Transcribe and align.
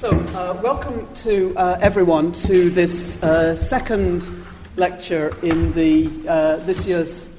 So, 0.00 0.08
uh, 0.12 0.58
welcome 0.62 1.12
to 1.16 1.54
uh, 1.58 1.76
everyone 1.78 2.32
to 2.32 2.70
this 2.70 3.22
uh, 3.22 3.54
second 3.54 4.26
lecture 4.76 5.36
in 5.42 5.74
the 5.74 6.08
uh, 6.26 6.56
this 6.64 6.86
year's 6.86 7.30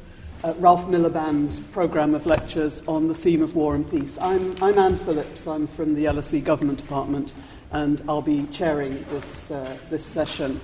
uh, 0.43 0.53
Ralph 0.59 0.85
Miliband 0.85 1.59
programme 1.71 2.13
of 2.13 2.27
lectures 2.27 2.83
on 2.87 3.07
the 3.07 3.15
theme 3.15 3.41
of 3.41 3.55
war 3.55 3.73
and 3.73 3.89
peace. 3.89 4.15
I'm, 4.21 4.53
I'm 4.61 4.77
Anne 4.77 4.97
Phillips. 4.97 5.47
I'm 5.47 5.65
from 5.65 5.95
the 5.95 6.05
LSE 6.05 6.43
Government 6.43 6.77
Department, 6.77 7.33
and 7.71 7.99
I'll 8.07 8.21
be 8.21 8.45
chairing 8.51 9.03
this 9.09 9.49
uh, 9.49 9.75
this 9.89 10.05
session. 10.05 10.61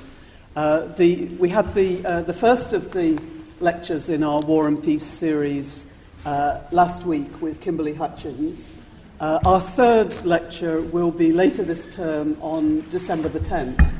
the, 0.53 1.35
we 1.39 1.49
had 1.49 1.73
the 1.73 1.95
the 2.27 2.33
first 2.33 2.73
of 2.73 2.91
the 2.91 3.19
lectures 3.59 4.07
in 4.07 4.21
our 4.21 4.41
War 4.41 4.67
and 4.67 4.83
Peace 4.83 5.01
series 5.01 5.87
last 6.23 7.07
week 7.07 7.41
with 7.41 7.59
Kimberly 7.59 7.95
Hutchings. 7.95 8.75
Uh, 9.19 9.39
our 9.45 9.59
third 9.59 10.13
lecture 10.25 10.79
will 10.79 11.09
be 11.09 11.31
later 11.31 11.63
this 11.63 11.87
term 11.87 12.37
on 12.39 12.87
December 12.91 13.27
the 13.27 13.39
10th, 13.39 13.91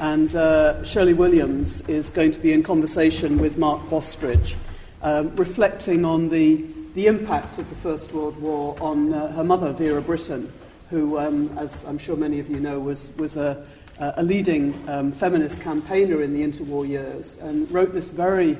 and 0.00 0.34
uh, 0.34 0.84
Shirley 0.84 1.14
Williams 1.14 1.80
is 1.88 2.10
going 2.10 2.30
to 2.32 2.38
be 2.38 2.52
in 2.52 2.62
conversation 2.62 3.38
with 3.38 3.56
Mark 3.56 3.88
Bostridge, 3.88 4.54
um, 5.00 5.34
reflecting 5.36 6.04
on 6.04 6.28
the, 6.28 6.66
the 6.92 7.06
impact 7.06 7.56
of 7.56 7.70
the 7.70 7.74
First 7.74 8.12
World 8.12 8.38
War 8.38 8.76
on 8.78 9.14
uh, 9.14 9.32
her 9.32 9.44
mother, 9.44 9.72
Vera 9.72 10.02
Brittain, 10.02 10.50
who, 10.90 11.18
um, 11.18 11.56
as 11.56 11.82
I'm 11.86 11.96
sure 11.96 12.14
many 12.14 12.38
of 12.38 12.50
you 12.50 12.60
know, 12.60 12.78
was, 12.78 13.16
was 13.16 13.38
a, 13.38 13.66
a 13.98 14.22
leading 14.22 14.78
um, 14.90 15.10
feminist 15.10 15.58
campaigner 15.62 16.20
in 16.20 16.34
the 16.34 16.42
interwar 16.42 16.86
years 16.86 17.38
and 17.38 17.70
wrote 17.70 17.94
this 17.94 18.10
very, 18.10 18.58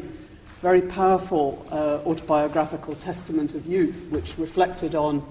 very 0.62 0.80
powerful 0.80 1.66
uh, 1.70 1.98
autobiographical 2.06 2.94
testament 2.94 3.54
of 3.54 3.66
youth, 3.66 4.06
which 4.08 4.38
reflected 4.38 4.94
on 4.94 5.22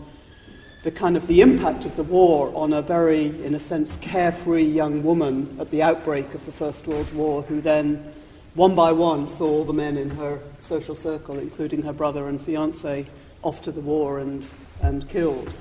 the 0.85 0.91
kind 0.91 1.17
of 1.17 1.25
the 1.25 1.41
impact 1.41 1.83
of 1.85 1.95
the 1.95 2.03
war 2.03 2.51
on 2.55 2.71
a 2.71 2.79
very, 2.79 3.25
in 3.43 3.55
a 3.55 3.59
sense, 3.59 3.97
carefree 4.01 4.63
young 4.63 5.01
woman 5.01 5.57
at 5.59 5.71
the 5.71 5.81
outbreak 5.81 6.35
of 6.35 6.45
the 6.45 6.51
First 6.51 6.85
World 6.85 7.11
War, 7.11 7.41
who 7.41 7.59
then, 7.59 8.13
one 8.53 8.75
by 8.75 8.91
one, 8.91 9.27
saw 9.27 9.47
all 9.47 9.65
the 9.65 9.73
men 9.73 9.97
in 9.97 10.11
her 10.11 10.39
social 10.59 10.95
circle, 10.95 11.39
including 11.39 11.81
her 11.81 11.91
brother 11.91 12.27
and 12.27 12.39
fiance, 12.39 13.07
off 13.41 13.63
to 13.63 13.71
the 13.71 13.81
war 13.81 14.19
and, 14.19 14.47
and 14.79 15.09
killed. 15.09 15.51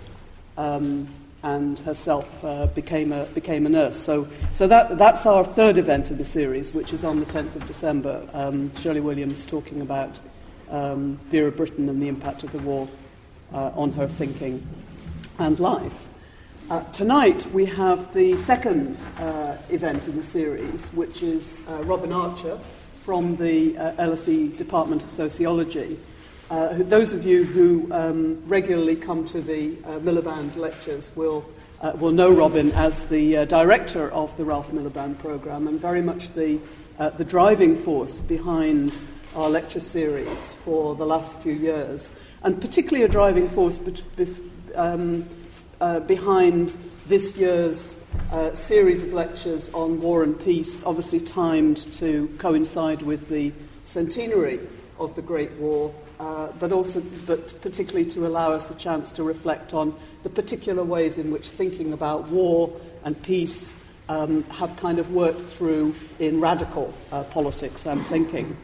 Um, 0.58 1.08
and 1.42 1.78
herself 1.80 2.44
uh, 2.44 2.66
became, 2.66 3.10
a, 3.10 3.24
became 3.24 3.64
a 3.64 3.70
nurse. 3.70 3.98
So, 3.98 4.28
so 4.52 4.66
that, 4.66 4.98
that's 4.98 5.24
our 5.24 5.42
third 5.42 5.78
event 5.78 6.10
in 6.10 6.18
the 6.18 6.26
series, 6.26 6.74
which 6.74 6.92
is 6.92 7.02
on 7.02 7.20
the 7.20 7.26
10th 7.26 7.56
of 7.56 7.66
December. 7.66 8.28
Um, 8.34 8.76
Shirley 8.76 9.00
Williams 9.00 9.46
talking 9.46 9.80
about 9.80 10.20
um, 10.68 11.18
Vera 11.30 11.50
Brittain 11.50 11.88
and 11.88 12.02
the 12.02 12.08
impact 12.08 12.44
of 12.44 12.52
the 12.52 12.58
war 12.58 12.86
uh, 13.54 13.70
on 13.74 13.92
her 13.92 14.06
thinking 14.06 14.66
and 15.38 15.58
life. 15.58 16.08
Uh, 16.70 16.82
tonight 16.92 17.44
we 17.52 17.66
have 17.66 18.12
the 18.14 18.36
second 18.36 18.98
uh, 19.18 19.56
event 19.68 20.06
in 20.08 20.16
the 20.16 20.22
series, 20.22 20.88
which 20.88 21.22
is 21.22 21.62
uh, 21.68 21.82
Robin 21.84 22.12
Archer 22.12 22.58
from 23.04 23.36
the 23.36 23.76
uh, 23.76 23.92
LSE 23.94 24.56
Department 24.56 25.02
of 25.02 25.10
Sociology. 25.10 25.98
Uh, 26.50 26.74
those 26.74 27.12
of 27.12 27.24
you 27.24 27.44
who 27.44 27.86
um, 27.92 28.42
regularly 28.46 28.96
come 28.96 29.26
to 29.26 29.40
the 29.40 29.76
uh, 29.84 29.98
Miliband 29.98 30.56
lectures 30.56 31.14
will, 31.16 31.44
will 31.98 32.12
know 32.12 32.32
Robin 32.32 32.72
as 32.72 33.04
the 33.04 33.44
director 33.46 34.10
of 34.10 34.34
the 34.36 34.44
Ralph 34.44 34.70
Miliband 34.70 35.18
program 35.18 35.68
and 35.68 35.80
very 35.80 36.00
much 36.00 36.32
the, 36.34 36.58
the 37.16 37.24
driving 37.24 37.76
force 37.76 38.20
behind 38.20 38.98
our 39.34 39.50
lecture 39.50 39.80
series 39.80 40.54
for 40.64 40.94
the 40.94 41.04
last 41.04 41.38
few 41.40 41.52
years, 41.52 42.12
and 42.42 42.60
particularly 42.60 43.04
a 43.04 43.08
driving 43.08 43.48
force 43.48 43.78
um, 44.74 45.28
uh, 45.80 46.00
behind 46.00 46.76
this 47.06 47.36
year's 47.36 47.98
uh, 48.32 48.54
series 48.54 49.02
of 49.02 49.12
lectures 49.12 49.70
on 49.74 50.00
war 50.00 50.22
and 50.22 50.38
peace, 50.44 50.82
obviously 50.84 51.20
timed 51.20 51.76
to 51.92 52.28
coincide 52.38 53.02
with 53.02 53.28
the 53.28 53.52
centenary 53.84 54.60
of 54.98 55.14
the 55.14 55.22
Great 55.22 55.52
War, 55.52 55.94
uh, 56.20 56.48
but 56.58 56.72
also, 56.72 57.00
but 57.26 57.60
particularly 57.60 58.08
to 58.10 58.26
allow 58.26 58.52
us 58.52 58.70
a 58.70 58.74
chance 58.74 59.12
to 59.12 59.22
reflect 59.22 59.74
on 59.74 59.94
the 60.22 60.30
particular 60.30 60.82
ways 60.82 61.18
in 61.18 61.30
which 61.30 61.48
thinking 61.48 61.92
about 61.92 62.28
war 62.28 62.72
and 63.04 63.20
peace 63.22 63.76
um, 64.08 64.42
have 64.44 64.76
kind 64.76 64.98
of 64.98 65.10
worked 65.12 65.40
through 65.40 65.94
in 66.18 66.40
radical 66.40 66.92
uh, 67.10 67.24
politics 67.24 67.86
and 67.86 68.04
thinking. 68.06 68.56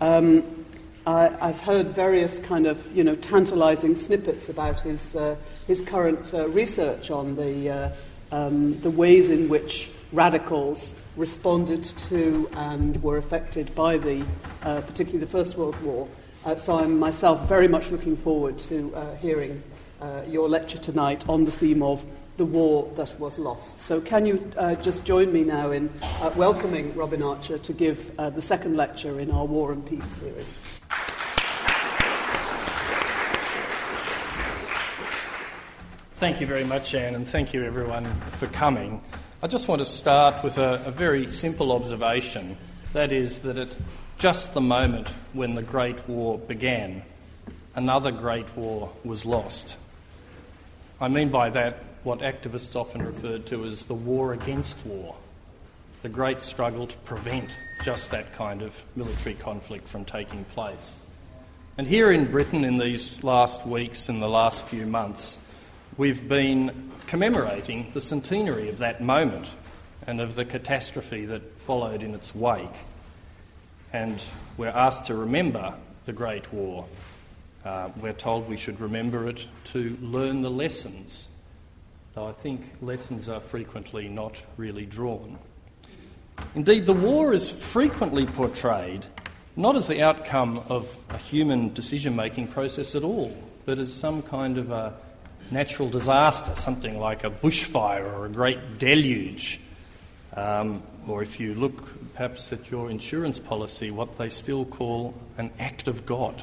Um, 0.00 0.64
I, 1.06 1.28
have 1.40 1.60
heard 1.60 1.88
various 1.88 2.38
kind 2.38 2.66
of, 2.66 2.84
you 2.96 3.04
know, 3.04 3.14
tantalizing 3.16 3.94
snippets 3.94 4.48
about 4.48 4.80
his, 4.80 5.14
uh, 5.14 5.36
his 5.66 5.80
current 5.80 6.32
uh, 6.34 6.48
research 6.48 7.10
on 7.10 7.36
the, 7.36 7.70
uh, 7.70 7.88
um, 8.32 8.78
the 8.80 8.90
ways 8.90 9.30
in 9.30 9.48
which 9.48 9.90
radicals 10.12 10.94
responded 11.16 11.82
to 11.82 12.48
and 12.54 13.02
were 13.02 13.16
affected 13.16 13.74
by 13.74 13.96
the, 13.96 14.24
uh, 14.62 14.80
particularly 14.82 15.18
the 15.18 15.30
First 15.30 15.56
World 15.56 15.80
War. 15.82 16.08
Uh, 16.44 16.56
so 16.56 16.78
I'm 16.78 16.98
myself 16.98 17.48
very 17.48 17.68
much 17.68 17.90
looking 17.90 18.16
forward 18.16 18.58
to 18.60 18.94
uh, 18.94 19.16
hearing 19.16 19.62
your 20.28 20.50
lecture 20.50 20.76
tonight 20.76 21.26
on 21.30 21.46
the 21.46 21.50
theme 21.50 21.82
of 21.82 22.04
the 22.36 22.44
war 22.44 22.90
that 22.96 23.18
was 23.20 23.38
lost. 23.38 23.80
So, 23.80 24.00
can 24.00 24.26
you 24.26 24.52
uh, 24.56 24.74
just 24.76 25.04
join 25.04 25.32
me 25.32 25.44
now 25.44 25.70
in 25.70 25.88
uh, 26.02 26.32
welcoming 26.34 26.94
Robin 26.96 27.22
Archer 27.22 27.58
to 27.58 27.72
give 27.72 28.12
uh, 28.18 28.30
the 28.30 28.42
second 28.42 28.76
lecture 28.76 29.20
in 29.20 29.30
our 29.30 29.44
War 29.44 29.72
and 29.72 29.86
Peace 29.86 30.06
series? 30.06 30.73
Thank 36.18 36.40
you 36.40 36.46
very 36.46 36.62
much, 36.62 36.94
Anne, 36.94 37.16
and 37.16 37.26
thank 37.26 37.52
you 37.52 37.64
everyone 37.64 38.04
for 38.38 38.46
coming. 38.46 39.02
I 39.42 39.48
just 39.48 39.66
want 39.66 39.80
to 39.80 39.84
start 39.84 40.44
with 40.44 40.58
a, 40.58 40.80
a 40.86 40.92
very 40.92 41.26
simple 41.26 41.72
observation 41.72 42.56
that 42.92 43.10
is, 43.10 43.40
that 43.40 43.56
at 43.56 43.68
just 44.16 44.54
the 44.54 44.60
moment 44.60 45.08
when 45.32 45.56
the 45.56 45.62
Great 45.62 46.08
War 46.08 46.38
began, 46.38 47.02
another 47.74 48.12
Great 48.12 48.56
War 48.56 48.92
was 49.02 49.26
lost. 49.26 49.76
I 51.00 51.08
mean 51.08 51.30
by 51.30 51.50
that 51.50 51.82
what 52.04 52.20
activists 52.20 52.76
often 52.76 53.04
refer 53.04 53.38
to 53.38 53.64
as 53.64 53.82
the 53.82 53.94
war 53.94 54.34
against 54.34 54.86
war, 54.86 55.16
the 56.02 56.08
great 56.08 56.42
struggle 56.42 56.86
to 56.86 56.96
prevent 56.98 57.58
just 57.82 58.12
that 58.12 58.32
kind 58.34 58.62
of 58.62 58.80
military 58.94 59.34
conflict 59.34 59.88
from 59.88 60.04
taking 60.04 60.44
place. 60.44 60.96
And 61.76 61.88
here 61.88 62.12
in 62.12 62.30
Britain, 62.30 62.64
in 62.64 62.78
these 62.78 63.24
last 63.24 63.66
weeks 63.66 64.08
and 64.08 64.22
the 64.22 64.28
last 64.28 64.64
few 64.66 64.86
months, 64.86 65.38
we've 65.96 66.28
been 66.28 66.90
commemorating 67.06 67.90
the 67.94 68.00
centenary 68.00 68.68
of 68.68 68.78
that 68.78 69.00
moment 69.00 69.46
and 70.06 70.20
of 70.20 70.34
the 70.34 70.44
catastrophe 70.44 71.24
that 71.26 71.60
followed 71.60 72.02
in 72.02 72.14
its 72.14 72.34
wake. 72.34 72.74
And 73.92 74.20
we're 74.56 74.68
asked 74.68 75.06
to 75.06 75.14
remember 75.14 75.74
the 76.04 76.12
Great 76.12 76.52
War. 76.52 76.86
Uh, 77.64 77.90
we're 78.00 78.12
told 78.12 78.48
we 78.48 78.56
should 78.56 78.80
remember 78.80 79.28
it 79.28 79.46
to 79.64 79.96
learn 80.02 80.42
the 80.42 80.50
lessons, 80.50 81.28
though 82.14 82.26
I 82.26 82.32
think 82.32 82.62
lessons 82.82 83.28
are 83.28 83.40
frequently 83.40 84.08
not 84.08 84.42
really 84.56 84.84
drawn. 84.84 85.38
Indeed, 86.56 86.86
the 86.86 86.92
war 86.92 87.32
is 87.32 87.48
frequently 87.48 88.26
portrayed 88.26 89.06
not 89.56 89.76
as 89.76 89.86
the 89.86 90.02
outcome 90.02 90.60
of 90.68 90.96
a 91.10 91.16
human 91.16 91.72
decision 91.72 92.16
making 92.16 92.48
process 92.48 92.96
at 92.96 93.04
all, 93.04 93.36
but 93.64 93.78
as 93.78 93.92
some 93.92 94.20
kind 94.20 94.58
of 94.58 94.72
a 94.72 94.92
natural 95.50 95.88
disaster, 95.88 96.54
something 96.56 96.98
like 96.98 97.24
a 97.24 97.30
bushfire 97.30 98.04
or 98.04 98.26
a 98.26 98.28
great 98.28 98.78
deluge. 98.78 99.60
Um, 100.36 100.82
or 101.06 101.22
if 101.22 101.38
you 101.38 101.54
look 101.54 102.14
perhaps 102.14 102.52
at 102.52 102.70
your 102.70 102.90
insurance 102.90 103.38
policy, 103.38 103.90
what 103.90 104.18
they 104.18 104.28
still 104.28 104.64
call 104.64 105.14
an 105.38 105.50
act 105.58 105.88
of 105.88 106.06
God. 106.06 106.42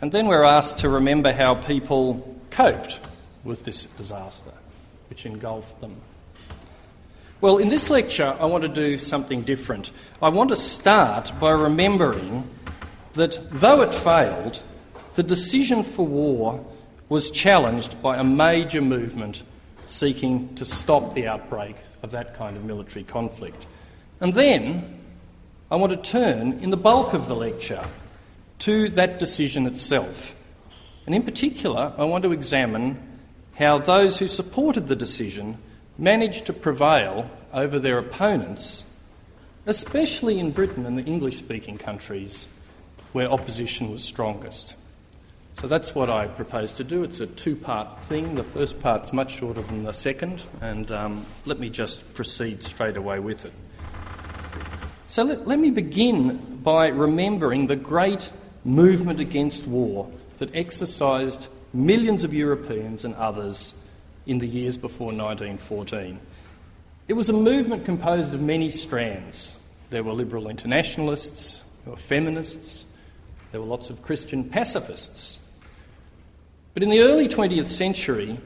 And 0.00 0.12
then 0.12 0.26
we're 0.28 0.44
asked 0.44 0.78
to 0.80 0.88
remember 0.88 1.32
how 1.32 1.54
people 1.54 2.36
coped 2.50 3.00
with 3.42 3.64
this 3.64 3.84
disaster, 3.84 4.52
which 5.08 5.26
engulfed 5.26 5.80
them. 5.80 5.96
Well, 7.40 7.58
in 7.58 7.68
this 7.68 7.88
lecture, 7.88 8.36
I 8.40 8.46
want 8.46 8.62
to 8.62 8.68
do 8.68 8.98
something 8.98 9.42
different. 9.42 9.90
I 10.20 10.28
want 10.28 10.50
to 10.50 10.56
start 10.56 11.32
by 11.40 11.50
remembering 11.50 12.48
that 13.14 13.38
though 13.50 13.82
it 13.82 13.94
failed, 13.94 14.60
the 15.18 15.24
decision 15.24 15.82
for 15.82 16.06
war 16.06 16.64
was 17.08 17.32
challenged 17.32 18.00
by 18.00 18.16
a 18.18 18.22
major 18.22 18.80
movement 18.80 19.42
seeking 19.88 20.54
to 20.54 20.64
stop 20.64 21.12
the 21.12 21.26
outbreak 21.26 21.74
of 22.04 22.12
that 22.12 22.36
kind 22.36 22.56
of 22.56 22.64
military 22.64 23.02
conflict. 23.02 23.66
And 24.20 24.32
then 24.32 25.00
I 25.72 25.74
want 25.74 25.90
to 25.90 26.10
turn, 26.10 26.60
in 26.60 26.70
the 26.70 26.76
bulk 26.76 27.14
of 27.14 27.26
the 27.26 27.34
lecture, 27.34 27.84
to 28.60 28.90
that 28.90 29.18
decision 29.18 29.66
itself. 29.66 30.36
And 31.04 31.16
in 31.16 31.24
particular, 31.24 31.92
I 31.98 32.04
want 32.04 32.22
to 32.22 32.30
examine 32.30 32.96
how 33.56 33.78
those 33.78 34.20
who 34.20 34.28
supported 34.28 34.86
the 34.86 34.94
decision 34.94 35.58
managed 35.98 36.46
to 36.46 36.52
prevail 36.52 37.28
over 37.52 37.80
their 37.80 37.98
opponents, 37.98 38.84
especially 39.66 40.38
in 40.38 40.52
Britain 40.52 40.86
and 40.86 40.96
the 40.96 41.02
English 41.02 41.38
speaking 41.38 41.76
countries 41.76 42.46
where 43.10 43.28
opposition 43.28 43.90
was 43.90 44.04
strongest. 44.04 44.76
So 45.58 45.66
that's 45.66 45.92
what 45.92 46.08
I 46.08 46.28
propose 46.28 46.72
to 46.74 46.84
do. 46.84 47.02
It's 47.02 47.18
a 47.18 47.26
two 47.26 47.56
part 47.56 48.00
thing. 48.04 48.36
The 48.36 48.44
first 48.44 48.78
part's 48.78 49.12
much 49.12 49.34
shorter 49.34 49.60
than 49.60 49.82
the 49.82 49.92
second, 49.92 50.44
and 50.60 50.88
um, 50.92 51.26
let 51.46 51.58
me 51.58 51.68
just 51.68 52.14
proceed 52.14 52.62
straight 52.62 52.96
away 52.96 53.18
with 53.18 53.44
it. 53.44 53.52
So 55.08 55.24
let, 55.24 55.48
let 55.48 55.58
me 55.58 55.70
begin 55.70 56.60
by 56.62 56.88
remembering 56.88 57.66
the 57.66 57.74
great 57.74 58.30
movement 58.64 59.18
against 59.18 59.66
war 59.66 60.08
that 60.38 60.54
exercised 60.54 61.48
millions 61.72 62.22
of 62.22 62.32
Europeans 62.32 63.04
and 63.04 63.16
others 63.16 63.84
in 64.26 64.38
the 64.38 64.46
years 64.46 64.76
before 64.76 65.08
1914. 65.08 66.20
It 67.08 67.14
was 67.14 67.30
a 67.30 67.32
movement 67.32 67.84
composed 67.84 68.32
of 68.32 68.40
many 68.40 68.70
strands. 68.70 69.56
There 69.90 70.04
were 70.04 70.12
liberal 70.12 70.48
internationalists, 70.48 71.64
there 71.84 71.94
were 71.94 71.98
feminists, 71.98 72.86
there 73.50 73.60
were 73.60 73.66
lots 73.66 73.90
of 73.90 74.02
Christian 74.02 74.44
pacifists. 74.44 75.40
But 76.78 76.84
in 76.84 76.90
the 76.90 77.00
early 77.00 77.26
20th 77.26 77.66
century, 77.66 78.38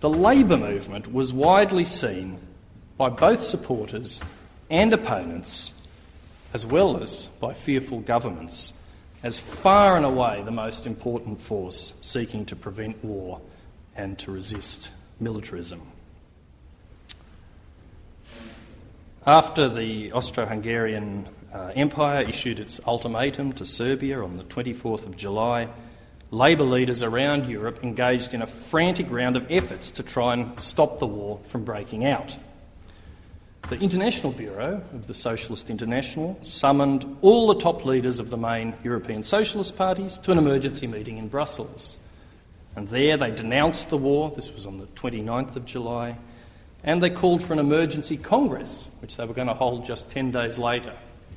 the 0.00 0.08
labour 0.08 0.56
movement 0.56 1.12
was 1.12 1.30
widely 1.30 1.84
seen 1.84 2.38
by 2.96 3.10
both 3.10 3.44
supporters 3.44 4.22
and 4.70 4.94
opponents, 4.94 5.74
as 6.54 6.64
well 6.64 7.02
as 7.02 7.26
by 7.38 7.52
fearful 7.52 8.00
governments, 8.00 8.82
as 9.22 9.38
far 9.38 9.98
and 9.98 10.06
away 10.06 10.40
the 10.42 10.50
most 10.50 10.86
important 10.86 11.38
force 11.38 11.92
seeking 12.00 12.46
to 12.46 12.56
prevent 12.56 13.04
war 13.04 13.42
and 13.94 14.18
to 14.20 14.30
resist 14.30 14.88
militarism. 15.20 15.82
After 19.26 19.68
the 19.68 20.12
Austro 20.12 20.46
Hungarian 20.46 21.28
uh, 21.52 21.72
Empire 21.74 22.22
issued 22.22 22.58
its 22.58 22.80
ultimatum 22.86 23.52
to 23.52 23.66
Serbia 23.66 24.22
on 24.22 24.38
the 24.38 24.44
24th 24.44 25.04
of 25.04 25.18
July, 25.18 25.68
Labour 26.30 26.64
leaders 26.64 27.02
around 27.02 27.48
Europe 27.48 27.84
engaged 27.84 28.34
in 28.34 28.42
a 28.42 28.46
frantic 28.46 29.10
round 29.10 29.36
of 29.36 29.50
efforts 29.50 29.92
to 29.92 30.02
try 30.02 30.32
and 30.32 30.60
stop 30.60 30.98
the 30.98 31.06
war 31.06 31.40
from 31.44 31.64
breaking 31.64 32.04
out. 32.04 32.36
The 33.68 33.78
International 33.78 34.32
Bureau 34.32 34.82
of 34.92 35.06
the 35.06 35.14
Socialist 35.14 35.70
International 35.70 36.38
summoned 36.42 37.16
all 37.20 37.48
the 37.48 37.60
top 37.60 37.84
leaders 37.84 38.20
of 38.20 38.30
the 38.30 38.36
main 38.36 38.74
European 38.84 39.22
socialist 39.22 39.76
parties 39.76 40.18
to 40.18 40.32
an 40.32 40.38
emergency 40.38 40.86
meeting 40.86 41.18
in 41.18 41.28
Brussels. 41.28 41.98
And 42.76 42.88
there 42.88 43.16
they 43.16 43.30
denounced 43.30 43.90
the 43.90 43.96
war, 43.96 44.30
this 44.30 44.52
was 44.52 44.66
on 44.66 44.78
the 44.78 44.86
29th 44.86 45.56
of 45.56 45.64
July, 45.64 46.16
and 46.84 47.02
they 47.02 47.10
called 47.10 47.42
for 47.42 47.54
an 47.54 47.58
emergency 47.58 48.16
Congress, 48.16 48.86
which 49.00 49.16
they 49.16 49.24
were 49.24 49.34
going 49.34 49.48
to 49.48 49.54
hold 49.54 49.84
just 49.84 50.10
10 50.10 50.30
days 50.30 50.58
later, 50.58 50.94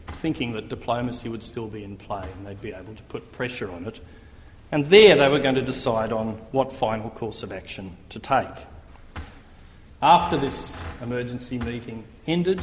thinking 0.08 0.52
that 0.54 0.70
diplomacy 0.70 1.30
would 1.30 1.42
still 1.44 1.68
be 1.68 1.84
in 1.84 1.98
play 1.98 2.28
and 2.36 2.46
they'd 2.46 2.62
be 2.62 2.74
able 2.74 2.94
to 2.94 3.04
put 3.04 3.32
pressure 3.32 3.72
on 3.72 3.86
it. 3.86 4.00
And 4.72 4.86
there 4.88 5.16
they 5.16 5.28
were 5.28 5.40
going 5.40 5.56
to 5.56 5.62
decide 5.62 6.14
on 6.14 6.34
what 6.52 6.72
final 6.72 7.10
course 7.10 7.42
of 7.42 7.52
action 7.52 7.98
to 8.10 8.20
take. 8.20 8.46
After 10.02 10.38
this 10.38 10.78
emergency 11.02 11.58
meeting 11.58 12.06
ended, 12.28 12.62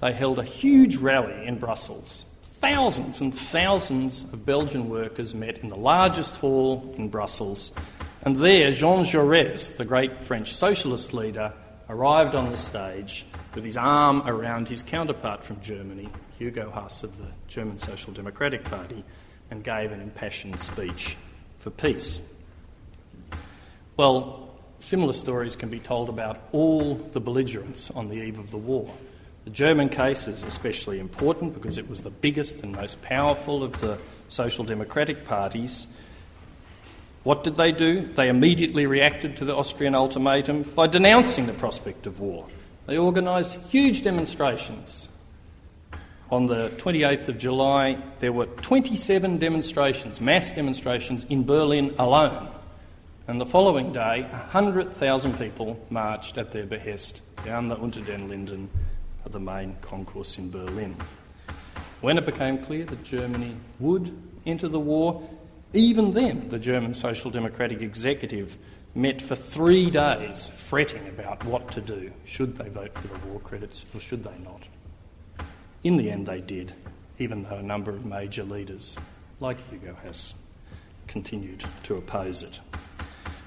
they 0.00 0.12
held 0.12 0.38
a 0.38 0.44
huge 0.44 0.96
rally 0.96 1.46
in 1.46 1.58
Brussels. 1.58 2.24
Thousands 2.42 3.20
and 3.20 3.36
thousands 3.36 4.22
of 4.32 4.46
Belgian 4.46 4.88
workers 4.88 5.34
met 5.34 5.58
in 5.58 5.68
the 5.68 5.76
largest 5.76 6.36
hall 6.36 6.94
in 6.96 7.08
Brussels, 7.08 7.72
and 8.22 8.36
there 8.36 8.70
Jean 8.70 9.04
Jaurès, 9.04 9.76
the 9.76 9.84
great 9.84 10.22
French 10.22 10.54
socialist 10.54 11.12
leader, 11.12 11.52
arrived 11.88 12.34
on 12.34 12.50
the 12.50 12.56
stage 12.56 13.26
with 13.54 13.64
his 13.64 13.76
arm 13.76 14.22
around 14.26 14.68
his 14.68 14.82
counterpart 14.82 15.44
from 15.44 15.60
Germany, 15.60 16.08
Hugo 16.38 16.70
Haase 16.70 17.04
of 17.04 17.16
the 17.18 17.28
German 17.48 17.78
Social 17.78 18.12
Democratic 18.12 18.64
Party, 18.64 19.04
and 19.50 19.64
gave 19.64 19.92
an 19.92 20.00
impassioned 20.00 20.60
speech 20.60 21.16
for 21.68 21.88
peace. 21.88 22.20
Well, 23.96 24.48
Similar 24.80 25.12
stories 25.12 25.56
can 25.56 25.70
be 25.70 25.80
told 25.80 26.08
about 26.08 26.38
all 26.52 26.94
the 26.94 27.20
belligerents 27.20 27.90
on 27.90 28.08
the 28.08 28.14
eve 28.14 28.38
of 28.38 28.50
the 28.50 28.58
war. 28.58 28.88
The 29.44 29.50
German 29.50 29.88
case 29.88 30.28
is 30.28 30.44
especially 30.44 31.00
important 31.00 31.54
because 31.54 31.78
it 31.78 31.90
was 31.90 32.02
the 32.02 32.10
biggest 32.10 32.62
and 32.62 32.72
most 32.72 33.02
powerful 33.02 33.64
of 33.64 33.80
the 33.80 33.98
social 34.28 34.64
democratic 34.64 35.24
parties. 35.24 35.88
What 37.24 37.42
did 37.42 37.56
they 37.56 37.72
do? 37.72 38.02
They 38.02 38.28
immediately 38.28 38.86
reacted 38.86 39.36
to 39.38 39.44
the 39.44 39.56
Austrian 39.56 39.96
ultimatum 39.96 40.62
by 40.62 40.86
denouncing 40.86 41.46
the 41.46 41.52
prospect 41.54 42.06
of 42.06 42.20
war. 42.20 42.46
They 42.86 42.98
organised 42.98 43.54
huge 43.68 44.04
demonstrations. 44.04 45.07
On 46.30 46.46
the 46.46 46.68
28th 46.76 47.28
of 47.28 47.38
July, 47.38 47.98
there 48.20 48.32
were 48.32 48.44
27 48.46 49.38
demonstrations, 49.38 50.20
mass 50.20 50.52
demonstrations 50.52 51.24
in 51.24 51.44
Berlin 51.44 51.94
alone. 51.98 52.48
And 53.26 53.40
the 53.40 53.46
following 53.46 53.94
day, 53.94 54.26
100,000 54.30 55.38
people 55.38 55.78
marched 55.88 56.36
at 56.36 56.50
their 56.50 56.66
behest 56.66 57.22
down 57.46 57.68
the 57.68 57.76
Unter 57.76 58.02
den 58.02 58.28
Linden, 58.28 58.68
the 59.24 59.40
main 59.40 59.76
concourse 59.80 60.38
in 60.38 60.50
Berlin. 60.50 60.96
When 62.00 62.18
it 62.18 62.26
became 62.26 62.64
clear 62.64 62.84
that 62.84 63.02
Germany 63.04 63.56
would 63.80 64.16
enter 64.46 64.68
the 64.68 64.80
war, 64.80 65.28
even 65.72 66.12
then 66.12 66.48
the 66.48 66.58
German 66.58 66.94
Social 66.94 67.30
Democratic 67.30 67.82
executive 67.82 68.56
met 68.94 69.20
for 69.20 69.34
three 69.34 69.90
days 69.90 70.46
fretting 70.46 71.06
about 71.08 71.44
what 71.44 71.70
to 71.72 71.80
do. 71.80 72.10
Should 72.24 72.56
they 72.56 72.68
vote 72.68 72.94
for 72.94 73.08
the 73.08 73.26
war 73.26 73.40
credits 73.40 73.84
or 73.94 74.00
should 74.00 74.24
they 74.24 74.38
not? 74.42 74.62
In 75.84 75.96
the 75.96 76.10
end, 76.10 76.26
they 76.26 76.40
did, 76.40 76.72
even 77.18 77.44
though 77.44 77.56
a 77.56 77.62
number 77.62 77.90
of 77.90 78.04
major 78.04 78.42
leaders, 78.42 78.96
like 79.40 79.60
Hugo 79.70 79.96
Haase, 80.04 80.34
continued 81.06 81.64
to 81.84 81.96
oppose 81.96 82.42
it. 82.42 82.60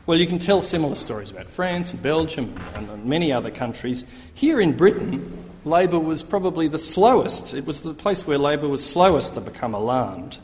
Well, 0.06 0.18
you 0.18 0.26
can 0.26 0.40
tell 0.40 0.62
similar 0.62 0.96
stories 0.96 1.30
about 1.30 1.50
France 1.50 1.92
and 1.92 2.02
Belgium 2.02 2.56
and, 2.76 2.90
and 2.90 3.06
many 3.06 3.32
other 3.32 3.52
countries. 3.52 4.06
Here 4.34 4.60
in 4.60 4.76
Britain, 4.76 5.46
Labor 5.64 6.00
was 6.00 6.24
probably 6.24 6.68
the 6.68 6.80
slowest. 6.80 7.54
It 7.54 7.66
was 7.66 7.82
the 7.82 7.94
place 7.94 8.26
where 8.26 8.40
Labor 8.40 8.68
was 8.68 8.84
slowest 8.84 9.36
to 9.36 9.42
become 9.42 9.76
alarmed. 9.76 10.40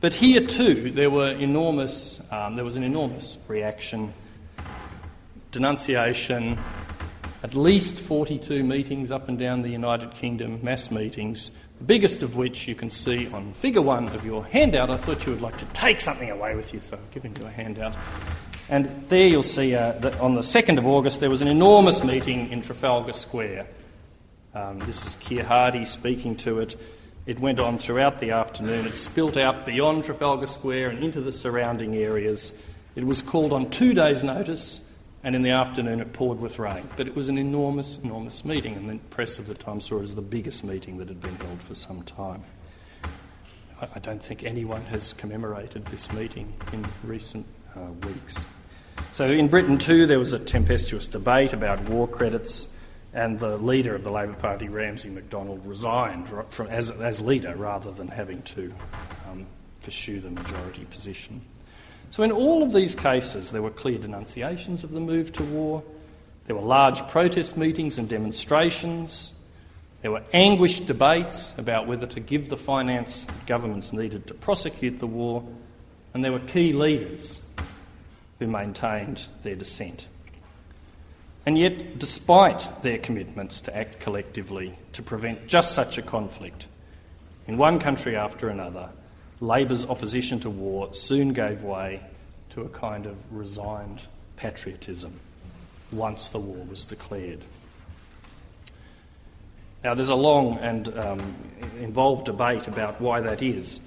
But 0.00 0.14
here 0.14 0.44
too, 0.44 0.90
there 0.90 1.10
were 1.10 1.28
enormous. 1.28 2.20
Um, 2.32 2.56
there 2.56 2.64
was 2.64 2.76
an 2.76 2.82
enormous 2.82 3.38
reaction, 3.46 4.12
denunciation, 5.52 6.58
at 7.42 7.54
least 7.54 7.98
42 7.98 8.62
meetings 8.62 9.10
up 9.10 9.28
and 9.28 9.38
down 9.38 9.62
the 9.62 9.68
United 9.68 10.14
Kingdom, 10.14 10.60
mass 10.62 10.90
meetings, 10.90 11.50
the 11.78 11.84
biggest 11.84 12.22
of 12.22 12.36
which 12.36 12.68
you 12.68 12.74
can 12.74 12.88
see 12.88 13.26
on 13.32 13.52
figure 13.54 13.82
one 13.82 14.08
of 14.10 14.24
your 14.24 14.44
handout. 14.44 14.90
I 14.90 14.96
thought 14.96 15.26
you 15.26 15.32
would 15.32 15.42
like 15.42 15.58
to 15.58 15.64
take 15.66 16.00
something 16.00 16.30
away 16.30 16.54
with 16.54 16.72
you, 16.72 16.80
so 16.80 16.96
I've 16.96 17.10
given 17.10 17.34
you 17.34 17.46
a 17.46 17.50
handout. 17.50 17.94
And 18.68 19.04
there 19.08 19.26
you'll 19.26 19.42
see 19.42 19.74
uh, 19.74 19.92
that 19.92 20.18
on 20.20 20.34
the 20.34 20.40
2nd 20.40 20.78
of 20.78 20.86
August 20.86 21.18
there 21.18 21.30
was 21.30 21.42
an 21.42 21.48
enormous 21.48 22.04
meeting 22.04 22.50
in 22.50 22.62
Trafalgar 22.62 23.12
Square. 23.12 23.66
Um, 24.54 24.78
this 24.80 25.04
is 25.04 25.16
Keir 25.16 25.44
Hardie 25.44 25.86
speaking 25.86 26.36
to 26.36 26.60
it. 26.60 26.76
It 27.26 27.40
went 27.40 27.58
on 27.58 27.78
throughout 27.78 28.20
the 28.20 28.30
afternoon. 28.32 28.86
It 28.86 28.96
spilt 28.96 29.36
out 29.36 29.66
beyond 29.66 30.04
Trafalgar 30.04 30.46
Square 30.46 30.90
and 30.90 31.04
into 31.04 31.20
the 31.20 31.32
surrounding 31.32 31.96
areas. 31.96 32.56
It 32.94 33.04
was 33.04 33.22
called 33.22 33.52
on 33.52 33.70
two 33.70 33.94
days' 33.94 34.22
notice, 34.22 34.80
and 35.24 35.34
in 35.36 35.42
the 35.42 35.50
afternoon 35.50 36.00
it 36.00 36.12
poured 36.12 36.40
with 36.40 36.58
rain. 36.58 36.88
But 36.96 37.06
it 37.06 37.14
was 37.14 37.28
an 37.28 37.38
enormous, 37.38 37.98
enormous 38.02 38.44
meeting, 38.44 38.74
and 38.74 38.88
the 38.88 38.96
press 39.10 39.38
of 39.38 39.46
the 39.46 39.54
time 39.54 39.80
saw 39.80 39.98
it 39.98 40.02
as 40.02 40.14
the 40.14 40.22
biggest 40.22 40.64
meeting 40.64 40.98
that 40.98 41.08
had 41.08 41.20
been 41.20 41.36
held 41.36 41.62
for 41.62 41.74
some 41.74 42.02
time. 42.02 42.42
I 43.94 43.98
don't 43.98 44.22
think 44.22 44.44
anyone 44.44 44.82
has 44.86 45.12
commemorated 45.12 45.84
this 45.86 46.12
meeting 46.12 46.52
in 46.72 46.86
recent 47.02 47.46
uh, 47.74 47.90
weeks. 48.06 48.44
So 49.12 49.26
in 49.26 49.48
Britain, 49.48 49.76
too, 49.78 50.06
there 50.06 50.20
was 50.20 50.32
a 50.32 50.38
tempestuous 50.38 51.08
debate 51.08 51.52
about 51.52 51.80
war 51.88 52.06
credits, 52.06 52.76
and 53.12 53.38
the 53.38 53.56
leader 53.58 53.94
of 53.94 54.04
the 54.04 54.10
Labor 54.10 54.34
Party, 54.34 54.68
Ramsay 54.68 55.10
MacDonald, 55.10 55.66
resigned 55.66 56.30
from, 56.48 56.68
as, 56.68 56.90
as 56.92 57.20
leader 57.20 57.54
rather 57.56 57.90
than 57.90 58.08
having 58.08 58.42
to 58.42 58.72
um, 59.28 59.46
pursue 59.82 60.20
the 60.20 60.30
majority 60.30 60.84
position. 60.84 61.42
So, 62.12 62.22
in 62.22 62.30
all 62.30 62.62
of 62.62 62.74
these 62.74 62.94
cases, 62.94 63.52
there 63.52 63.62
were 63.62 63.70
clear 63.70 63.96
denunciations 63.96 64.84
of 64.84 64.90
the 64.90 65.00
move 65.00 65.32
to 65.32 65.42
war, 65.44 65.82
there 66.46 66.54
were 66.54 66.60
large 66.60 67.00
protest 67.08 67.56
meetings 67.56 67.96
and 67.96 68.06
demonstrations, 68.06 69.32
there 70.02 70.10
were 70.10 70.22
anguished 70.34 70.86
debates 70.86 71.56
about 71.56 71.86
whether 71.86 72.06
to 72.08 72.20
give 72.20 72.50
the 72.50 72.56
finance 72.58 73.26
governments 73.46 73.94
needed 73.94 74.26
to 74.26 74.34
prosecute 74.34 74.98
the 74.98 75.06
war, 75.06 75.42
and 76.12 76.22
there 76.22 76.32
were 76.32 76.40
key 76.40 76.74
leaders 76.74 77.48
who 78.38 78.46
maintained 78.46 79.26
their 79.42 79.56
dissent. 79.56 80.06
And 81.46 81.56
yet, 81.56 81.98
despite 81.98 82.82
their 82.82 82.98
commitments 82.98 83.62
to 83.62 83.74
act 83.74 84.00
collectively 84.00 84.76
to 84.92 85.02
prevent 85.02 85.46
just 85.46 85.72
such 85.72 85.96
a 85.96 86.02
conflict, 86.02 86.66
in 87.46 87.56
one 87.56 87.78
country 87.78 88.16
after 88.16 88.50
another, 88.50 88.90
Labor's 89.42 89.84
opposition 89.84 90.38
to 90.38 90.48
war 90.48 90.94
soon 90.94 91.32
gave 91.32 91.64
way 91.64 92.00
to 92.50 92.62
a 92.62 92.68
kind 92.68 93.06
of 93.06 93.16
resigned 93.32 94.02
patriotism 94.36 95.18
once 95.90 96.28
the 96.28 96.38
war 96.38 96.64
was 96.70 96.84
declared. 96.84 97.40
Now, 99.82 99.94
there's 99.94 100.10
a 100.10 100.14
long 100.14 100.58
and 100.58 100.96
um, 100.96 101.34
involved 101.80 102.26
debate 102.26 102.68
about 102.68 103.00
why 103.00 103.20
that 103.20 103.42
is. 103.42 103.80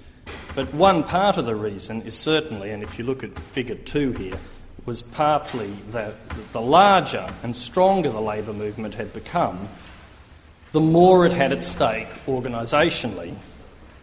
But 0.55 0.73
one 0.73 1.05
part 1.05 1.37
of 1.37 1.45
the 1.45 1.55
reason 1.55 2.01
is 2.01 2.15
certainly, 2.15 2.71
and 2.71 2.83
if 2.83 2.99
you 2.99 3.05
look 3.05 3.23
at 3.23 3.39
figure 3.39 3.75
two 3.75 4.11
here, 4.11 4.37
was 4.85 5.01
partly 5.01 5.71
that 5.91 6.15
the 6.51 6.59
larger 6.59 7.27
and 7.43 7.55
stronger 7.55 8.09
the 8.09 8.19
labour 8.19 8.51
movement 8.51 8.95
had 8.95 9.13
become, 9.13 9.69
the 10.73 10.81
more 10.81 11.25
it 11.25 11.31
had 11.31 11.53
at 11.53 11.63
stake 11.63 12.09
organisationally 12.27 13.33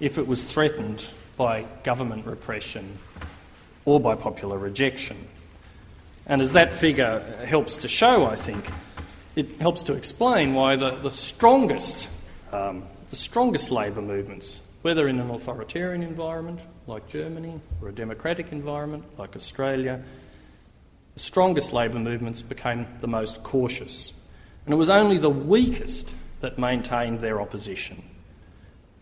if 0.00 0.16
it 0.16 0.26
was 0.26 0.44
threatened 0.44 1.06
by 1.36 1.64
government 1.82 2.26
repression 2.26 2.98
or 3.84 4.00
by 4.00 4.14
popular 4.14 4.58
rejection. 4.58 5.16
And 6.26 6.40
as 6.40 6.52
that 6.52 6.72
figure 6.72 7.20
helps 7.44 7.78
to 7.78 7.88
show, 7.88 8.26
I 8.26 8.36
think, 8.36 8.70
it 9.34 9.60
helps 9.60 9.84
to 9.84 9.94
explain 9.94 10.54
why 10.54 10.76
the, 10.76 10.90
the 10.96 11.10
strongest, 11.10 12.08
um, 12.52 12.84
the 13.10 13.16
strongest 13.16 13.70
labour 13.70 14.02
movements, 14.02 14.62
whether 14.82 15.08
in 15.08 15.18
an 15.18 15.30
authoritarian 15.30 16.02
environment 16.02 16.60
like 16.86 17.08
Germany 17.08 17.60
or 17.80 17.88
a 17.88 17.92
democratic 17.92 18.52
environment 18.52 19.04
like 19.18 19.34
Australia, 19.34 20.02
the 21.14 21.20
strongest 21.20 21.72
labour 21.72 21.98
movements 21.98 22.42
became 22.42 22.86
the 23.00 23.08
most 23.08 23.42
cautious. 23.42 24.12
And 24.64 24.72
it 24.72 24.76
was 24.76 24.90
only 24.90 25.18
the 25.18 25.30
weakest 25.30 26.12
that 26.40 26.58
maintained 26.58 27.20
their 27.20 27.40
opposition. 27.40 28.02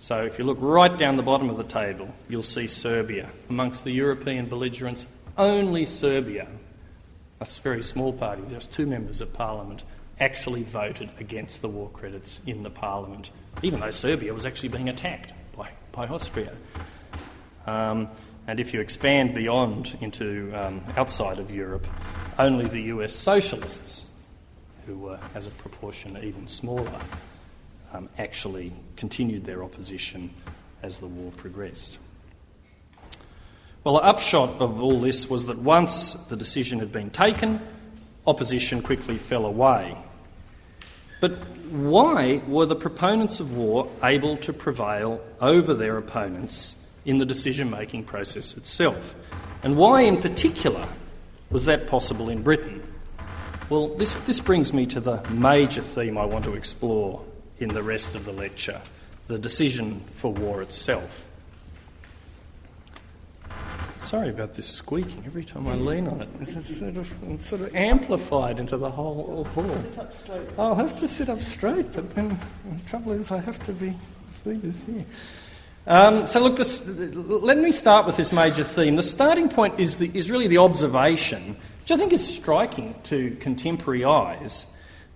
So 0.00 0.24
if 0.24 0.38
you 0.38 0.46
look 0.46 0.56
right 0.62 0.96
down 0.98 1.18
the 1.18 1.22
bottom 1.22 1.50
of 1.50 1.58
the 1.58 1.62
table, 1.62 2.08
you'll 2.26 2.42
see 2.42 2.66
Serbia. 2.66 3.28
Amongst 3.50 3.84
the 3.84 3.90
European 3.90 4.46
belligerents, 4.46 5.06
only 5.36 5.84
Serbia, 5.84 6.48
a 7.38 7.44
very 7.62 7.82
small 7.82 8.10
party, 8.10 8.42
just 8.48 8.72
two 8.72 8.86
members 8.86 9.20
of 9.20 9.30
parliament, 9.34 9.82
actually 10.18 10.62
voted 10.62 11.10
against 11.18 11.60
the 11.60 11.68
war 11.68 11.90
credits 11.90 12.40
in 12.46 12.62
the 12.62 12.70
parliament, 12.70 13.30
even 13.62 13.78
though 13.80 13.90
Serbia 13.90 14.32
was 14.32 14.46
actually 14.46 14.70
being 14.70 14.88
attacked 14.88 15.34
by, 15.54 15.68
by 15.92 16.06
Austria. 16.06 16.54
Um, 17.66 18.08
and 18.46 18.58
if 18.58 18.72
you 18.72 18.80
expand 18.80 19.34
beyond 19.34 19.98
into 20.00 20.50
um, 20.54 20.82
outside 20.96 21.38
of 21.38 21.50
Europe, 21.50 21.86
only 22.38 22.66
the 22.66 22.84
US 22.84 23.14
socialists, 23.14 24.06
who 24.86 24.96
were 24.96 25.20
as 25.34 25.46
a 25.46 25.50
proportion 25.50 26.18
even 26.22 26.48
smaller, 26.48 27.00
um, 27.92 28.08
actually 28.18 28.72
continued 28.96 29.44
their 29.44 29.62
opposition 29.62 30.30
as 30.82 30.98
the 30.98 31.06
war 31.06 31.32
progressed. 31.36 31.98
Well, 33.84 33.94
the 33.94 34.02
upshot 34.02 34.60
of 34.60 34.82
all 34.82 35.00
this 35.00 35.30
was 35.30 35.46
that 35.46 35.58
once 35.58 36.12
the 36.12 36.36
decision 36.36 36.80
had 36.80 36.92
been 36.92 37.10
taken, 37.10 37.60
opposition 38.26 38.82
quickly 38.82 39.16
fell 39.16 39.46
away. 39.46 39.96
But 41.20 41.32
why 41.70 42.42
were 42.46 42.66
the 42.66 42.76
proponents 42.76 43.40
of 43.40 43.56
war 43.56 43.90
able 44.02 44.36
to 44.38 44.52
prevail 44.52 45.22
over 45.40 45.74
their 45.74 45.96
opponents 45.96 46.86
in 47.04 47.18
the 47.18 47.24
decision 47.24 47.70
making 47.70 48.04
process 48.04 48.56
itself? 48.56 49.14
And 49.62 49.76
why, 49.76 50.02
in 50.02 50.20
particular, 50.20 50.86
was 51.50 51.66
that 51.66 51.86
possible 51.86 52.28
in 52.28 52.42
Britain? 52.42 52.82
Well, 53.68 53.94
this, 53.96 54.12
this 54.12 54.40
brings 54.40 54.72
me 54.72 54.86
to 54.86 55.00
the 55.00 55.22
major 55.30 55.82
theme 55.82 56.18
I 56.18 56.24
want 56.24 56.44
to 56.44 56.54
explore 56.54 57.24
in 57.60 57.68
the 57.68 57.82
rest 57.82 58.14
of 58.14 58.24
the 58.24 58.32
lecture 58.32 58.80
the 59.28 59.38
decision 59.38 60.00
for 60.10 60.32
war 60.32 60.60
itself. 60.60 61.24
Sorry 64.00 64.30
about 64.30 64.54
this 64.54 64.66
squeaking 64.66 65.22
every 65.24 65.44
time 65.44 65.68
I 65.68 65.74
lean 65.74 66.08
on 66.08 66.22
it. 66.22 66.28
It's 66.40 66.78
sort 66.78 66.96
of, 66.96 67.12
it's 67.28 67.46
sort 67.46 67.60
of 67.60 67.76
amplified 67.76 68.58
into 68.58 68.76
the 68.76 68.90
whole 68.90 69.44
hall. 69.54 69.68
Sit 69.68 69.98
up 69.98 70.12
straight. 70.12 70.48
I'll 70.58 70.74
have 70.74 70.96
to 70.96 71.06
sit 71.06 71.28
up 71.28 71.40
straight, 71.42 71.92
but 71.92 72.10
then 72.10 72.36
the 72.64 72.88
trouble 72.88 73.12
is 73.12 73.30
I 73.30 73.38
have 73.38 73.64
to 73.66 73.72
be 73.72 73.94
see 74.30 74.54
this 74.54 74.82
here. 74.82 75.04
Um, 75.86 76.26
so 76.26 76.40
look, 76.40 76.56
this, 76.56 76.86
let 76.86 77.58
me 77.58 77.72
start 77.72 78.06
with 78.06 78.16
this 78.16 78.32
major 78.32 78.64
theme. 78.64 78.96
The 78.96 79.02
starting 79.02 79.48
point 79.48 79.78
is, 79.78 79.96
the, 79.96 80.10
is 80.12 80.30
really 80.30 80.46
the 80.46 80.58
observation, 80.58 81.56
which 81.82 81.90
I 81.90 81.96
think 81.96 82.12
is 82.12 82.26
striking 82.26 82.94
to 83.04 83.36
contemporary 83.40 84.04
eyes, 84.04 84.66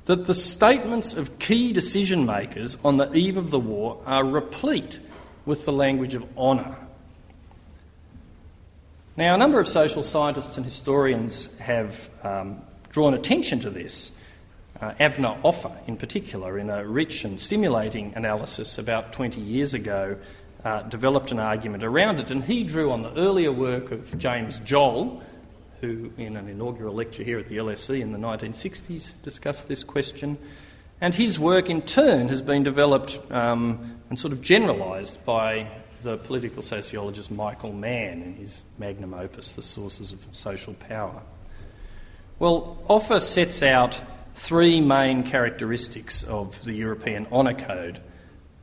that 0.07 0.27
the 0.27 0.35
statements 0.35 1.15
of 1.15 1.39
key 1.39 1.73
decision 1.73 2.27
makers 2.27 2.77
on 2.85 2.99
the 2.99 3.13
eve 3.15 3.37
of 3.37 3.51
the 3.51 3.59
war 3.59 4.01
are 4.05 4.25
replete 4.25 5.01
with 5.47 5.65
the 5.65 5.73
language 5.73 6.15
of 6.15 6.25
honour. 6.37 6.77
Now, 9.17 9.35
a 9.35 9.39
number 9.39 9.61
of 9.61 9.69
social 9.69 10.03
scientists 10.03 10.57
and 10.57 10.65
historians 10.65 11.57
have 11.59 12.11
um, 12.23 12.61
drawn 12.91 13.15
attention 13.15 13.61
to 13.61 13.71
this. 13.71 14.19
Uh, 14.81 14.93
Avner 14.95 15.39
Offer, 15.45 15.71
in 15.87 15.97
particular, 15.97 16.59
in 16.59 16.69
a 16.69 16.85
rich 16.85 17.25
and 17.25 17.41
stimulating 17.41 18.13
analysis 18.17 18.77
about 18.77 19.13
20 19.13 19.41
years 19.41 19.73
ago, 19.73 20.17
uh, 20.65 20.83
developed 20.83 21.31
an 21.31 21.39
argument 21.39 21.85
around 21.85 22.19
it, 22.19 22.31
and 22.31 22.43
he 22.43 22.65
drew 22.65 22.91
on 22.91 23.03
the 23.03 23.15
earlier 23.17 23.53
work 23.53 23.93
of 23.93 24.19
James 24.19 24.59
Joll, 24.61 25.23
who, 25.85 26.11
in 26.17 26.37
an 26.37 26.49
inaugural 26.49 26.95
lecture 26.95 27.23
here 27.23 27.39
at 27.39 27.49
the 27.49 27.59
LSE 27.59 28.01
in 28.01 28.13
the 28.13 28.19
1960s, 28.19 29.13
discussed 29.23 29.69
this 29.69 29.85
question. 29.85 30.39
And 31.01 31.15
his 31.15 31.39
work, 31.39 31.69
in 31.69 31.83
turn, 31.83 32.29
has 32.29 32.41
been 32.41 32.63
developed 32.63 33.19
um, 33.31 34.01
and 34.09 34.19
sort 34.19 34.33
of 34.33 34.41
generalised 34.41 35.25
by 35.27 35.71
the 36.03 36.17
political 36.17 36.63
sociologist 36.63 37.31
Michael 37.31 37.73
Mann 37.73 38.23
in 38.23 38.35
his 38.35 38.63
magnum 38.79 39.15
opus, 39.15 39.53
The 39.53 39.63
Sources 39.63 40.13
of 40.13 40.21
Social 40.33 40.75
Power. 40.75 41.23
Well, 42.39 42.79
Offer 42.89 43.21
sets 43.21 43.63
out 43.63 44.01
three 44.35 44.81
main 44.81 45.23
characteristics 45.23 46.23
of 46.25 46.63
the 46.65 46.73
European 46.73 47.27
Honour 47.31 47.55
Code. 47.55 48.01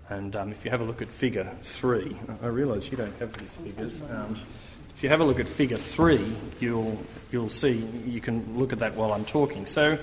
And 0.10 0.36
um, 0.36 0.52
if 0.52 0.66
you 0.66 0.72
have 0.72 0.82
a 0.82 0.84
look 0.84 1.02
at 1.02 1.10
figure 1.10 1.50
three, 1.62 2.18
I 2.42 2.48
realise 2.48 2.92
you 2.92 2.98
don't 2.98 3.18
have 3.20 3.34
these 3.34 3.54
figures. 3.54 4.02
Um, 4.10 4.38
if 5.02 5.06
you 5.06 5.10
have 5.10 5.20
a 5.20 5.24
look 5.24 5.40
at 5.40 5.48
figure 5.48 5.78
three, 5.78 6.32
you'll, 6.60 6.96
you'll 7.32 7.50
see, 7.50 7.84
you 8.06 8.22
can 8.22 8.56
look 8.56 8.72
at 8.72 8.78
that 8.78 8.94
while 8.94 9.14
I'm 9.14 9.26
talking. 9.26 9.66
So, 9.66 9.98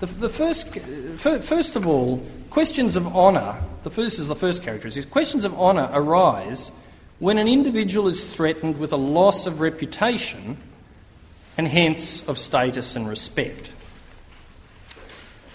the, 0.00 0.06
the 0.06 0.30
first, 0.30 0.74
uh, 0.78 1.40
first 1.40 1.76
of 1.76 1.86
all, 1.86 2.26
questions 2.48 2.96
of 2.96 3.06
honour, 3.14 3.62
the 3.82 3.90
first 3.90 4.18
is 4.18 4.28
the 4.28 4.34
first 4.34 4.62
characteristic. 4.62 5.10
Questions 5.10 5.44
of 5.44 5.52
honour 5.60 5.90
arise 5.92 6.70
when 7.18 7.36
an 7.36 7.46
individual 7.46 8.08
is 8.08 8.24
threatened 8.24 8.78
with 8.78 8.92
a 8.92 8.96
loss 8.96 9.44
of 9.44 9.60
reputation 9.60 10.56
and 11.58 11.68
hence 11.68 12.26
of 12.26 12.38
status 12.38 12.96
and 12.96 13.06
respect. 13.06 13.72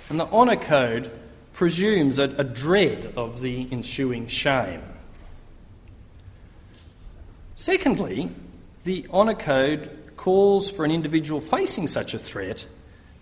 And 0.09 0.19
the 0.19 0.27
honour 0.27 0.57
code 0.57 1.11
presumes 1.53 2.19
a, 2.19 2.25
a 2.25 2.43
dread 2.43 3.13
of 3.17 3.41
the 3.41 3.67
ensuing 3.71 4.27
shame. 4.27 4.83
Secondly, 7.55 8.29
the 8.89 9.05
Honour 9.11 9.35
Code 9.35 10.15
calls 10.17 10.67
for 10.67 10.83
an 10.83 10.89
individual 10.89 11.39
facing 11.39 11.85
such 11.85 12.15
a 12.15 12.17
threat 12.17 12.65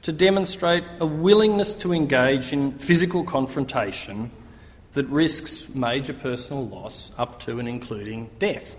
to 0.02 0.14
demonstrate 0.14 0.86
a 1.02 1.06
willingness 1.06 1.76
to 1.76 1.92
engage 1.92 2.54
in 2.54 2.72
physical 2.80 3.26
confrontation 3.26 4.32
that 4.94 5.06
risks 5.08 5.68
major 5.76 6.14
personal 6.14 6.66
loss 6.66 7.12
up 7.18 7.42
to 7.42 7.60
and 7.60 7.68
including 7.68 8.30
death. 8.40 8.78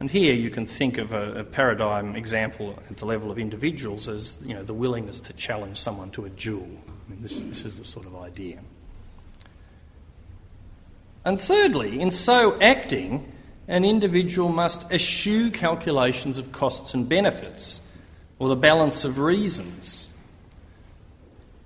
And 0.00 0.10
here 0.10 0.32
you 0.32 0.48
can 0.48 0.66
think 0.66 0.96
of 0.96 1.12
a, 1.12 1.40
a, 1.40 1.44
paradigm 1.44 2.16
example 2.16 2.82
at 2.88 2.96
the 2.96 3.04
level 3.04 3.30
of 3.30 3.38
individuals 3.38 4.08
as 4.08 4.38
you 4.46 4.54
know, 4.54 4.62
the 4.62 4.72
willingness 4.72 5.20
to 5.20 5.34
challenge 5.34 5.76
someone 5.76 6.10
to 6.12 6.24
a 6.24 6.30
duel. 6.30 6.70
I 6.88 7.10
mean, 7.10 7.20
this, 7.20 7.42
this 7.42 7.66
is 7.66 7.76
the 7.76 7.84
sort 7.84 8.06
of 8.06 8.16
idea. 8.16 8.60
And 11.26 11.38
thirdly, 11.38 12.00
in 12.00 12.10
so 12.10 12.58
acting, 12.62 13.31
an 13.72 13.86
individual 13.86 14.50
must 14.50 14.92
eschew 14.92 15.50
calculations 15.50 16.36
of 16.36 16.52
costs 16.52 16.92
and 16.92 17.08
benefits 17.08 17.80
or 18.38 18.50
the 18.50 18.54
balance 18.54 19.02
of 19.02 19.18
reasons. 19.18 20.12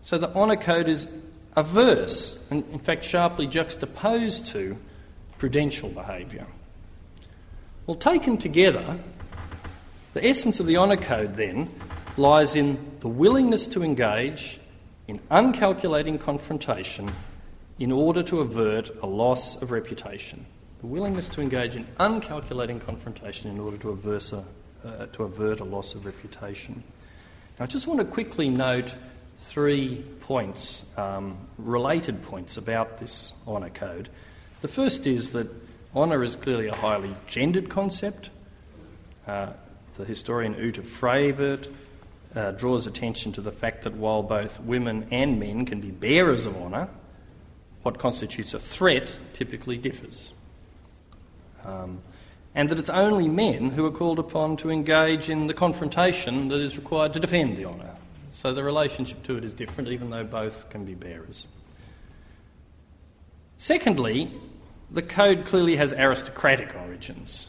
So 0.03 0.17
the 0.17 0.33
honour 0.33 0.57
code 0.57 0.89
is 0.89 1.09
averse 1.57 2.47
and, 2.49 2.63
in 2.71 2.79
fact, 2.79 3.05
sharply 3.05 3.49
juxtaposed 3.49 4.47
to 4.53 4.77
prudential 5.39 5.89
behaviour. 5.89 6.47
Well, 7.89 7.97
taken 7.97 8.39
together, 8.39 9.01
the 10.15 10.25
essence 10.25 10.61
of 10.61 10.67
the 10.67 10.77
honour 10.77 10.99
code 10.99 11.35
then 11.35 11.69
lies 12.17 12.55
in 12.55 12.79
the 13.01 13.09
willingness 13.09 13.67
to 13.67 13.83
engage 13.83 14.61
in 15.09 15.21
uncalculating 15.29 16.21
confrontation 16.21 17.11
in 17.81 17.91
order 17.91 18.23
to 18.23 18.43
avert 18.43 18.91
a 19.03 19.07
loss 19.07 19.61
of 19.61 19.73
reputation 19.73 20.47
the 20.87 20.93
willingness 20.93 21.29
to 21.29 21.41
engage 21.41 21.75
in 21.75 21.85
uncalculating 21.99 22.79
confrontation 22.79 23.51
in 23.51 23.59
order 23.59 23.77
to, 23.77 23.91
a, 23.91 24.45
uh, 24.87 25.07
to 25.07 25.25
avert 25.25 25.59
a 25.59 25.65
loss 25.65 25.97
of 25.97 26.07
reputation. 26.07 26.81
Now, 27.59 27.65
I 27.65 27.67
just 27.67 27.89
want 27.89 27.99
to 27.99 28.07
quickly 28.07 28.49
note 28.49 28.95
three 29.39 30.05
points, 30.21 30.87
um, 30.97 31.39
related 31.59 32.23
points 32.23 32.57
about 32.57 32.99
this 32.99 33.33
honour 33.49 33.71
code. 33.71 34.09
The 34.63 34.69
first 34.69 35.09
is 35.09 35.31
that 35.31 35.49
honour 35.93 36.23
is 36.23 36.37
clearly 36.37 36.69
a 36.69 36.77
highly 36.77 37.17
gendered 37.27 37.69
concept. 37.69 38.31
Uh, 39.27 39.55
the 39.97 40.05
historian 40.05 40.55
Ute 40.55 40.85
Frevert 40.85 41.69
uh, 42.37 42.53
draws 42.53 42.87
attention 42.87 43.33
to 43.33 43.41
the 43.41 43.51
fact 43.51 43.83
that 43.83 43.95
while 43.95 44.23
both 44.23 44.61
women 44.61 45.09
and 45.11 45.41
men 45.41 45.67
can 45.67 45.81
be 45.81 45.91
bearers 45.91 46.47
of 46.47 46.57
honour, 46.57 46.89
what 47.83 47.99
constitutes 47.99 48.55
a 48.55 48.61
threat 48.61 49.19
typically 49.33 49.79
differs. 49.79 50.33
Um, 51.67 52.01
and 52.55 52.71
that 52.71 52.79
it's 52.79 52.89
only 52.89 53.29
men 53.29 53.69
who 53.71 53.85
are 53.85 53.91
called 53.91 54.19
upon 54.19 54.57
to 54.59 54.71
engage 54.71 55.29
in 55.29 55.47
the 55.47 55.53
confrontation 55.53 56.49
that 56.49 56.59
is 56.59 56.79
required 56.79 57.13
to 57.13 57.21
defend 57.21 57.59
the 57.59 57.67
honour. 57.67 57.95
So 58.31 58.55
the 58.55 58.65
relationship 58.65 59.23
to 59.25 59.37
it 59.37 59.45
is 59.45 59.53
different, 59.53 59.91
even 59.91 60.09
though 60.09 60.25
both 60.25 60.71
can 60.71 60.87
be 60.87 60.95
bearers. 60.95 61.47
Secondly, 63.59 64.31
the 64.91 65.03
code 65.03 65.45
clearly 65.45 65.77
has 65.77 65.93
aristocratic 65.93 66.75
origins. 66.75 67.49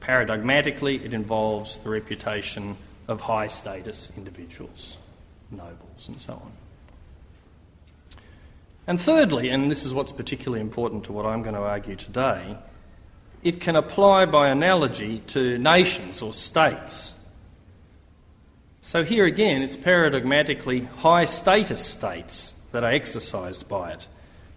Paradigmatically, 0.00 1.04
it 1.04 1.12
involves 1.12 1.78
the 1.78 1.88
reputation 1.88 2.76
of 3.08 3.20
high 3.20 3.48
status 3.48 4.12
individuals, 4.16 4.98
nobles, 5.50 6.08
and 6.08 6.20
so 6.20 6.34
on. 6.34 6.52
And 8.86 9.00
thirdly, 9.00 9.48
and 9.48 9.70
this 9.70 9.84
is 9.84 9.94
what's 9.94 10.12
particularly 10.12 10.60
important 10.60 11.04
to 11.04 11.12
what 11.12 11.26
I'm 11.26 11.42
going 11.42 11.54
to 11.54 11.62
argue 11.62 11.96
today, 11.96 12.56
it 13.44 13.60
can 13.60 13.76
apply 13.76 14.24
by 14.24 14.48
analogy 14.48 15.18
to 15.28 15.58
nations 15.58 16.22
or 16.22 16.32
states. 16.32 17.12
So 18.80 19.04
here 19.04 19.26
again, 19.26 19.62
it's 19.62 19.76
paradigmatically 19.76 20.88
high 20.96 21.24
status 21.24 21.84
states 21.84 22.54
that 22.72 22.82
are 22.82 22.92
exercised 22.92 23.68
by 23.68 23.92
it. 23.92 24.08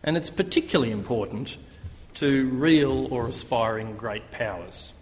And 0.03 0.15
it's 0.15 0.29
particularly 0.29 0.91
important 0.91 1.57
to 2.15 2.49
real 2.49 3.13
or 3.13 3.27
aspiring 3.27 3.97
great 3.97 4.31
powers. 4.31 4.93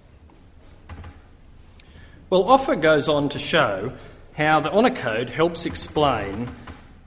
Well, 2.29 2.43
Offer 2.43 2.75
goes 2.77 3.07
on 3.07 3.29
to 3.29 3.39
show 3.39 3.93
how 4.35 4.59
the 4.59 4.71
Honour 4.71 4.95
Code 4.95 5.29
helps 5.29 5.65
explain 5.67 6.49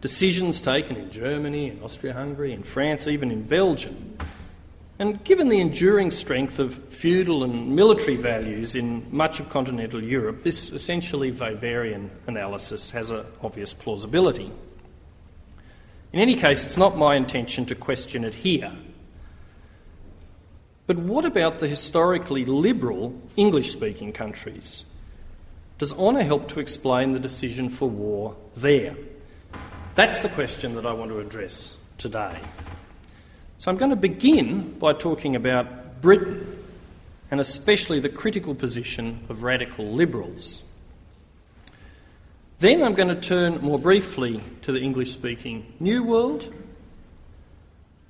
decisions 0.01 0.61
taken 0.61 0.97
in 0.97 1.11
Germany, 1.11 1.71
in 1.71 1.83
Austria 1.83 2.13
Hungary, 2.13 2.53
in 2.53 2.63
France, 2.63 3.09
even 3.09 3.33
in 3.33 3.43
Belgium. 3.43 4.17
And 4.99 5.23
given 5.23 5.49
the 5.49 5.61
enduring 5.61 6.11
strength 6.11 6.59
of 6.59 6.75
feudal 6.89 7.45
and 7.45 7.77
military 7.77 8.17
values 8.17 8.75
in 8.75 9.07
much 9.15 9.39
of 9.39 9.49
continental 9.49 10.03
Europe, 10.03 10.43
this 10.43 10.73
essentially 10.73 11.31
Weberian 11.31 12.11
analysis 12.27 12.91
has 12.91 13.13
an 13.13 13.25
obvious 13.43 13.73
plausibility. 13.73 14.51
In 16.13 16.21
any 16.21 16.35
case, 16.35 16.65
it's 16.65 16.77
not 16.77 16.97
my 16.97 17.15
intention 17.15 17.65
to 17.67 17.77
question 17.77 18.25
it 18.25 18.35
here. 18.35 18.73
But 20.89 20.97
what 20.97 21.25
about 21.25 21.61
the 21.61 21.69
historically 21.69 22.45
liberal 22.45 23.21
English 23.37 23.71
speaking 23.71 24.13
countries? 24.13 24.85
Does 25.79 25.97
honour 25.97 26.25
help 26.25 26.49
to 26.49 26.61
explain 26.61 27.13
the 27.13 27.21
decision 27.21 27.69
for 27.69 27.89
war 27.89 28.35
there? 28.57 28.97
That's 29.95 30.23
the 30.23 30.29
question 30.31 30.75
that 30.75 30.87
I 30.87 30.93
want 30.93 31.11
to 31.11 31.21
address 31.21 31.77
today. 31.99 32.41
So 33.59 33.73
I'm 33.73 33.77
going 33.77 33.91
to 33.91 33.97
begin 33.97 34.79
by 34.79 34.93
talking 34.93 35.35
about 35.35 36.01
Britain 36.01 36.63
and 37.29 37.41
especially 37.41 37.99
the 37.99 38.09
critical 38.09 38.55
position 38.55 39.27
of 39.29 39.43
radical 39.43 39.93
liberals. 39.93 40.63
Then 42.61 42.85
I'm 42.85 42.95
going 42.95 43.09
to 43.09 43.21
turn 43.21 43.61
more 43.61 43.79
briefly 43.79 44.41
to 44.63 44.71
the 44.71 44.81
English 44.81 45.13
speaking 45.13 45.75
New 45.81 46.05
World. 46.05 46.55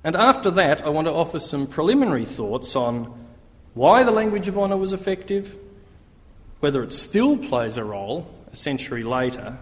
And 0.03 0.15
after 0.15 0.51
that, 0.51 0.85
I 0.85 0.89
want 0.89 1.07
to 1.07 1.13
offer 1.13 1.39
some 1.39 1.65
preliminary 1.65 2.25
thoughts 2.25 2.75
on 2.75 3.11
why 3.73 4.03
the 4.03 4.11
language 4.11 4.47
of 4.47 4.57
honour 4.57 4.77
was 4.77 4.93
effective, 4.93 5.55
whether 6.59 6.83
it 6.83 6.93
still 6.93 7.35
plays 7.37 7.77
a 7.77 7.83
role 7.83 8.31
a 8.51 8.55
century 8.55 9.03
later, 9.03 9.57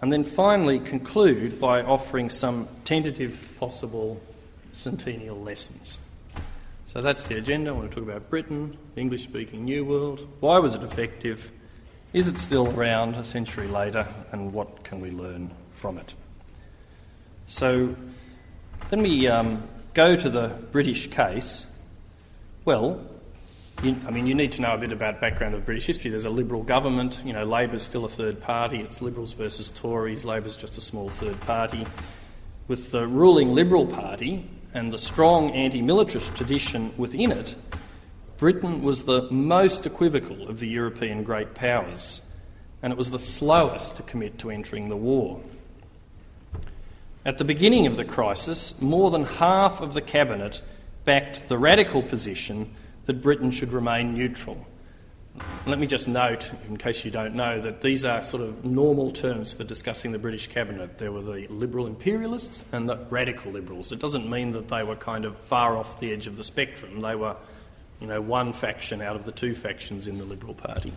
and 0.00 0.12
then 0.12 0.24
finally 0.24 0.80
conclude 0.80 1.60
by 1.60 1.82
offering 1.82 2.28
some 2.28 2.66
tentative 2.84 3.48
possible 3.60 4.20
centennial 4.72 5.40
lessons. 5.40 5.98
So 6.86 7.00
that's 7.00 7.26
the 7.26 7.38
agenda. 7.38 7.70
I 7.70 7.72
want 7.72 7.90
to 7.90 7.94
talk 7.94 8.04
about 8.04 8.28
Britain, 8.28 8.76
the 8.94 9.00
English 9.00 9.22
speaking 9.22 9.64
New 9.64 9.84
World. 9.84 10.28
Why 10.40 10.58
was 10.58 10.74
it 10.74 10.82
effective? 10.82 11.50
Is 12.12 12.28
it 12.28 12.38
still 12.38 12.68
around 12.78 13.14
a 13.14 13.24
century 13.24 13.66
later? 13.66 14.06
And 14.30 14.52
what 14.52 14.84
can 14.84 15.00
we 15.00 15.10
learn 15.10 15.50
from 15.70 15.96
it? 15.96 16.14
So 17.46 17.96
let 18.90 19.00
me 19.00 19.26
um, 19.26 19.62
go 19.94 20.16
to 20.16 20.28
the 20.28 20.48
British 20.70 21.08
case. 21.08 21.66
Well, 22.66 23.00
you, 23.82 23.96
I 24.06 24.10
mean, 24.10 24.26
you 24.26 24.34
need 24.34 24.52
to 24.52 24.60
know 24.60 24.74
a 24.74 24.78
bit 24.78 24.92
about 24.92 25.20
background 25.20 25.54
of 25.54 25.64
British 25.64 25.86
history. 25.86 26.10
There's 26.10 26.26
a 26.26 26.30
Liberal 26.30 26.62
government. 26.62 27.20
You 27.24 27.32
know, 27.32 27.44
Labor's 27.44 27.82
still 27.84 28.04
a 28.04 28.08
third 28.08 28.40
party. 28.40 28.80
It's 28.80 29.00
Liberals 29.00 29.32
versus 29.32 29.70
Tories. 29.70 30.24
Labor's 30.24 30.56
just 30.56 30.76
a 30.76 30.80
small 30.80 31.08
third 31.08 31.40
party. 31.40 31.86
With 32.68 32.90
the 32.90 33.06
ruling 33.06 33.54
Liberal 33.54 33.86
Party 33.86 34.48
and 34.74 34.90
the 34.90 34.98
strong 34.98 35.50
anti-militarist 35.50 36.34
tradition 36.34 36.92
within 36.96 37.32
it, 37.32 37.54
Britain 38.38 38.82
was 38.82 39.02
the 39.02 39.30
most 39.30 39.86
equivocal 39.86 40.48
of 40.48 40.58
the 40.58 40.66
European 40.66 41.22
great 41.22 41.54
powers, 41.54 42.20
and 42.82 42.92
it 42.92 42.96
was 42.96 43.10
the 43.10 43.18
slowest 43.18 43.96
to 43.96 44.02
commit 44.02 44.38
to 44.38 44.50
entering 44.50 44.88
the 44.88 44.96
war. 44.96 45.40
At 47.24 47.38
the 47.38 47.44
beginning 47.44 47.86
of 47.86 47.96
the 47.96 48.04
crisis, 48.04 48.80
more 48.82 49.10
than 49.10 49.24
half 49.24 49.80
of 49.80 49.94
the 49.94 50.00
cabinet 50.00 50.60
backed 51.04 51.48
the 51.48 51.58
radical 51.58 52.02
position 52.02 52.74
that 53.06 53.22
Britain 53.22 53.50
should 53.50 53.72
remain 53.72 54.14
neutral. 54.14 54.66
Let 55.66 55.78
me 55.78 55.86
just 55.86 56.08
note, 56.08 56.50
in 56.68 56.76
case 56.76 57.04
you 57.04 57.10
don't 57.10 57.34
know, 57.34 57.60
that 57.60 57.80
these 57.80 58.04
are 58.04 58.20
sort 58.22 58.42
of 58.42 58.64
normal 58.64 59.10
terms 59.10 59.52
for 59.52 59.64
discussing 59.64 60.12
the 60.12 60.18
British 60.18 60.48
cabinet. 60.48 60.98
There 60.98 61.10
were 61.10 61.22
the 61.22 61.46
liberal 61.48 61.86
imperialists 61.86 62.64
and 62.72 62.88
the 62.88 62.98
radical 63.08 63.52
liberals. 63.52 63.92
It 63.92 63.98
doesn't 63.98 64.28
mean 64.28 64.50
that 64.52 64.68
they 64.68 64.82
were 64.82 64.96
kind 64.96 65.24
of 65.24 65.36
far 65.38 65.76
off 65.76 66.00
the 66.00 66.12
edge 66.12 66.26
of 66.26 66.36
the 66.36 66.44
spectrum. 66.44 67.00
They 67.00 67.14
were, 67.14 67.36
you 68.00 68.08
know, 68.08 68.20
one 68.20 68.52
faction 68.52 69.00
out 69.00 69.16
of 69.16 69.24
the 69.24 69.32
two 69.32 69.54
factions 69.54 70.06
in 70.06 70.18
the 70.18 70.24
Liberal 70.24 70.54
Party. 70.54 70.92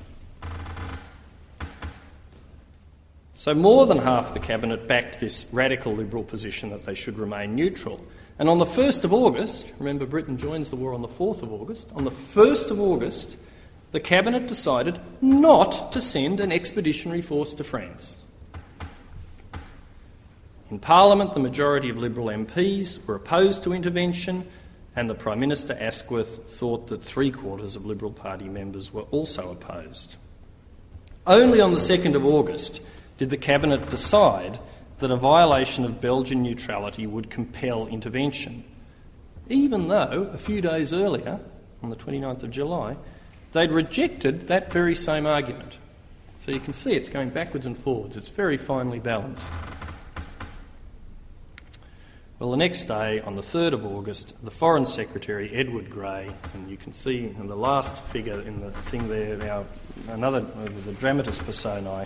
So 3.33 3.53
more 3.53 3.85
than 3.85 3.99
half 3.99 4.33
the 4.33 4.39
cabinet 4.39 4.87
backed 4.87 5.19
this 5.19 5.45
radical 5.53 5.93
liberal 5.93 6.23
position 6.23 6.71
that 6.71 6.81
they 6.81 6.95
should 6.95 7.17
remain 7.17 7.55
neutral. 7.55 8.03
And 8.39 8.49
on 8.49 8.59
the 8.59 8.65
1st 8.65 9.03
of 9.05 9.13
August, 9.13 9.71
remember 9.77 10.05
Britain 10.05 10.37
joins 10.37 10.69
the 10.69 10.75
war 10.75 10.93
on 10.93 11.01
the 11.01 11.07
4th 11.07 11.41
of 11.41 11.53
August, 11.53 11.91
on 11.95 12.03
the 12.03 12.11
1st 12.11 12.71
of 12.71 12.81
August, 12.81 13.37
the 13.95 14.01
Cabinet 14.01 14.45
decided 14.45 14.99
not 15.21 15.93
to 15.93 16.01
send 16.01 16.41
an 16.41 16.51
expeditionary 16.51 17.21
force 17.21 17.53
to 17.53 17.63
France. 17.63 18.17
In 20.69 20.79
Parliament, 20.79 21.33
the 21.33 21.39
majority 21.39 21.87
of 21.87 21.95
Liberal 21.95 22.27
MPs 22.27 23.07
were 23.07 23.15
opposed 23.15 23.63
to 23.63 23.71
intervention, 23.71 24.45
and 24.97 25.09
the 25.09 25.15
Prime 25.15 25.39
Minister 25.39 25.77
Asquith 25.79 26.41
thought 26.49 26.87
that 26.87 27.05
three 27.05 27.31
quarters 27.31 27.77
of 27.77 27.85
Liberal 27.85 28.11
Party 28.11 28.49
members 28.49 28.91
were 28.91 29.03
also 29.11 29.49
opposed. 29.49 30.17
Only 31.25 31.61
on 31.61 31.71
the 31.71 31.79
2nd 31.79 32.15
of 32.15 32.25
August 32.25 32.81
did 33.17 33.29
the 33.29 33.37
Cabinet 33.37 33.89
decide 33.89 34.59
that 34.99 35.09
a 35.09 35.15
violation 35.15 35.85
of 35.85 36.01
Belgian 36.01 36.43
neutrality 36.43 37.07
would 37.07 37.29
compel 37.29 37.87
intervention, 37.87 38.65
even 39.47 39.87
though 39.87 40.29
a 40.33 40.37
few 40.37 40.59
days 40.59 40.91
earlier, 40.91 41.39
on 41.81 41.89
the 41.89 41.95
29th 41.95 42.43
of 42.43 42.51
July, 42.51 42.97
they'd 43.55 43.71
rejected 43.71 44.47
that 44.49 44.69
very 44.69 44.93
same 44.93 45.25
argument. 45.25 45.77
So 46.41 46.51
you 46.51 46.59
can 46.59 46.73
see 46.73 46.91
it's 46.91 47.07
going 47.07 47.29
backwards 47.29 47.65
and 47.65 47.77
forwards, 47.77 48.17
it's 48.17 48.27
very 48.27 48.57
finely 48.57 48.99
balanced. 48.99 49.47
Well, 52.37 52.51
the 52.51 52.57
next 52.57 52.83
day, 52.83 53.21
on 53.21 53.37
the 53.37 53.41
3rd 53.41 53.71
of 53.71 53.85
August, 53.85 54.35
the 54.43 54.51
Foreign 54.51 54.85
Secretary, 54.85 55.49
Edward 55.55 55.89
Grey, 55.89 56.29
and 56.53 56.69
you 56.69 56.75
can 56.75 56.91
see 56.91 57.19
in 57.19 57.47
the 57.47 57.55
last 57.55 57.95
figure 57.95 58.41
in 58.41 58.59
the 58.59 58.71
thing 58.71 59.07
there, 59.07 59.37
now 59.37 59.65
another, 60.09 60.41
the 60.41 60.91
dramatis 60.91 61.39
personae, 61.39 62.05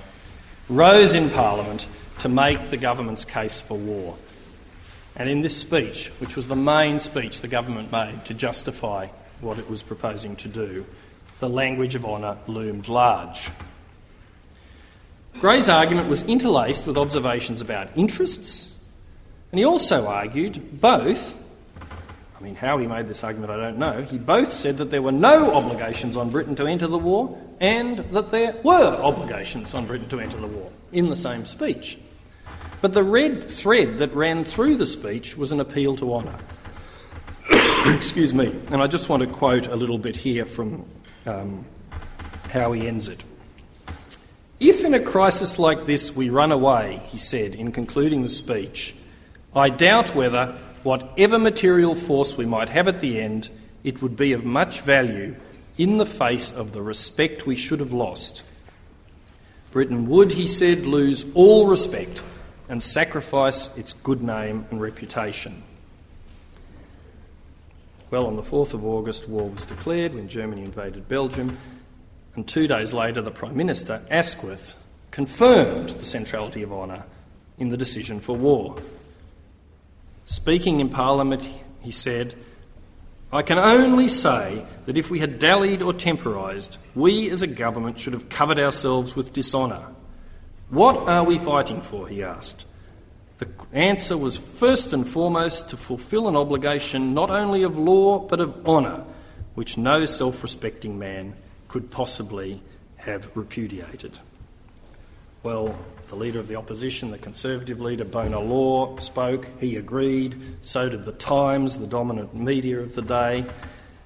rose 0.70 1.16
in 1.16 1.32
Parliament 1.32 1.88
to 2.20 2.30
make 2.30 2.70
the 2.70 2.78
government's 2.78 3.26
case 3.26 3.60
for 3.60 3.76
war. 3.76 4.16
And 5.16 5.28
in 5.28 5.42
this 5.42 5.58
speech, 5.58 6.10
which 6.20 6.36
was 6.36 6.48
the 6.48 6.56
main 6.56 7.00
speech 7.00 7.42
the 7.42 7.48
government 7.48 7.92
made 7.92 8.24
to 8.26 8.36
justify 8.36 9.08
what 9.42 9.58
it 9.58 9.68
was 9.68 9.82
proposing 9.82 10.36
to 10.36 10.48
do, 10.48 10.86
the 11.40 11.50
language 11.50 11.96
of 11.96 12.06
honour 12.06 12.38
loomed 12.48 12.88
large. 12.88 13.50
Grey's 15.40 15.70
argument 15.70 16.10
was 16.10 16.24
interlaced 16.24 16.86
with 16.86 16.98
observations 16.98 17.62
about 17.62 17.90
interests, 17.96 18.78
and 19.52 19.60
he 19.60 19.66
also 19.66 20.08
argued 20.08 20.82
both. 20.82 21.38
I 22.38 22.42
mean, 22.42 22.56
how 22.56 22.78
he 22.78 22.88
made 22.88 23.08
this 23.08 23.24
argument, 23.24 23.52
I 23.52 23.58
don't 23.58 23.78
know. 23.78 24.02
He 24.04 24.18
both 24.18 24.54
said 24.54 24.78
that 24.78 24.92
there 24.92 25.02
were 25.02 25.12
no 25.12 25.54
obligations 25.54 26.16
on 26.16 26.30
Britain 26.30 26.56
to 26.56 26.68
enter 26.68 26.88
the 26.88 26.98
war 26.98 27.38
and 27.60 28.00
that 28.14 28.32
there 28.32 28.56
were 28.64 28.96
obligations 29.02 29.74
on 29.74 29.86
Britain 29.86 30.08
to 30.10 30.20
enter 30.20 30.38
the 30.38 30.48
war 30.48 30.72
in 30.92 31.10
the 31.10 31.16
same 31.16 31.46
speech. 31.46 31.98
But 32.82 32.94
the 32.94 33.04
red 33.04 33.50
thread 33.50 33.98
that 33.98 34.14
ran 34.14 34.46
through 34.46 34.78
the 34.78 34.86
speech 34.86 35.36
was 35.36 35.52
an 35.52 35.60
appeal 35.60 35.98
to 35.98 36.14
honour. 36.14 36.40
Excuse 37.94 38.34
me. 38.34 38.56
And 38.72 38.82
I 38.82 38.88
just 38.88 39.10
want 39.10 39.22
to 39.22 39.28
quote 39.28 39.68
a 39.68 39.76
little 39.76 39.98
bit 39.98 40.16
here 40.16 40.46
from 40.46 40.86
um, 41.30 41.66
how 42.50 42.72
he 42.72 42.88
ends 42.88 43.08
it. 43.08 43.24
If 44.60 44.84
in 44.84 44.94
a 44.94 45.00
crisis 45.00 45.58
like 45.58 45.86
this 45.86 46.16
we 46.16 46.30
run 46.30 46.52
away, 46.52 47.02
he 47.08 47.18
said 47.18 47.56
in 47.56 47.72
concluding 47.72 48.24
the 48.24 48.30
speech, 48.30 48.96
I 49.56 49.70
doubt 49.70 50.16
whether, 50.16 50.58
whatever 50.84 51.40
material 51.40 51.96
force 51.96 52.36
we 52.36 52.46
might 52.46 52.70
have 52.70 52.88
at 52.88 53.00
the 53.00 53.20
end, 53.22 53.50
it 53.84 54.02
would 54.02 54.18
be 54.18 54.34
of 54.34 54.44
much 54.44 54.82
value 54.82 55.36
in 55.78 55.98
the 55.98 56.06
face 56.06 56.52
of 56.52 56.74
the 56.74 56.82
respect 56.82 57.46
we 57.46 57.56
should 57.56 57.80
have 57.80 57.94
lost. 57.94 58.44
Britain 59.72 60.10
would, 60.10 60.32
he 60.32 60.48
said, 60.48 60.80
lose 60.86 61.26
all 61.36 61.68
respect 61.68 62.22
and 62.68 62.84
sacrifice 62.84 63.76
its 63.78 63.94
good 63.94 64.22
name 64.22 64.66
and 64.72 64.82
reputation. 64.82 65.64
Well, 68.12 68.26
on 68.26 68.36
the 68.36 68.42
4th 68.42 68.74
of 68.74 68.86
August, 68.86 69.30
war 69.30 69.50
was 69.50 69.66
declared 69.66 70.16
when 70.16 70.28
Germany 70.28 70.64
invaded 70.64 71.08
Belgium, 71.08 71.58
and 72.36 72.48
two 72.48 72.68
days 72.68 72.94
later, 72.94 73.22
the 73.22 73.30
Prime 73.30 73.56
Minister, 73.56 74.02
Asquith, 74.10 74.76
confirmed 75.12 75.90
the 75.92 76.06
centrality 76.06 76.64
of 76.64 76.74
honour 76.74 77.04
in 77.60 77.70
the 77.70 77.78
decision 77.78 78.20
for 78.20 78.36
war. 78.36 78.78
Speaking 80.26 80.80
in 80.80 80.90
Parliament, 80.90 81.48
he 81.82 81.92
said, 81.92 82.36
I 83.32 83.44
can 83.44 83.60
only 83.60 84.08
say 84.08 84.66
that 84.88 84.98
if 84.98 85.12
we 85.12 85.20
had 85.20 85.38
dallied 85.38 85.84
or 85.84 85.94
temporised, 85.94 86.78
we 86.96 87.30
as 87.30 87.44
a 87.44 87.48
government 87.48 88.00
should 88.00 88.14
have 88.14 88.30
covered 88.30 88.60
ourselves 88.60 89.16
with 89.16 89.34
dishonour. 89.34 89.86
What 90.70 91.08
are 91.08 91.24
we 91.24 91.38
fighting 91.38 91.82
for? 91.82 92.08
he 92.08 92.24
asked. 92.24 92.66
The 93.40 93.48
answer 93.72 94.18
was 94.18 94.38
first 94.38 94.92
and 94.92 95.08
foremost 95.08 95.70
to 95.70 95.78
fulfil 95.78 96.28
an 96.28 96.36
obligation 96.36 97.14
not 97.14 97.30
only 97.30 97.64
of 97.64 97.78
law 97.78 98.20
but 98.20 98.42
of 98.42 98.68
honour, 98.68 99.06
which 99.56 99.78
no 99.78 100.06
self 100.06 100.44
respecting 100.44 101.00
man 101.00 101.34
could 101.70 101.90
possibly 101.90 102.62
have 102.98 103.30
repudiated. 103.36 104.20
Well, 105.42 105.78
the 106.10 106.16
leader 106.16 106.40
of 106.40 106.50
the 106.50 106.56
opposition, 106.56 107.12
the 107.12 107.18
Conservative 107.18 107.80
leader, 107.80 108.04
Bonar 108.04 108.42
Law, 108.42 108.98
spoke. 108.98 109.48
He 109.62 109.78
agreed. 109.78 110.36
So 110.60 110.90
did 110.90 111.06
the 111.06 111.14
Times, 111.14 111.78
the 111.78 111.88
dominant 111.88 112.36
media 112.36 112.80
of 112.80 112.96
the 112.96 113.02
day. 113.02 113.46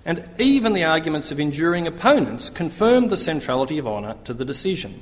And 0.06 0.30
even 0.38 0.74
the 0.74 0.84
arguments 0.84 1.32
of 1.32 1.40
enduring 1.40 1.88
opponents 1.88 2.50
confirmed 2.50 3.10
the 3.10 3.18
centrality 3.18 3.80
of 3.80 3.88
honour 3.88 4.16
to 4.26 4.34
the 4.34 4.46
decision. 4.46 5.02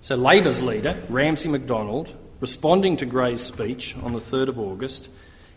So 0.00 0.16
Labor's 0.16 0.62
leader, 0.62 1.00
Ramsay 1.08 1.48
MacDonald, 1.48 2.12
responding 2.42 2.96
to 2.96 3.06
Grey's 3.06 3.40
speech 3.40 3.96
on 4.02 4.12
the 4.12 4.20
3rd 4.20 4.48
of 4.48 4.58
August, 4.58 5.08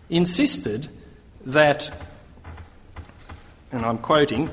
insisted 0.08 0.88
that, 1.44 1.92
and 3.72 3.84
I'm 3.84 3.98
quoting, 3.98 4.52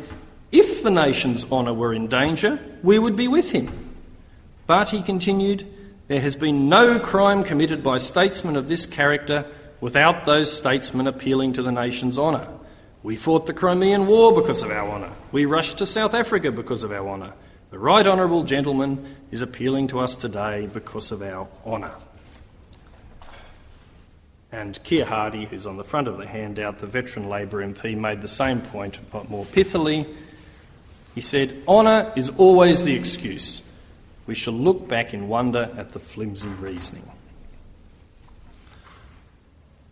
if 0.50 0.82
the 0.82 0.90
nation's 0.90 1.50
honour 1.52 1.74
were 1.74 1.92
in 1.92 2.08
danger, 2.08 2.58
we 2.82 2.98
would 2.98 3.16
be 3.16 3.28
with 3.28 3.52
him. 3.52 3.70
But, 4.66 4.88
he 4.88 5.02
continued, 5.02 5.66
there 6.08 6.20
has 6.20 6.34
been 6.34 6.70
no 6.70 6.98
crime 6.98 7.44
committed 7.44 7.84
by 7.84 7.98
statesmen 7.98 8.56
of 8.56 8.66
this 8.66 8.86
character 8.86 9.44
without 9.82 10.24
those 10.24 10.50
statesmen 10.50 11.06
appealing 11.06 11.52
to 11.52 11.62
the 11.62 11.70
nation's 11.70 12.18
honour. 12.18 12.48
We 13.02 13.16
fought 13.16 13.44
the 13.44 13.52
Crimean 13.52 14.06
War 14.06 14.34
because 14.34 14.62
of 14.62 14.70
our 14.70 14.88
honour. 14.88 15.12
We 15.32 15.44
rushed 15.44 15.76
to 15.78 15.86
South 15.86 16.14
Africa 16.14 16.50
because 16.50 16.82
of 16.82 16.92
our 16.92 17.06
honour. 17.06 17.34
The 17.70 17.78
Right 17.78 18.06
Honourable 18.06 18.44
Gentleman 18.44 19.16
is 19.30 19.42
appealing 19.42 19.88
to 19.88 20.00
us 20.00 20.16
today 20.16 20.66
because 20.72 21.12
of 21.12 21.20
our 21.20 21.46
honour. 21.66 21.92
And 24.52 24.80
Keir 24.84 25.06
Hardie, 25.06 25.48
who's 25.48 25.66
on 25.66 25.78
the 25.78 25.84
front 25.84 26.08
of 26.08 26.18
the 26.18 26.26
handout, 26.26 26.78
the 26.78 26.86
veteran 26.86 27.30
Labor 27.30 27.66
MP, 27.66 27.96
made 27.96 28.20
the 28.20 28.28
same 28.28 28.60
point, 28.60 28.98
but 29.10 29.30
more 29.30 29.46
pithily. 29.46 30.06
He 31.14 31.22
said, 31.22 31.62
Honour 31.66 32.12
is 32.16 32.28
always 32.36 32.84
the 32.84 32.94
excuse. 32.94 33.62
We 34.26 34.34
shall 34.34 34.54
look 34.54 34.86
back 34.86 35.14
in 35.14 35.28
wonder 35.28 35.70
at 35.76 35.92
the 35.92 35.98
flimsy 35.98 36.48
reasoning. 36.48 37.10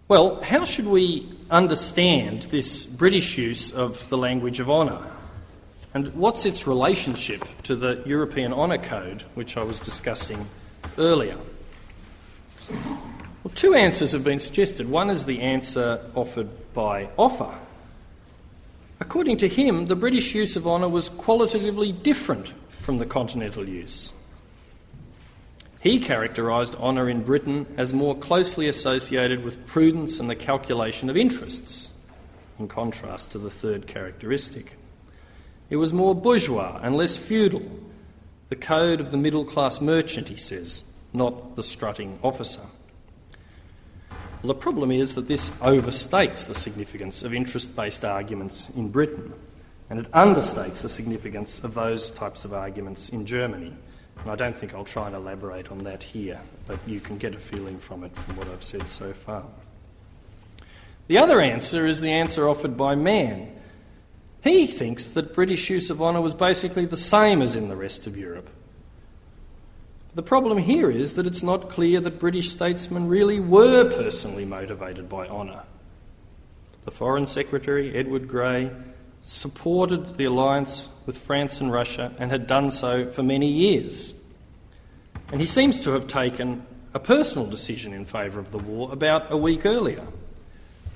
Well, 0.08 0.42
how 0.42 0.64
should 0.64 0.86
we 0.86 1.32
understand 1.50 2.42
this 2.44 2.84
British 2.84 3.38
use 3.38 3.72
of 3.72 4.08
the 4.08 4.18
language 4.18 4.60
of 4.60 4.68
honour? 4.68 5.06
And 5.94 6.12
what's 6.14 6.46
its 6.46 6.66
relationship 6.66 7.44
to 7.64 7.76
the 7.76 8.02
European 8.04 8.52
Honour 8.52 8.78
Code, 8.78 9.22
which 9.34 9.56
I 9.56 9.62
was 9.62 9.80
discussing 9.80 10.46
earlier? 10.98 11.38
Well, 13.42 13.52
two 13.54 13.74
answers 13.74 14.12
have 14.12 14.24
been 14.24 14.38
suggested. 14.38 14.90
One 14.90 15.08
is 15.08 15.24
the 15.24 15.40
answer 15.40 16.04
offered 16.14 16.48
by 16.74 17.08
Offer. 17.16 17.58
According 19.00 19.38
to 19.38 19.48
him, 19.48 19.86
the 19.86 19.96
British 19.96 20.34
use 20.34 20.56
of 20.56 20.66
honour 20.66 20.88
was 20.88 21.08
qualitatively 21.08 21.90
different 21.90 22.52
from 22.80 22.98
the 22.98 23.06
continental 23.06 23.66
use. 23.66 24.12
He 25.80 25.98
characterised 25.98 26.74
honour 26.74 27.08
in 27.08 27.22
Britain 27.22 27.66
as 27.78 27.94
more 27.94 28.14
closely 28.14 28.68
associated 28.68 29.42
with 29.42 29.66
prudence 29.66 30.20
and 30.20 30.28
the 30.28 30.36
calculation 30.36 31.08
of 31.08 31.16
interests, 31.16 31.90
in 32.58 32.68
contrast 32.68 33.32
to 33.32 33.38
the 33.38 33.48
third 33.48 33.86
characteristic. 33.86 34.76
It 35.70 35.76
was 35.76 35.94
more 35.94 36.14
bourgeois 36.14 36.78
and 36.82 36.94
less 36.94 37.16
feudal, 37.16 37.62
the 38.50 38.56
code 38.56 39.00
of 39.00 39.10
the 39.10 39.16
middle 39.16 39.46
class 39.46 39.80
merchant, 39.80 40.28
he 40.28 40.36
says, 40.36 40.82
not 41.14 41.56
the 41.56 41.62
strutting 41.62 42.18
officer. 42.22 42.60
The 44.42 44.54
problem 44.54 44.90
is 44.90 45.14
that 45.16 45.28
this 45.28 45.50
overstates 45.60 46.46
the 46.46 46.54
significance 46.54 47.22
of 47.22 47.34
interest 47.34 47.76
based 47.76 48.04
arguments 48.06 48.70
in 48.70 48.88
Britain, 48.88 49.34
and 49.90 50.00
it 50.00 50.10
understates 50.12 50.80
the 50.80 50.88
significance 50.88 51.62
of 51.62 51.74
those 51.74 52.10
types 52.10 52.46
of 52.46 52.54
arguments 52.54 53.10
in 53.10 53.26
Germany. 53.26 53.74
And 54.22 54.30
I 54.30 54.36
don't 54.36 54.58
think 54.58 54.74
I'll 54.74 54.84
try 54.84 55.06
and 55.06 55.16
elaborate 55.16 55.70
on 55.70 55.78
that 55.84 56.02
here, 56.02 56.40
but 56.66 56.78
you 56.86 57.00
can 57.00 57.18
get 57.18 57.34
a 57.34 57.38
feeling 57.38 57.78
from 57.78 58.02
it 58.02 58.16
from 58.16 58.36
what 58.36 58.48
I've 58.48 58.64
said 58.64 58.88
so 58.88 59.12
far. 59.12 59.44
The 61.08 61.18
other 61.18 61.40
answer 61.40 61.86
is 61.86 62.00
the 62.00 62.12
answer 62.12 62.48
offered 62.48 62.76
by 62.76 62.94
Mann. 62.94 63.56
He 64.42 64.66
thinks 64.66 65.08
that 65.08 65.34
British 65.34 65.68
use 65.68 65.90
of 65.90 66.00
honour 66.00 66.22
was 66.22 66.32
basically 66.32 66.86
the 66.86 66.96
same 66.96 67.42
as 67.42 67.56
in 67.56 67.68
the 67.68 67.76
rest 67.76 68.06
of 68.06 68.16
Europe. 68.16 68.48
The 70.12 70.22
problem 70.22 70.58
here 70.58 70.90
is 70.90 71.14
that 71.14 71.26
it's 71.26 71.42
not 71.42 71.70
clear 71.70 72.00
that 72.00 72.18
British 72.18 72.50
statesmen 72.50 73.06
really 73.06 73.38
were 73.38 73.88
personally 73.88 74.44
motivated 74.44 75.08
by 75.08 75.28
honour. 75.28 75.62
The 76.84 76.90
Foreign 76.90 77.26
Secretary, 77.26 77.94
Edward 77.94 78.26
Grey, 78.26 78.72
supported 79.22 80.16
the 80.16 80.24
alliance 80.24 80.88
with 81.06 81.16
France 81.16 81.60
and 81.60 81.70
Russia 81.70 82.12
and 82.18 82.32
had 82.32 82.48
done 82.48 82.72
so 82.72 83.06
for 83.06 83.22
many 83.22 83.46
years. 83.46 84.14
And 85.30 85.40
he 85.40 85.46
seems 85.46 85.80
to 85.82 85.92
have 85.92 86.08
taken 86.08 86.66
a 86.92 86.98
personal 86.98 87.46
decision 87.46 87.92
in 87.92 88.04
favour 88.04 88.40
of 88.40 88.50
the 88.50 88.58
war 88.58 88.92
about 88.92 89.30
a 89.30 89.36
week 89.36 89.64
earlier, 89.64 90.04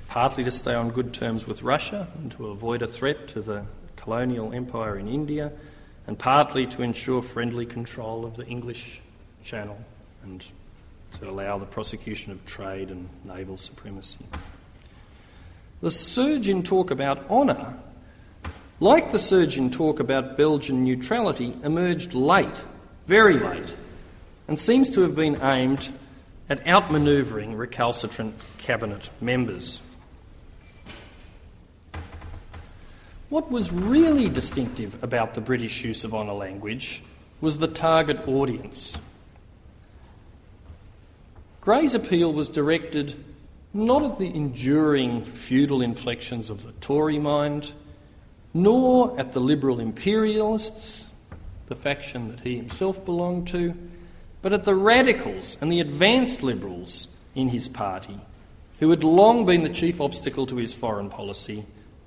partly 0.09 0.43
to 0.43 0.51
stay 0.51 0.75
on 0.75 0.91
good 0.91 1.15
terms 1.15 1.47
with 1.47 1.63
Russia 1.63 2.09
and 2.17 2.33
to 2.33 2.49
avoid 2.49 2.83
a 2.83 2.89
threat 2.89 3.29
to 3.29 3.41
the 3.41 3.65
colonial 3.95 4.53
empire 4.53 4.99
in 4.99 5.07
India, 5.07 5.53
and 6.09 6.19
partly 6.19 6.67
to 6.67 6.83
ensure 6.83 7.23
friendly 7.23 7.65
control 7.65 8.25
of 8.25 8.37
the 8.37 8.45
English 8.47 9.01
Channel 9.45 9.79
and 10.23 10.45
to 11.21 11.29
allow 11.29 11.59
the 11.59 11.67
prosecution 11.67 12.33
of 12.33 12.45
trade 12.47 12.91
and 12.91 13.09
naval 13.25 13.57
supremacy. 13.57 14.25
The 15.81 15.91
surge 15.91 16.49
in 16.49 16.63
talk 16.63 16.91
about 16.91 17.31
honour 17.31 17.77
like 18.81 19.13
the 19.13 19.19
surge 19.19 19.57
in 19.57 19.71
talk 19.71 20.01
about 20.01 20.37
Belgian 20.37 20.83
neutrality, 20.83 21.57
emerged 21.63 22.13
late, 22.13 22.65
very 23.07 23.39
late, 23.39 23.73
and 24.49 24.59
seems 24.59 24.91
to 24.91 25.03
have 25.03 25.15
been 25.15 25.41
aimed 25.43 25.89
at 26.51 26.65
outmanoeuvring 26.65 27.57
recalcitrant 27.57 28.35
cabinet 28.59 29.09
members. 29.21 29.81
What 33.29 33.51
was 33.51 33.73
really 33.73 34.29
distinctive 34.29 35.03
about 35.03 35.35
the 35.35 35.41
British 35.41 35.85
use 35.85 36.05
of 36.05 36.13
honour 36.13 36.35
language 36.35 37.03
was 37.41 37.59
the 37.59 37.69
target 37.69 38.29
audience. 38.29 38.99
Grey's 41.65 41.95
appeal 41.95 42.33
was 42.33 42.51
directed 42.51 43.17
not 43.73 44.03
at 44.03 44.19
the 44.19 44.27
enduring 44.27 45.25
feudal 45.25 45.81
inflections 45.81 46.51
of 46.51 46.63
the 46.63 46.73
Tory 46.73 47.19
mind 47.19 47.73
nor 48.53 49.19
at 49.19 49.33
the 49.33 49.41
liberal 49.41 49.81
imperialists, 49.81 51.07
the 51.67 51.75
faction 51.75 52.29
that 52.29 52.41
he 52.41 52.57
himself 52.57 53.05
belonged 53.05 53.49
to, 53.49 53.75
but 54.43 54.53
at 54.53 54.65
the 54.65 54.75
radicals 54.75 55.57
and 55.61 55.73
the 55.73 55.81
advanced 55.81 56.43
liberals 56.43 57.09
in 57.35 57.49
his 57.49 57.69
party, 57.69 58.21
who 58.79 58.91
had 58.91 59.03
long 59.03 59.45
been 59.45 59.63
the 59.63 59.69
chief 59.69 60.01
obstacle 60.01 60.47
to 60.47 60.57
his 60.57 60.73
foreign 60.73 61.11
policy 61.11 61.65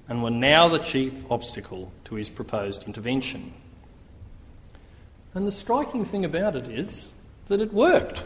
and 0.08 0.24
were 0.24 0.30
now 0.30 0.70
the 0.70 0.80
chief 0.80 1.30
obstacle 1.30 1.92
to 2.06 2.16
his 2.16 2.30
proposed 2.30 2.88
intervention. 2.88 3.52
And 5.34 5.46
the 5.46 5.52
striking 5.52 6.06
thing 6.06 6.24
about 6.24 6.56
it 6.56 6.70
is 6.70 7.08
that 7.48 7.60
it 7.60 7.74
worked. 7.74 8.24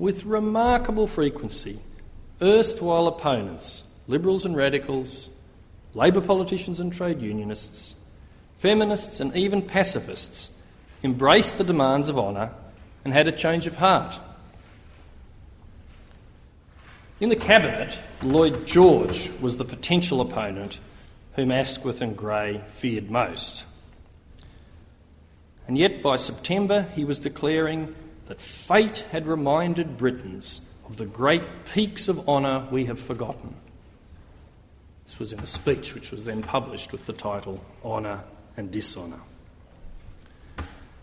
With 0.00 0.24
remarkable 0.24 1.06
frequency, 1.06 1.78
erstwhile 2.40 3.06
opponents, 3.06 3.84
liberals 4.08 4.46
and 4.46 4.56
radicals, 4.56 5.28
Labor 5.92 6.22
politicians 6.22 6.80
and 6.80 6.90
trade 6.90 7.20
unionists, 7.20 7.94
feminists 8.56 9.20
and 9.20 9.36
even 9.36 9.60
pacifists 9.60 10.52
embraced 11.02 11.58
the 11.58 11.64
demands 11.64 12.08
of 12.08 12.18
honour 12.18 12.50
and 13.04 13.12
had 13.12 13.28
a 13.28 13.32
change 13.32 13.66
of 13.66 13.76
heart. 13.76 14.18
In 17.20 17.28
the 17.28 17.36
cabinet, 17.36 17.98
Lloyd 18.22 18.66
George 18.66 19.30
was 19.42 19.58
the 19.58 19.66
potential 19.66 20.22
opponent 20.22 20.80
whom 21.34 21.52
Asquith 21.52 22.00
and 22.00 22.16
Grey 22.16 22.62
feared 22.68 23.10
most. 23.10 23.66
And 25.68 25.76
yet, 25.76 26.00
by 26.00 26.16
September, 26.16 26.86
he 26.96 27.04
was 27.04 27.20
declaring 27.20 27.94
that 28.30 28.40
fate 28.40 29.04
had 29.10 29.26
reminded 29.26 29.98
Britons 29.98 30.60
of 30.86 30.98
the 30.98 31.04
great 31.04 31.42
peaks 31.64 32.06
of 32.06 32.28
honour 32.28 32.64
we 32.70 32.84
have 32.84 33.00
forgotten. 33.00 33.56
This 35.02 35.18
was 35.18 35.32
in 35.32 35.40
a 35.40 35.48
speech 35.48 35.96
which 35.96 36.12
was 36.12 36.24
then 36.24 36.40
published 36.40 36.92
with 36.92 37.06
the 37.06 37.12
title 37.12 37.60
Honour 37.84 38.22
and 38.56 38.70
Dishonour. 38.70 39.18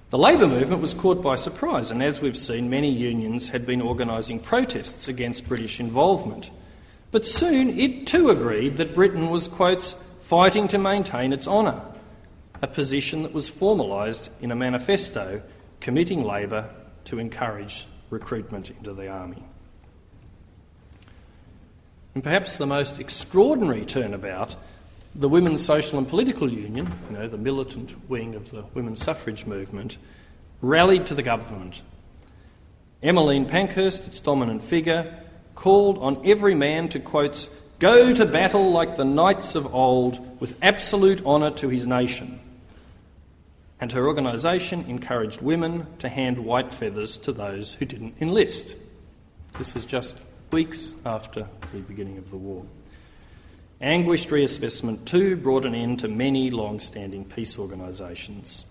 The 0.10 0.18
labour 0.18 0.48
movement 0.48 0.82
was 0.82 0.94
caught 0.94 1.22
by 1.22 1.36
surprise, 1.36 1.92
and 1.92 2.02
as 2.02 2.22
we've 2.22 2.38
seen, 2.38 2.70
many 2.70 2.90
unions 2.90 3.50
had 3.50 3.66
been 3.66 3.82
organising 3.82 4.40
protests 4.40 5.10
against 5.10 5.50
British 5.50 5.82
involvement. 5.82 6.50
But 7.12 7.26
soon 7.26 7.78
it 7.78 8.08
too 8.08 8.30
agreed 8.30 8.78
that 8.78 8.96
Britain 8.96 9.30
was, 9.30 9.50
quotes, 9.50 9.98
fighting 10.24 10.70
to 10.70 10.78
maintain 10.78 11.34
its 11.34 11.46
honour, 11.46 11.82
a 12.62 12.68
position 12.68 13.24
that 13.24 13.34
was 13.34 13.52
formalised 13.52 14.30
in 14.40 14.50
a 14.50 14.56
manifesto 14.56 15.42
committing 15.82 16.24
Labour 16.24 16.70
to 17.08 17.20
encourage 17.20 17.86
recruitment 18.10 18.70
into 18.70 18.93
the 18.93 19.08
army. 19.08 19.43
And 22.13 22.24
perhaps 22.24 22.56
the 22.56 22.65
most 22.65 23.00
extraordinary 23.00 23.86
turnabout 23.86 24.56
the 25.15 25.30
Women's 25.30 25.65
Social 25.65 25.98
and 25.98 26.08
Political 26.08 26.52
Union, 26.52 26.91
you 27.10 27.17
know, 27.17 27.28
the 27.28 27.38
militant 27.38 28.08
wing 28.08 28.36
of 28.36 28.52
the 28.52 28.63
women's 28.76 29.02
suffrage 29.02 29.48
movement, 29.48 29.98
rallied 30.62 31.08
to 31.08 31.15
the 31.15 31.24
government. 31.24 31.82
Emmeline 33.02 33.48
Pankhurst, 33.48 34.08
its 34.08 34.20
dominant 34.20 34.63
figure, 34.63 35.20
called 35.56 35.98
on 35.98 36.22
every 36.24 36.54
man 36.54 36.88
to, 36.89 37.00
quotes, 37.00 37.50
go 37.80 38.13
to 38.13 38.26
battle 38.26 38.72
like 38.72 38.96
the 38.96 39.06
knights 39.06 39.56
of 39.56 39.74
old 39.74 40.39
with 40.39 40.56
absolute 40.62 41.26
honour 41.26 41.52
to 41.52 41.70
his 41.70 41.88
nation. 41.88 42.39
And 43.80 43.92
her 43.92 44.08
organisation 44.08 44.86
encouraged 44.88 45.42
women 45.42 45.86
to 46.00 46.10
hand 46.10 46.40
white 46.40 46.74
feathers 46.74 47.18
to 47.20 47.32
those 47.32 47.74
who 47.74 47.86
didn't 47.86 48.16
enlist. 48.20 48.76
This 49.58 49.74
was 49.74 49.86
just 49.86 50.18
weeks 50.52 50.94
after 51.06 51.48
the 51.74 51.80
beginning 51.80 52.18
of 52.18 52.32
the 52.32 52.38
war. 52.38 52.66
Anguished 53.80 54.30
reassessment 54.30 55.06
too 55.06 55.36
brought 55.36 55.66
an 55.66 55.76
end 55.76 56.00
to 56.00 56.08
many 56.08 56.50
long 56.50 56.80
standing 56.80 57.24
peace 57.24 57.60
organisations. 57.60 58.66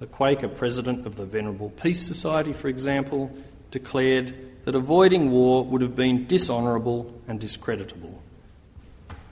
The 0.00 0.06
Quaker 0.06 0.48
president 0.48 1.06
of 1.06 1.16
the 1.16 1.26
Venerable 1.26 1.70
Peace 1.70 2.00
Society, 2.00 2.54
for 2.54 2.68
example, 2.68 3.30
declared 3.70 4.34
that 4.64 4.74
avoiding 4.74 5.30
war 5.30 5.64
would 5.64 5.82
have 5.82 5.94
been 5.94 6.26
dishonourable 6.26 7.12
and 7.28 7.38
discreditable. 7.38 8.22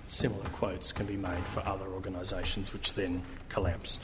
Similar 0.08 0.44
quotes 0.50 0.92
can 0.92 1.06
be 1.06 1.16
made 1.16 1.44
for 1.46 1.66
other 1.66 1.86
organisations 1.86 2.74
which 2.74 2.92
then 2.92 3.22
collapsed. 3.48 4.02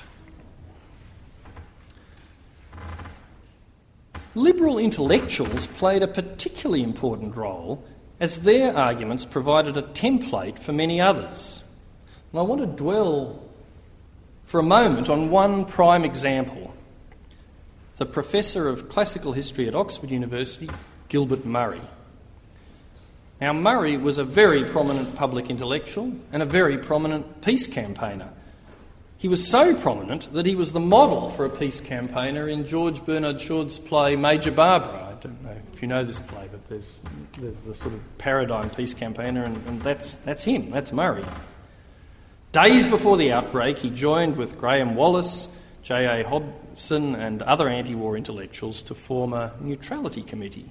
Liberal 4.35 4.79
intellectuals 4.79 5.67
played 5.67 6.03
a 6.03 6.09
particularly 6.09 6.83
important 6.83 7.37
role 7.37 7.85
as 8.21 8.41
their 8.41 8.77
arguments 8.77 9.25
provided 9.25 9.77
a 9.77 9.83
template 9.83 10.59
for 10.59 10.73
many 10.73 11.01
others. 11.01 11.65
And 12.33 12.41
I 12.41 12.43
want 12.43 12.61
to 12.61 12.67
dwell 12.67 13.43
for 14.45 14.61
a 14.61 14.63
moment 14.63 15.09
on 15.09 15.31
one 15.31 15.65
prime 15.65 16.05
example. 16.05 16.75
The 17.97 18.07
professor 18.07 18.69
of 18.69 18.89
classical 18.89 19.33
history 19.33 19.67
at 19.67 19.75
Oxford 19.75 20.11
University, 20.11 20.71
Gilbert 21.09 21.45
Murray. 21.45 21.81
Now, 23.41 23.53
Murray 23.53 23.97
was 23.97 24.19
a 24.19 24.25
very 24.25 24.65
prominent 24.65 25.15
public 25.15 25.49
intellectual 25.49 26.13
and 26.33 26.43
a 26.43 26.47
very 26.47 26.79
prominent 26.79 27.41
peace 27.41 27.67
campaigner. 27.67 28.31
He 29.19 29.27
was 29.27 29.47
so 29.47 29.75
prominent 29.75 30.33
that 30.33 30.47
he 30.47 30.55
was 30.55 30.71
the 30.71 30.81
model 30.81 31.29
for 31.31 31.45
a 31.45 31.51
peace 31.51 31.81
campaigner 31.81 32.49
in 32.49 32.69
George 32.69 33.05
Bernard 33.05 33.41
Shaw's 33.41 33.77
play 33.77 34.15
Major 34.15 34.53
Barbara. 34.53 35.09
I 35.09 35.21
don't 35.21 35.43
know 35.43 35.57
if 35.73 35.83
you 35.83 35.89
know 35.89 36.05
this 36.05 36.21
play, 36.21 36.49
but 36.49 36.69
there's, 36.69 36.89
there's 37.37 37.61
the 37.63 37.75
sort 37.75 37.95
of 37.95 38.19
paradigm 38.19 38.71
peace 38.71 38.95
campaigner, 38.95 39.43
and, 39.43 39.57
and 39.67 39.83
that's, 39.83 40.15
that's 40.15 40.45
him, 40.45 40.71
that's 40.71 40.93
Murray. 40.93 41.25
Days 42.53 42.87
before 42.87 43.17
the 43.17 43.33
outbreak, 43.33 43.79
he 43.79 43.91
joined 43.91 44.37
with 44.37 44.57
Graham 44.57 44.95
Wallas, 44.95 45.53
J.A. 45.83 46.23
Hobson, 46.23 47.17
and 47.17 47.43
other 47.43 47.69
anti 47.69 47.97
war 47.97 48.17
intellectuals 48.17 48.85
to 48.85 48.95
form 48.95 49.33
a 49.33 49.53
neutrality 49.61 50.23
committee. 50.23 50.71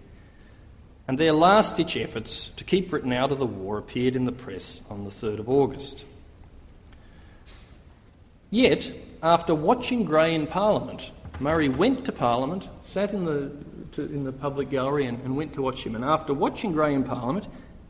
And 1.06 1.20
their 1.20 1.34
last 1.34 1.76
ditch 1.76 1.98
efforts 1.98 2.48
to 2.48 2.64
keep 2.64 2.90
Britain 2.90 3.12
out 3.12 3.34
of 3.34 3.40
the 3.40 3.46
war 3.46 3.78
appeared 3.78 4.16
in 4.16 4.24
the 4.24 4.32
press 4.32 4.84
on 4.90 5.04
the 5.04 5.10
3rd 5.10 5.40
of 5.40 5.50
August. 5.50 6.06
Yet, 8.50 8.92
after 9.22 9.54
watching 9.54 10.06
Grey 10.06 10.34
in 10.34 10.48
Parliament, 10.48 11.12
Murray 11.40 11.70
went 11.70 12.06
to 12.06 12.12
Parliament, 12.12 12.68
sat 12.84 13.12
in 13.12 13.26
the 13.26 13.52
to, 13.94 14.04
in 14.04 14.24
the 14.24 14.32
public 14.32 14.70
gallery 14.70 15.06
and, 15.06 15.20
and 15.24 15.36
went 15.36 15.54
to 15.54 15.62
watch 15.62 15.86
him. 15.86 15.96
And 15.96 16.04
after 16.04 16.34
watching 16.34 16.72
Grey 16.72 16.94
in 16.94 17.04
Parliament, 17.04 17.48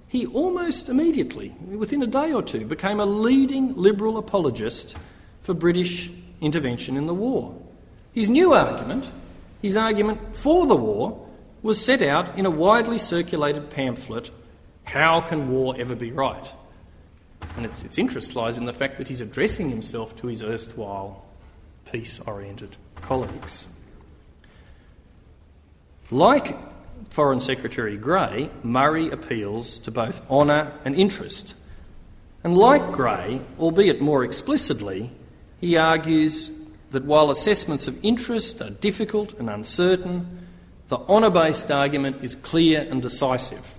he 0.07 0.25
almost 0.25 0.89
immediately, 0.89 1.49
within 1.65 2.01
a 2.01 2.07
day 2.07 2.31
or 2.31 2.41
two, 2.41 2.65
became 2.65 2.99
a 2.99 3.05
leading 3.05 3.75
Liberal 3.75 4.17
apologist 4.17 4.95
for 5.41 5.53
British 5.53 6.09
intervention 6.41 6.97
in 6.97 7.07
the 7.07 7.13
war. 7.13 7.55
His 8.13 8.29
new 8.29 8.53
argument, 8.53 9.05
his 9.61 9.75
argument 9.75 10.35
for 10.35 10.65
the 10.65 10.75
war, 10.75 11.27
was 11.61 11.83
set 11.83 12.01
out 12.01 12.37
in 12.37 12.45
a 12.45 12.51
widely 12.51 12.99
circulated 12.99 13.69
pamphlet, 13.69 14.31
How 14.85 15.21
Can 15.21 15.49
War 15.49 15.75
Ever 15.77 15.95
Be 15.95 16.11
Right? 16.11 16.49
And 17.57 17.65
its, 17.65 17.83
its 17.83 17.97
interest 17.97 18.35
lies 18.35 18.57
in 18.59 18.65
the 18.65 18.73
fact 18.73 18.99
that 18.99 19.07
he's 19.07 19.19
addressing 19.19 19.69
himself 19.69 20.15
to 20.17 20.27
his 20.27 20.43
erstwhile 20.43 21.25
peace 21.91 22.19
oriented 22.19 22.77
colleagues. 23.01 23.67
Like 26.11 26.55
Foreign 27.09 27.39
Secretary 27.39 27.97
Grey, 27.97 28.49
Murray 28.63 29.09
appeals 29.09 29.79
to 29.79 29.91
both 29.91 30.21
honour 30.29 30.71
and 30.85 30.95
interest. 30.95 31.55
And 32.43 32.55
like 32.55 32.91
Grey, 32.91 33.41
albeit 33.59 34.01
more 34.01 34.23
explicitly, 34.23 35.09
he 35.59 35.77
argues 35.77 36.51
that 36.91 37.05
while 37.05 37.31
assessments 37.31 37.87
of 37.87 38.03
interest 38.05 38.61
are 38.61 38.69
difficult 38.69 39.33
and 39.33 39.49
uncertain, 39.49 40.47
the 40.89 40.97
honour 40.97 41.31
based 41.31 41.71
argument 41.71 42.23
is 42.23 42.35
clear 42.35 42.87
and 42.89 43.01
decisive. 43.01 43.76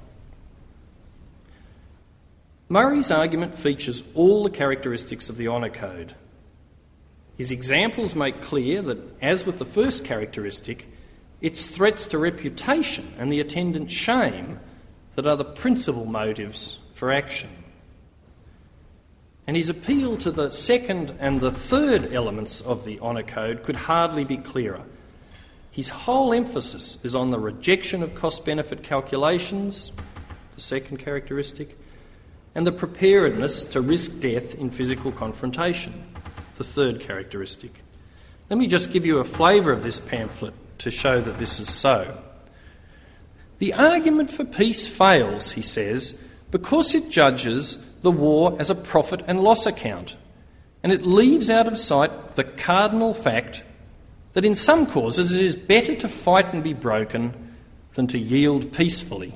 Murray's 2.68 3.10
argument 3.10 3.54
features 3.54 4.02
all 4.14 4.44
the 4.44 4.50
characteristics 4.50 5.30
of 5.30 5.38
the 5.38 5.48
honour 5.48 5.70
code. 5.70 6.14
His 7.38 7.50
examples 7.50 8.14
make 8.14 8.42
clear 8.42 8.82
that, 8.82 8.98
as 9.22 9.46
with 9.46 9.58
the 9.58 9.64
first 9.64 10.04
characteristic, 10.04 10.86
it's 11.40 11.66
threats 11.66 12.06
to 12.08 12.18
reputation 12.18 13.14
and 13.16 13.32
the 13.32 13.40
attendant 13.40 13.90
shame 13.90 14.58
that 15.14 15.26
are 15.26 15.36
the 15.36 15.44
principal 15.44 16.04
motives 16.04 16.78
for 16.94 17.12
action. 17.12 17.48
And 19.46 19.56
his 19.56 19.70
appeal 19.70 20.18
to 20.18 20.30
the 20.30 20.50
second 20.50 21.14
and 21.20 21.40
the 21.40 21.52
third 21.52 22.12
elements 22.12 22.60
of 22.60 22.84
the 22.84 23.00
honour 23.00 23.22
code 23.22 23.62
could 23.62 23.76
hardly 23.76 24.24
be 24.24 24.36
clearer. 24.36 24.82
His 25.70 25.88
whole 25.88 26.34
emphasis 26.34 27.02
is 27.02 27.14
on 27.14 27.30
the 27.30 27.38
rejection 27.38 28.02
of 28.02 28.14
cost 28.14 28.44
benefit 28.44 28.82
calculations, 28.82 29.92
the 30.54 30.60
second 30.60 30.98
characteristic, 30.98 31.78
and 32.58 32.66
the 32.66 32.72
preparedness 32.72 33.62
to 33.62 33.80
risk 33.80 34.18
death 34.18 34.52
in 34.56 34.68
physical 34.68 35.12
confrontation, 35.12 35.92
the 36.56 36.64
third 36.64 36.98
characteristic. 36.98 37.84
Let 38.50 38.58
me 38.58 38.66
just 38.66 38.90
give 38.90 39.06
you 39.06 39.18
a 39.18 39.24
flavour 39.24 39.70
of 39.70 39.84
this 39.84 40.00
pamphlet 40.00 40.54
to 40.78 40.90
show 40.90 41.20
that 41.20 41.38
this 41.38 41.60
is 41.60 41.72
so. 41.72 42.20
The 43.60 43.74
argument 43.74 44.32
for 44.32 44.44
peace 44.44 44.88
fails, 44.88 45.52
he 45.52 45.62
says, 45.62 46.20
because 46.50 46.96
it 46.96 47.10
judges 47.10 47.94
the 48.00 48.10
war 48.10 48.56
as 48.58 48.70
a 48.70 48.74
profit 48.74 49.22
and 49.28 49.40
loss 49.40 49.64
account, 49.64 50.16
and 50.82 50.90
it 50.90 51.06
leaves 51.06 51.50
out 51.50 51.68
of 51.68 51.78
sight 51.78 52.34
the 52.34 52.42
cardinal 52.42 53.14
fact 53.14 53.62
that 54.32 54.44
in 54.44 54.56
some 54.56 54.84
causes 54.84 55.36
it 55.36 55.44
is 55.44 55.54
better 55.54 55.94
to 55.94 56.08
fight 56.08 56.52
and 56.52 56.64
be 56.64 56.74
broken 56.74 57.54
than 57.94 58.08
to 58.08 58.18
yield 58.18 58.72
peacefully. 58.72 59.32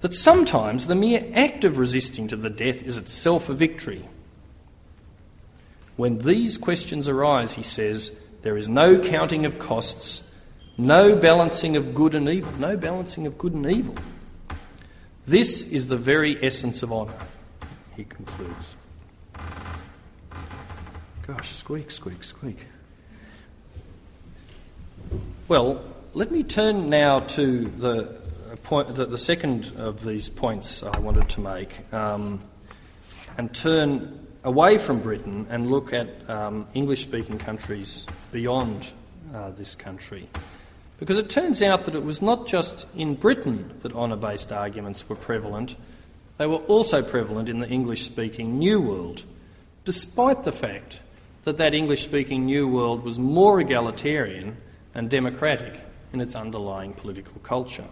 That 0.00 0.14
sometimes 0.14 0.86
the 0.86 0.94
mere 0.94 1.26
act 1.34 1.64
of 1.64 1.78
resisting 1.78 2.28
to 2.28 2.36
the 2.36 2.50
death 2.50 2.82
is 2.82 2.96
itself 2.96 3.48
a 3.48 3.54
victory. 3.54 4.04
When 5.96 6.18
these 6.18 6.56
questions 6.56 7.08
arise, 7.08 7.54
he 7.54 7.64
says, 7.64 8.12
there 8.42 8.56
is 8.56 8.68
no 8.68 8.98
counting 8.98 9.44
of 9.44 9.58
costs, 9.58 10.22
no 10.76 11.16
balancing 11.16 11.76
of 11.76 11.94
good 11.94 12.14
and 12.14 12.28
evil, 12.28 12.52
no 12.52 12.76
balancing 12.76 13.26
of 13.26 13.36
good 13.36 13.52
and 13.52 13.66
evil. 13.66 13.96
This 15.26 15.70
is 15.72 15.88
the 15.88 15.96
very 15.96 16.42
essence 16.42 16.84
of 16.84 16.92
honour, 16.92 17.18
he 17.96 18.04
concludes. 18.04 18.76
Gosh, 21.26 21.50
squeak, 21.50 21.90
squeak, 21.90 22.22
squeak. 22.22 22.64
Well, 25.48 25.82
let 26.14 26.30
me 26.30 26.44
turn 26.44 26.88
now 26.88 27.20
to 27.20 27.64
the 27.64 28.16
point, 28.62 28.94
the, 28.94 29.06
the, 29.06 29.18
second 29.18 29.72
of 29.76 30.04
these 30.04 30.28
points 30.28 30.82
I 30.82 30.98
wanted 30.98 31.28
to 31.30 31.40
make 31.40 31.92
um, 31.92 32.40
and 33.36 33.54
turn 33.54 34.26
away 34.44 34.78
from 34.78 35.00
Britain 35.00 35.46
and 35.50 35.70
look 35.70 35.92
at 35.92 36.28
um, 36.28 36.66
English 36.74 37.02
speaking 37.02 37.38
countries 37.38 38.06
beyond 38.32 38.92
uh, 39.34 39.50
this 39.50 39.74
country. 39.74 40.28
Because 40.98 41.18
it 41.18 41.30
turns 41.30 41.62
out 41.62 41.84
that 41.84 41.94
it 41.94 42.02
was 42.02 42.20
not 42.22 42.46
just 42.46 42.86
in 42.94 43.14
Britain 43.14 43.72
that 43.82 43.92
honour 43.92 44.16
based 44.16 44.52
arguments 44.52 45.08
were 45.08 45.16
prevalent, 45.16 45.76
they 46.38 46.46
were 46.46 46.56
also 46.56 47.02
prevalent 47.02 47.48
in 47.48 47.58
the 47.58 47.68
English 47.68 48.02
speaking 48.02 48.58
New 48.58 48.80
World, 48.80 49.24
despite 49.84 50.44
the 50.44 50.52
fact 50.52 51.00
that 51.44 51.56
that 51.56 51.74
English 51.74 52.02
speaking 52.02 52.46
New 52.46 52.68
World 52.68 53.04
was 53.04 53.18
more 53.18 53.60
egalitarian 53.60 54.56
and 54.94 55.08
democratic 55.08 55.80
in 56.12 56.20
its 56.20 56.34
underlying 56.34 56.92
political 56.92 57.40
culture. 57.42 57.84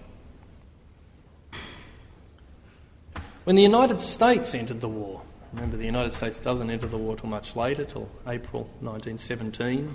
When 3.46 3.54
the 3.54 3.62
United 3.62 4.00
States 4.00 4.56
entered 4.56 4.80
the 4.80 4.88
war, 4.88 5.22
remember 5.52 5.76
the 5.76 5.84
United 5.84 6.12
States 6.12 6.40
doesn't 6.40 6.68
enter 6.68 6.88
the 6.88 6.96
war 6.96 7.14
till 7.14 7.28
much 7.28 7.54
later, 7.54 7.84
till 7.84 8.08
April 8.26 8.64
1917. 8.80 9.94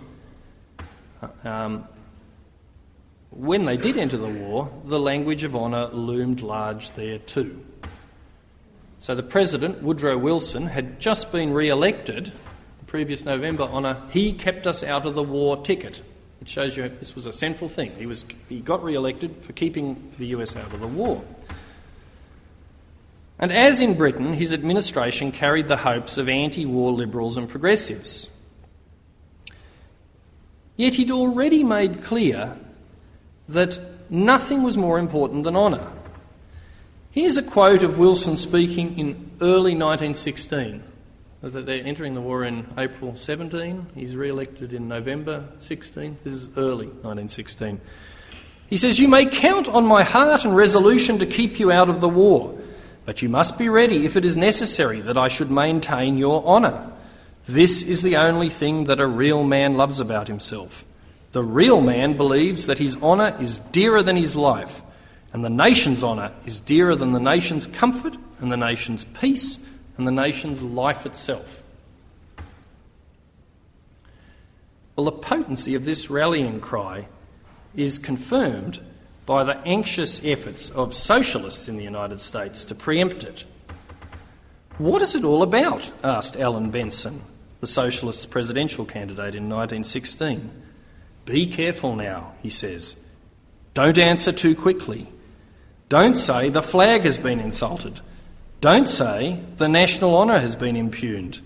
Uh, 1.21 1.27
um, 1.43 1.85
when 3.29 3.65
they 3.65 3.75
did 3.75 3.97
enter 3.97 4.15
the 4.15 4.29
war, 4.29 4.71
the 4.85 5.01
language 5.01 5.43
of 5.43 5.53
honour 5.53 5.87
loomed 5.87 6.39
large 6.39 6.91
there 6.91 7.17
too. 7.17 7.61
So 8.99 9.15
the 9.15 9.23
President, 9.23 9.83
Woodrow 9.83 10.17
Wilson, 10.17 10.67
had 10.67 11.01
just 11.01 11.33
been 11.33 11.51
re 11.51 11.67
elected 11.67 12.31
the 12.79 12.85
previous 12.85 13.25
November 13.25 13.63
on 13.63 13.83
a 13.83 14.07
he 14.11 14.31
kept 14.31 14.65
us 14.65 14.81
out 14.81 15.05
of 15.05 15.13
the 15.13 15.23
war 15.23 15.61
ticket. 15.61 16.01
It 16.39 16.47
shows 16.47 16.77
you 16.77 16.87
this 16.87 17.15
was 17.15 17.25
a 17.25 17.33
central 17.33 17.67
thing. 17.67 17.91
He, 17.97 18.05
was, 18.05 18.23
he 18.47 18.61
got 18.61 18.81
re 18.81 18.95
elected 18.95 19.43
for 19.43 19.51
keeping 19.51 20.13
the 20.17 20.27
US 20.27 20.55
out 20.55 20.73
of 20.73 20.79
the 20.79 20.87
war. 20.87 21.21
And 23.41 23.51
as 23.51 23.81
in 23.81 23.95
Britain, 23.95 24.33
his 24.33 24.53
administration 24.53 25.31
carried 25.31 25.67
the 25.67 25.77
hopes 25.77 26.17
of 26.17 26.29
anti 26.29 26.65
war 26.65 26.93
liberals 26.93 27.37
and 27.37 27.49
progressives. 27.49 28.29
Yet 30.77 30.93
he'd 30.93 31.11
already 31.11 31.63
made 31.63 32.03
clear 32.03 32.55
that 33.49 33.79
nothing 34.09 34.63
was 34.63 34.77
more 34.77 34.99
important 34.99 35.43
than 35.43 35.55
honour. 35.55 35.91
Here's 37.11 37.35
a 37.35 37.43
quote 37.43 37.83
of 37.83 37.97
Wilson 37.97 38.37
speaking 38.37 38.97
in 38.97 39.31
early 39.41 39.75
1916 39.75 40.83
that 41.41 41.65
they're 41.65 41.85
entering 41.85 42.13
the 42.13 42.21
war 42.21 42.43
in 42.43 42.71
April 42.77 43.15
17. 43.15 43.87
He's 43.95 44.15
re 44.15 44.29
elected 44.29 44.73
in 44.73 44.87
November 44.87 45.49
16. 45.57 46.17
This 46.23 46.33
is 46.33 46.49
early 46.55 46.85
1916. 46.85 47.81
He 48.67 48.77
says, 48.77 48.99
You 48.99 49.07
may 49.07 49.25
count 49.25 49.67
on 49.67 49.85
my 49.85 50.03
heart 50.03 50.45
and 50.45 50.55
resolution 50.55 51.17
to 51.19 51.25
keep 51.25 51.59
you 51.59 51.71
out 51.71 51.89
of 51.89 51.99
the 51.99 52.07
war, 52.07 52.57
but 53.11 53.21
you 53.21 53.27
must 53.27 53.59
be 53.59 53.67
ready 53.67 54.05
if 54.05 54.15
it 54.15 54.23
is 54.23 54.37
necessary 54.37 55.01
that 55.01 55.17
I 55.17 55.27
should 55.27 55.51
maintain 55.51 56.17
your 56.17 56.45
honour. 56.45 56.93
This 57.45 57.81
is 57.81 58.03
the 58.03 58.15
only 58.15 58.49
thing 58.49 58.85
that 58.85 59.01
a 59.01 59.05
real 59.05 59.43
man 59.43 59.73
loves 59.73 59.99
about 59.99 60.29
himself. 60.29 60.85
The 61.33 61.43
real 61.43 61.81
man 61.81 62.15
believes 62.15 62.67
that 62.67 62.79
his 62.79 62.95
honour 63.03 63.35
is 63.37 63.59
dearer 63.73 64.01
than 64.01 64.15
his 64.15 64.37
life, 64.37 64.81
and 65.33 65.43
the 65.43 65.49
nation's 65.49 66.05
honour 66.05 66.31
is 66.45 66.61
dearer 66.61 66.95
than 66.95 67.11
the 67.11 67.19
nation's 67.19 67.67
comfort 67.67 68.15
and 68.39 68.49
the 68.49 68.55
nation's 68.55 69.03
peace 69.03 69.59
and 69.97 70.07
the 70.07 70.11
nation's 70.11 70.63
life 70.63 71.05
itself. 71.05 71.61
Well, 74.95 75.03
the 75.03 75.11
potency 75.11 75.75
of 75.75 75.83
this 75.83 76.09
rallying 76.09 76.61
cry 76.61 77.09
is 77.75 77.99
confirmed 77.99 78.79
by 79.25 79.43
the 79.43 79.57
anxious 79.59 80.23
efforts 80.25 80.69
of 80.69 80.95
socialists 80.95 81.67
in 81.67 81.77
the 81.77 81.83
United 81.83 82.19
States 82.19 82.65
to 82.65 82.75
preempt 82.75 83.23
it. 83.23 83.45
What 84.77 85.01
is 85.01 85.15
it 85.15 85.23
all 85.23 85.43
about? 85.43 85.91
asked 86.03 86.37
Allan 86.37 86.71
Benson, 86.71 87.21
the 87.59 87.67
Socialists' 87.67 88.25
presidential 88.25 88.85
candidate 88.85 89.35
in 89.35 89.49
1916. 89.49 90.49
Be 91.25 91.45
careful 91.45 91.95
now, 91.95 92.33
he 92.41 92.49
says. 92.49 92.95
Don't 93.73 93.97
answer 93.97 94.31
too 94.31 94.55
quickly. 94.55 95.07
Don't 95.87 96.15
say 96.15 96.49
the 96.49 96.61
flag 96.61 97.03
has 97.03 97.17
been 97.17 97.39
insulted. 97.39 97.99
Don't 98.59 98.87
say 98.89 99.39
the 99.57 99.69
national 99.69 100.17
honour 100.17 100.39
has 100.39 100.55
been 100.55 100.75
impugned. 100.75 101.41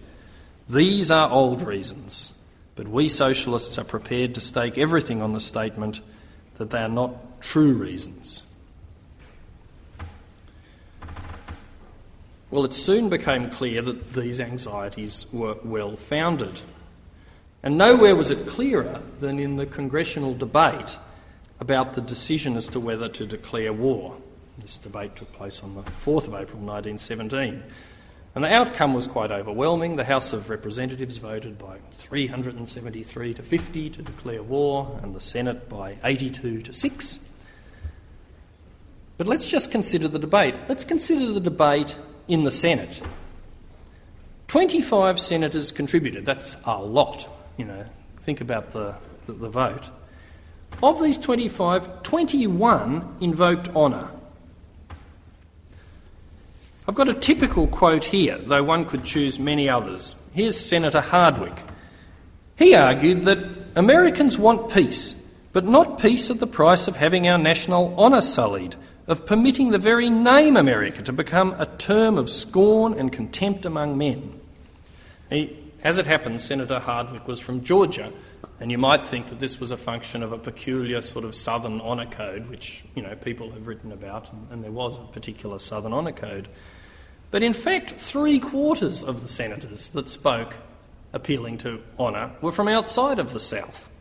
These 0.70 1.12
are 1.12 1.30
old 1.30 1.62
reasons, 1.62 2.38
but 2.76 2.88
we 2.88 3.08
socialists 3.08 3.78
are 3.78 3.84
prepared 3.84 4.34
to 4.36 4.42
stake 4.42 4.78
everything 4.78 5.22
on 5.22 5.34
the 5.34 5.40
statement 5.40 6.02
that 6.58 6.72
they 6.72 6.80
are 6.80 6.90
not 6.90 7.35
true 7.46 7.74
reasons. 7.74 8.44
Well, 12.50 12.66
it 12.66 12.74
soon 12.74 13.10
became 13.10 13.50
clear 13.50 13.82
that 13.82 14.14
these 14.14 14.42
anxieties 14.42 15.28
were 15.32 15.56
well 15.64 15.96
founded. 15.96 16.62
And 17.64 17.78
nowhere 17.78 18.16
was 18.16 18.32
it 18.32 18.48
clearer 18.48 19.02
than 19.20 19.40
in 19.40 19.58
the 19.58 19.66
congressional 19.66 20.34
debate 20.34 20.98
about 21.60 21.94
the 21.94 22.02
decision 22.02 22.58
as 22.58 22.68
to 22.70 22.80
whether 22.80 23.08
to 23.10 23.26
declare 23.26 23.74
war. 23.74 24.18
This 24.58 24.78
debate 24.78 25.16
took 25.16 25.32
place 25.34 25.64
on 25.64 25.76
the 25.76 25.84
4th 25.84 26.28
of 26.28 26.34
April 26.34 26.62
1917. 26.62 27.64
And 28.34 28.44
the 28.44 28.52
outcome 28.52 28.94
was 28.94 29.08
quite 29.08 29.32
overwhelming. 29.32 29.96
The 29.96 30.04
House 30.04 30.34
of 30.34 30.50
Representatives 30.50 31.18
voted 31.18 31.58
by 31.58 31.78
373 31.92 33.34
to 33.36 33.44
50 33.44 33.90
to 33.92 34.02
declare 34.02 34.44
war, 34.44 35.00
and 35.04 35.16
the 35.16 35.20
Senate 35.20 35.70
by 35.70 35.98
82 36.04 36.64
to 36.64 36.74
6. 36.74 37.30
But 39.18 39.28
let's 39.28 39.48
just 39.48 39.72
consider 39.72 40.08
the 40.08 40.20
debate. 40.20 40.56
Let's 40.68 40.84
consider 40.84 41.32
the 41.32 41.40
debate 41.40 41.98
in 42.28 42.44
the 42.44 42.52
Senate. 42.52 43.02
25 44.48 45.20
senators 45.20 45.72
contributed. 45.72 46.26
That's 46.26 46.58
a 46.66 46.78
lot, 46.78 47.28
you 47.58 47.66
know. 47.66 47.86
Think 48.22 48.42
about 48.42 48.72
the, 48.72 48.96
the, 49.26 49.34
the 49.34 49.50
vote. 49.50 49.90
Of 50.84 51.02
these 51.02 51.18
25, 51.18 52.04
21 52.04 53.18
invoked 53.22 53.70
honour. 53.70 54.10
I've 56.88 56.96
got 56.96 57.10
a 57.10 57.14
typical 57.14 57.68
quote 57.68 58.06
here, 58.06 58.38
though 58.38 58.64
one 58.64 58.86
could 58.86 59.04
choose 59.04 59.40
many 59.40 59.68
others. 59.70 60.16
Here's 60.34 60.60
Senator 60.60 61.02
Hardwick. 61.02 61.58
He 62.58 62.76
argued 62.76 63.24
that 63.24 63.40
Americans 63.76 64.38
want 64.38 64.72
peace, 64.72 65.14
but 65.52 65.66
not 65.66 66.00
peace 66.00 66.30
at 66.30 66.40
the 66.40 66.48
price 66.48 66.88
of 66.88 66.96
having 66.96 67.28
our 67.28 67.38
national 67.38 67.98
honour 67.98 68.22
sullied, 68.22 68.76
of 69.08 69.26
permitting 69.26 69.70
the 69.70 69.78
very 69.78 70.10
name 70.10 70.58
America 70.58 71.02
to 71.04 71.14
become 71.14 71.54
a 71.60 71.66
term 71.78 72.18
of 72.18 72.30
scorn 72.30 72.94
and 72.94 73.12
contempt 73.12 73.66
among 73.66 73.98
men. 73.98 74.40
He, 75.30 75.58
as 75.84 76.00
it 76.00 76.08
happens, 76.08 76.44
Senator 76.44 76.80
Hardwick 76.80 77.28
was 77.28 77.40
from 77.40 77.64
Georgia, 77.64 78.12
and 78.60 78.72
you 78.72 78.78
might 78.78 79.06
think 79.06 79.28
that 79.28 79.40
this 79.40 79.60
was 79.60 79.72
a 79.72 79.78
function 79.78 80.24
of 80.24 80.32
a 80.32 80.38
peculiar 80.38 81.02
sort 81.02 81.26
of 81.26 81.36
Southern 81.36 81.82
honour 81.82 82.08
code, 82.08 82.50
which 82.50 82.84
you 82.96 83.02
know 83.02 83.16
people 83.16 83.52
have 83.52 83.68
written 83.68 83.92
about, 83.92 84.32
and, 84.32 84.48
and 84.52 84.64
there 84.64 84.72
was 84.72 84.98
a 84.98 85.02
particular 85.02 85.60
Southern 85.60 85.94
honour 85.94 86.12
code. 86.12 86.48
But 87.32 87.44
in 87.44 87.54
fact, 87.54 88.00
three 88.00 88.40
quarters 88.40 89.04
of 89.04 89.22
the 89.22 89.28
senators 89.28 89.90
that 89.90 90.10
spoke 90.10 90.56
appealing 91.14 91.58
to 91.60 91.82
honour 92.00 92.32
were 92.42 92.52
from 92.52 92.68
outside 92.68 93.20
of 93.20 93.34
the 93.34 93.40
South. 93.40 93.92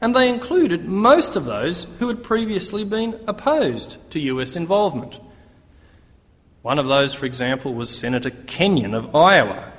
And 0.00 0.14
they 0.14 0.28
included 0.28 0.84
most 0.84 1.34
of 1.34 1.44
those 1.44 1.84
who 1.98 2.08
had 2.08 2.22
previously 2.22 2.84
been 2.84 3.18
opposed 3.26 3.96
to 4.12 4.20
US 4.20 4.54
involvement. 4.54 5.18
One 6.62 6.78
of 6.78 6.86
those, 6.86 7.14
for 7.14 7.26
example, 7.26 7.74
was 7.74 7.96
Senator 7.96 8.30
Kenyon 8.30 8.94
of 8.94 9.14
Iowa. 9.14 9.72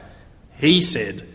He 0.58 0.82
said, 0.82 1.28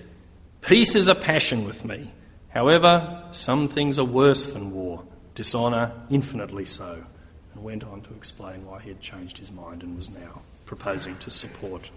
Peace 0.61 0.95
is 0.95 1.09
a 1.09 1.15
passion 1.15 1.65
with 1.65 1.85
me. 1.85 2.11
However, 2.49 3.25
some 3.33 3.69
things 3.69 3.99
are 3.99 4.05
worse 4.05 4.47
than 4.47 4.73
war, 4.73 5.05
dishonour 5.35 5.93
infinitely 6.11 6.67
so, 6.67 7.05
and 7.53 7.65
went 7.65 7.85
on 7.85 8.01
to 8.03 8.15
explain 8.15 8.65
why 8.65 8.81
he 8.81 8.89
had 8.89 9.01
changed 9.01 9.39
his 9.39 9.51
mind 9.51 9.83
and 9.83 9.97
was 9.97 10.11
now 10.11 10.41
proposing 10.67 11.17
to 11.19 11.31
support 11.31 11.91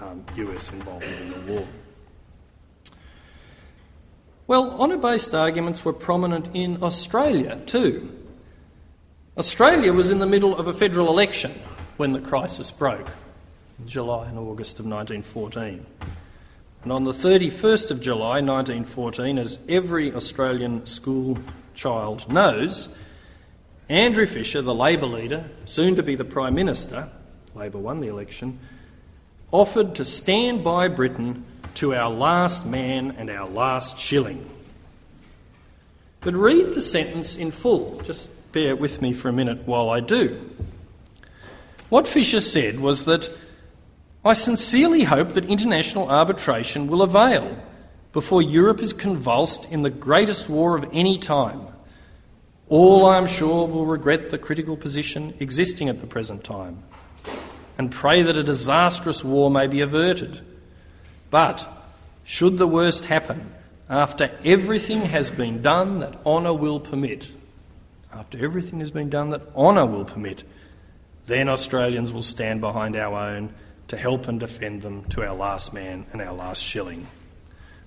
um, 0.00 0.24
US 0.36 0.72
involvement 0.72 1.20
in 1.20 1.30
the 1.30 1.52
war. 1.52 1.66
Well, 4.46 4.70
honour 4.80 4.96
based 4.96 5.34
arguments 5.34 5.84
were 5.84 5.92
prominent 5.92 6.48
in 6.54 6.82
Australia 6.82 7.60
too. 7.66 8.10
Australia 9.38 9.92
was 9.92 10.10
in 10.10 10.18
the 10.18 10.26
middle 10.26 10.56
of 10.56 10.68
a 10.68 10.74
federal 10.74 11.08
election 11.08 11.52
when 11.96 12.12
the 12.12 12.20
crisis 12.20 12.70
broke, 12.70 13.08
in 13.78 13.86
July 13.86 14.28
and 14.28 14.38
August 14.38 14.80
of 14.80 14.86
1914. 14.86 15.86
And 16.82 16.92
on 16.92 17.04
the 17.04 17.12
31st 17.12 17.92
of 17.92 18.00
July 18.00 18.40
1914, 18.40 19.38
as 19.38 19.58
every 19.68 20.12
Australian 20.12 20.84
school 20.86 21.38
child 21.74 22.30
knows, 22.30 22.88
Andrew 23.88 24.26
Fisher, 24.26 24.60
the 24.60 24.74
Labor 24.74 25.06
leader, 25.06 25.44
soon 25.64 25.94
to 25.94 26.02
be 26.02 26.16
the 26.16 26.24
Prime 26.24 26.54
Minister, 26.54 27.08
Labor 27.54 27.78
won 27.78 28.00
the 28.00 28.08
election, 28.08 28.58
offered 29.52 29.94
to 29.94 30.04
stand 30.04 30.64
by 30.64 30.88
Britain 30.88 31.44
to 31.74 31.94
our 31.94 32.10
last 32.10 32.66
man 32.66 33.12
and 33.18 33.30
our 33.30 33.48
last 33.48 33.98
shilling. 33.98 34.48
But 36.20 36.34
read 36.34 36.74
the 36.74 36.80
sentence 36.80 37.36
in 37.36 37.50
full. 37.50 38.00
Just 38.02 38.30
bear 38.52 38.76
with 38.76 39.02
me 39.02 39.12
for 39.12 39.28
a 39.28 39.32
minute 39.32 39.66
while 39.66 39.90
I 39.90 40.00
do. 40.00 40.50
What 41.88 42.06
Fisher 42.06 42.40
said 42.40 42.80
was 42.80 43.04
that 43.04 43.30
I 44.24 44.34
sincerely 44.34 45.04
hope 45.04 45.30
that 45.30 45.46
international 45.46 46.08
arbitration 46.08 46.86
will 46.86 47.02
avail 47.02 47.56
before 48.12 48.40
Europe 48.40 48.80
is 48.80 48.92
convulsed 48.92 49.70
in 49.72 49.82
the 49.82 49.90
greatest 49.90 50.48
war 50.48 50.76
of 50.76 50.88
any 50.92 51.18
time. 51.18 51.66
All, 52.68 53.04
I 53.06 53.18
am 53.18 53.26
sure, 53.26 53.66
will 53.66 53.84
regret 53.84 54.30
the 54.30 54.38
critical 54.38 54.76
position 54.76 55.34
existing 55.40 55.88
at 55.88 56.00
the 56.00 56.06
present 56.06 56.44
time 56.44 56.82
and 57.76 57.90
pray 57.90 58.22
that 58.22 58.36
a 58.36 58.42
disastrous 58.42 59.24
war 59.24 59.50
may 59.50 59.66
be 59.66 59.80
averted. 59.80 60.40
But, 61.32 61.66
should 62.24 62.58
the 62.58 62.68
worst 62.68 63.06
happen, 63.06 63.54
after 63.88 64.38
everything 64.44 65.00
has 65.06 65.30
been 65.30 65.62
done 65.62 66.00
that 66.00 66.14
honour 66.26 66.52
will 66.52 66.78
permit, 66.78 67.32
after 68.12 68.44
everything 68.44 68.80
has 68.80 68.90
been 68.90 69.08
done 69.08 69.30
that 69.30 69.40
honour 69.56 69.86
will 69.86 70.04
permit, 70.04 70.44
then 71.24 71.48
Australians 71.48 72.12
will 72.12 72.22
stand 72.22 72.60
behind 72.60 72.96
our 72.96 73.30
own 73.30 73.54
to 73.88 73.96
help 73.96 74.28
and 74.28 74.40
defend 74.40 74.82
them 74.82 75.06
to 75.06 75.26
our 75.26 75.34
last 75.34 75.72
man 75.72 76.04
and 76.12 76.20
our 76.20 76.34
last 76.34 76.62
shilling. 76.62 77.06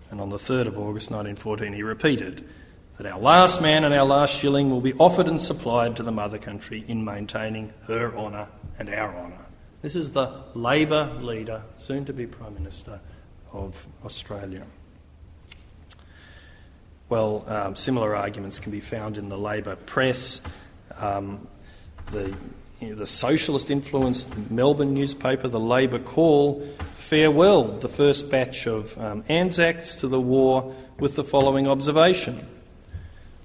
And 0.10 0.20
on 0.20 0.30
the 0.30 0.38
3rd 0.38 0.66
of 0.66 0.80
August 0.80 1.12
1914, 1.12 1.72
he 1.72 1.84
repeated 1.84 2.50
that 2.98 3.06
our 3.06 3.20
last 3.20 3.62
man 3.62 3.84
and 3.84 3.94
our 3.94 4.06
last 4.06 4.36
shilling 4.36 4.72
will 4.72 4.82
be 4.82 4.94
offered 4.94 5.28
and 5.28 5.40
supplied 5.40 5.98
to 5.98 6.04
the 6.04 6.12
mother 6.12 6.40
country 6.40 6.84
in 6.88 7.06
maintaining 7.06 7.74
her 7.86 8.12
honour 8.18 8.48
and 8.80 8.90
our 8.90 9.16
honour. 9.16 9.46
This 9.84 9.96
is 9.96 10.14
the 10.14 10.32
Labor 10.56 11.14
leader, 11.22 11.62
soon 11.78 12.06
to 12.06 12.14
be 12.14 12.26
Prime 12.26 12.56
Minister 12.56 13.00
of 13.56 13.88
Australia. 14.04 14.64
Well, 17.10 17.46
um, 17.48 17.76
similar 17.76 18.16
arguments 18.16 18.60
can 18.60 18.72
be 18.72 18.80
found 18.80 19.18
in 19.18 19.30
the 19.30 19.38
Labor 19.38 19.76
press. 19.76 20.42
Um, 20.98 21.48
the, 22.12 22.36
you 22.80 22.90
know, 22.90 22.96
the 22.96 23.06
socialist 23.06 23.72
influenced 23.72 24.36
Melbourne 24.50 24.94
newspaper, 24.94 25.48
the 25.48 25.60
Labor 25.60 26.00
Call, 26.00 26.68
farewelled 26.98 27.82
the 27.82 27.90
first 27.90 28.30
batch 28.30 28.68
of 28.68 28.98
um, 28.98 29.24
Anzacs 29.30 29.96
to 29.96 30.08
the 30.08 30.20
war 30.20 30.76
with 31.00 31.16
the 31.16 31.24
following 31.24 31.68
observation 31.68 32.48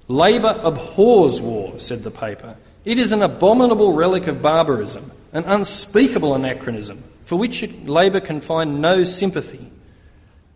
Labor 0.07 0.59
abhors 0.61 1.39
war, 1.39 1.79
said 1.79 2.03
the 2.03 2.11
paper. 2.11 2.57
It 2.83 2.99
is 2.99 3.11
an 3.11 3.21
abominable 3.21 3.93
relic 3.93 4.27
of 4.27 4.41
barbarism 4.41 5.11
an 5.33 5.45
unspeakable 5.45 6.35
anachronism 6.35 7.03
for 7.23 7.37
which 7.37 7.63
Labor 7.85 8.19
can 8.19 8.41
find 8.41 8.81
no 8.81 9.03
sympathy. 9.03 9.71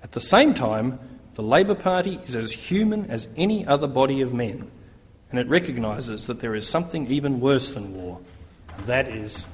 At 0.05 0.11
the 0.11 0.21
same 0.21 0.53
time, 0.53 0.99
the 1.33 1.41
Labor 1.41 1.73
Party 1.73 2.19
is 2.23 2.35
as 2.35 2.51
human 2.51 3.09
as 3.09 3.27
any 3.35 3.65
other 3.65 3.87
body 3.87 4.21
of 4.21 4.35
men, 4.35 4.69
and 5.31 5.39
it 5.39 5.49
recognises 5.49 6.27
that 6.27 6.41
there 6.41 6.53
is 6.53 6.69
something 6.69 7.07
even 7.07 7.39
worse 7.39 7.71
than 7.71 7.95
war, 7.95 8.19
and 8.77 8.85
that 8.85 9.07
is 9.07 9.47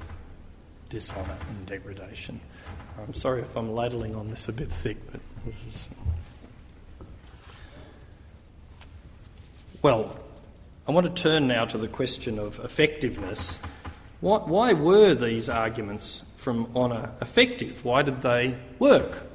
dishonour 0.89 1.37
and 1.47 1.65
degradation. 1.67 2.41
I'm 3.01 3.13
sorry 3.13 3.43
if 3.43 3.55
I'm 3.55 3.73
ladling 3.73 4.13
on 4.13 4.29
this 4.29 4.49
a 4.49 4.51
bit 4.51 4.69
thick, 4.69 4.97
but 5.09 5.21
this 5.45 5.65
is. 5.65 5.89
Well, 9.81 10.19
I 10.85 10.91
want 10.91 11.15
to 11.15 11.23
turn 11.23 11.47
now 11.47 11.63
to 11.63 11.77
the 11.77 11.87
question 11.87 12.37
of 12.37 12.59
effectiveness 12.59 13.61
why, 14.19 14.39
why 14.39 14.73
were 14.73 15.15
these 15.15 15.47
arguments 15.47 16.29
from 16.35 16.69
honour 16.75 17.13
effective? 17.21 17.85
Why 17.85 18.01
did 18.01 18.21
they 18.21 18.57
work? 18.79 19.30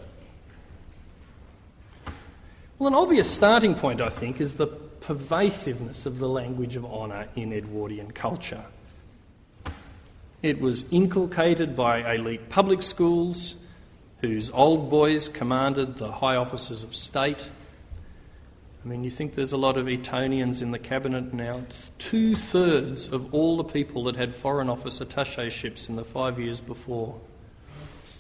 Well, 2.79 2.89
an 2.89 2.95
obvious 2.95 3.31
starting 3.31 3.75
point, 3.75 4.01
I 4.01 4.11
think, 4.11 4.41
is 4.41 4.55
the 4.55 4.67
pervasiveness 4.67 6.07
of 6.07 6.19
the 6.19 6.29
language 6.29 6.77
of 6.77 6.85
honour 6.85 7.29
in 7.37 7.53
Edwardian 7.53 8.11
culture. 8.11 8.65
It 10.43 10.61
was 10.61 10.85
inculcated 10.91 11.75
by 11.75 12.15
elite 12.15 12.49
public 12.49 12.83
schools 12.83 13.55
whose 14.21 14.51
old 14.51 14.91
boys 14.91 15.29
commanded 15.29 15.97
the 15.97 16.11
high 16.13 16.37
offices 16.37 16.83
of 16.83 16.95
state 16.95 17.49
I 18.87 18.89
mean, 18.89 19.03
you 19.03 19.11
think 19.11 19.35
there's 19.35 19.51
a 19.51 19.57
lot 19.57 19.79
of 19.79 19.89
Etonians 19.89 20.63
in 20.63 20.71
the 20.71 20.79
cabinet 20.79 21.35
now. 21.35 21.65
Two 21.99 22.37
thirds 22.37 23.13
of 23.13 23.35
all 23.35 23.57
the 23.57 23.65
people 23.65 24.05
that 24.05 24.15
had 24.15 24.33
Foreign 24.33 24.69
Office 24.71 25.01
attacheships 25.01 25.89
in 25.89 25.97
the 25.97 26.05
five 26.05 26.39
years 26.39 26.61
before 26.61 27.21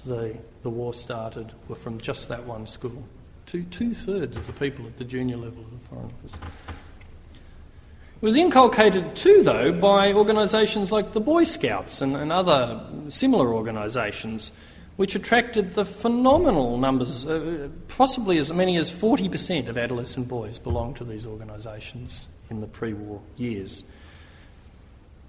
the, 0.04 0.36
the 0.64 0.70
war 0.70 0.92
started 0.92 1.52
were 1.68 1.76
from 1.76 2.00
just 2.00 2.28
that 2.30 2.46
one 2.46 2.66
school. 2.66 3.04
Two, 3.46 3.62
two 3.64 3.94
thirds 3.94 4.36
of 4.36 4.46
the 4.46 4.52
people 4.52 4.86
at 4.86 4.96
the 4.96 5.04
junior 5.04 5.36
level 5.36 5.62
of 5.62 5.70
the 5.70 5.88
Foreign 5.88 6.06
Office. 6.06 6.34
It 6.34 8.22
was 8.22 8.36
inculcated 8.36 9.14
too, 9.14 9.42
though, 9.42 9.72
by 9.72 10.12
organisations 10.12 10.90
like 10.90 11.12
the 11.12 11.20
Boy 11.20 11.44
Scouts 11.44 12.00
and, 12.00 12.16
and 12.16 12.32
other 12.32 12.84
similar 13.08 13.54
organisations 13.54 14.50
which 14.96 15.14
attracted 15.14 15.74
the 15.74 15.84
phenomenal 15.84 16.78
numbers, 16.78 17.26
uh, 17.26 17.68
possibly 17.88 18.38
as 18.38 18.52
many 18.52 18.78
as 18.78 18.90
40% 18.90 19.68
of 19.68 19.76
adolescent 19.76 20.26
boys 20.26 20.58
belonged 20.58 20.96
to 20.96 21.04
these 21.04 21.26
organisations 21.26 22.26
in 22.50 22.60
the 22.60 22.66
pre 22.66 22.94
war 22.94 23.20
years. 23.36 23.84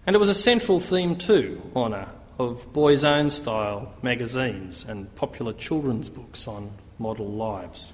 And 0.06 0.16
it 0.16 0.20
was 0.20 0.30
a 0.30 0.34
central 0.34 0.80
theme, 0.80 1.18
too, 1.18 1.62
honour, 1.76 2.08
of 2.40 2.72
boys' 2.72 3.04
own 3.04 3.30
style 3.30 3.94
magazines 4.02 4.86
and 4.88 5.14
popular 5.16 5.52
children's 5.54 6.10
books 6.10 6.48
on 6.48 6.72
model 6.98 7.28
lives. 7.28 7.94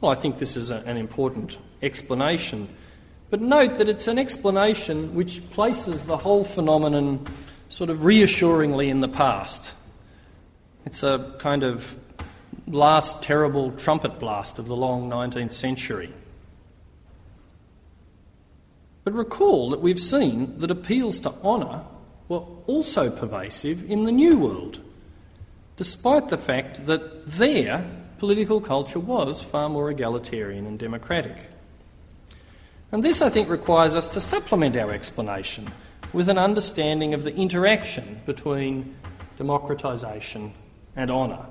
Well, 0.00 0.10
I 0.10 0.14
think 0.14 0.38
this 0.38 0.56
is 0.56 0.70
a, 0.70 0.76
an 0.86 0.96
important 0.96 1.58
explanation, 1.82 2.68
but 3.28 3.40
note 3.42 3.76
that 3.76 3.88
it's 3.88 4.08
an 4.08 4.18
explanation 4.18 5.14
which 5.14 5.48
places 5.50 6.06
the 6.06 6.16
whole 6.16 6.42
phenomenon 6.42 7.26
sort 7.68 7.90
of 7.90 8.04
reassuringly 8.04 8.88
in 8.88 9.00
the 9.00 9.08
past. 9.08 9.72
It's 10.86 11.02
a 11.02 11.34
kind 11.38 11.62
of 11.62 11.98
last 12.66 13.22
terrible 13.22 13.72
trumpet 13.72 14.18
blast 14.18 14.58
of 14.58 14.66
the 14.66 14.76
long 14.76 15.10
19th 15.10 15.52
century. 15.52 16.12
But 19.04 19.12
recall 19.12 19.70
that 19.70 19.80
we've 19.80 20.00
seen 20.00 20.58
that 20.60 20.70
appeals 20.70 21.20
to 21.20 21.32
honour 21.42 21.84
were 22.28 22.44
also 22.66 23.10
pervasive 23.10 23.90
in 23.90 24.04
the 24.04 24.12
New 24.12 24.38
World, 24.38 24.80
despite 25.76 26.28
the 26.28 26.38
fact 26.38 26.86
that 26.86 27.26
their 27.26 27.84
political 28.20 28.60
culture 28.60 29.00
was 29.00 29.42
far 29.42 29.70
more 29.70 29.90
egalitarian 29.90 30.66
and 30.66 30.78
democratic. 30.78 31.48
And 32.92 33.02
this, 33.02 33.22
I 33.22 33.30
think, 33.30 33.48
requires 33.48 33.96
us 33.96 34.10
to 34.10 34.20
supplement 34.20 34.76
our 34.76 34.92
explanation 34.92 35.72
with 36.12 36.28
an 36.28 36.36
understanding 36.36 37.14
of 37.14 37.24
the 37.24 37.34
interaction 37.34 38.20
between 38.26 38.94
democratisation 39.38 40.52
and 40.96 41.10
honour. 41.10 41.46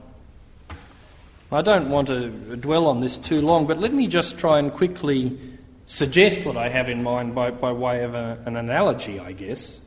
I 1.51 1.63
don't 1.63 1.89
want 1.89 2.09
to 2.09 2.30
dwell 2.55 2.86
on 2.86 2.99
this 2.99 3.17
too 3.17 3.41
long, 3.41 3.65
but 3.65 3.80
let 3.80 3.91
me 3.91 4.05
just 4.05 4.38
try 4.38 4.59
and 4.59 4.72
quickly 4.72 5.39
suggest 5.88 6.45
what 6.45 6.55
I 6.55 6.70
have 6.70 6.88
in 6.88 7.01
mind 7.01 7.34
by, 7.34 7.49
by 7.49 7.72
way 7.72 8.03
of 8.03 8.13
a, 8.13 8.43
an 8.45 8.55
analogy, 8.55 9.20
I 9.20 9.32
guess. 9.32 9.82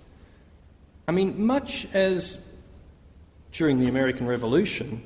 I 1.07 1.13
mean, 1.13 1.47
much 1.47 1.87
as 1.95 2.45
during 3.53 3.79
the 3.79 3.87
American 3.87 4.27
Revolution, 4.27 5.01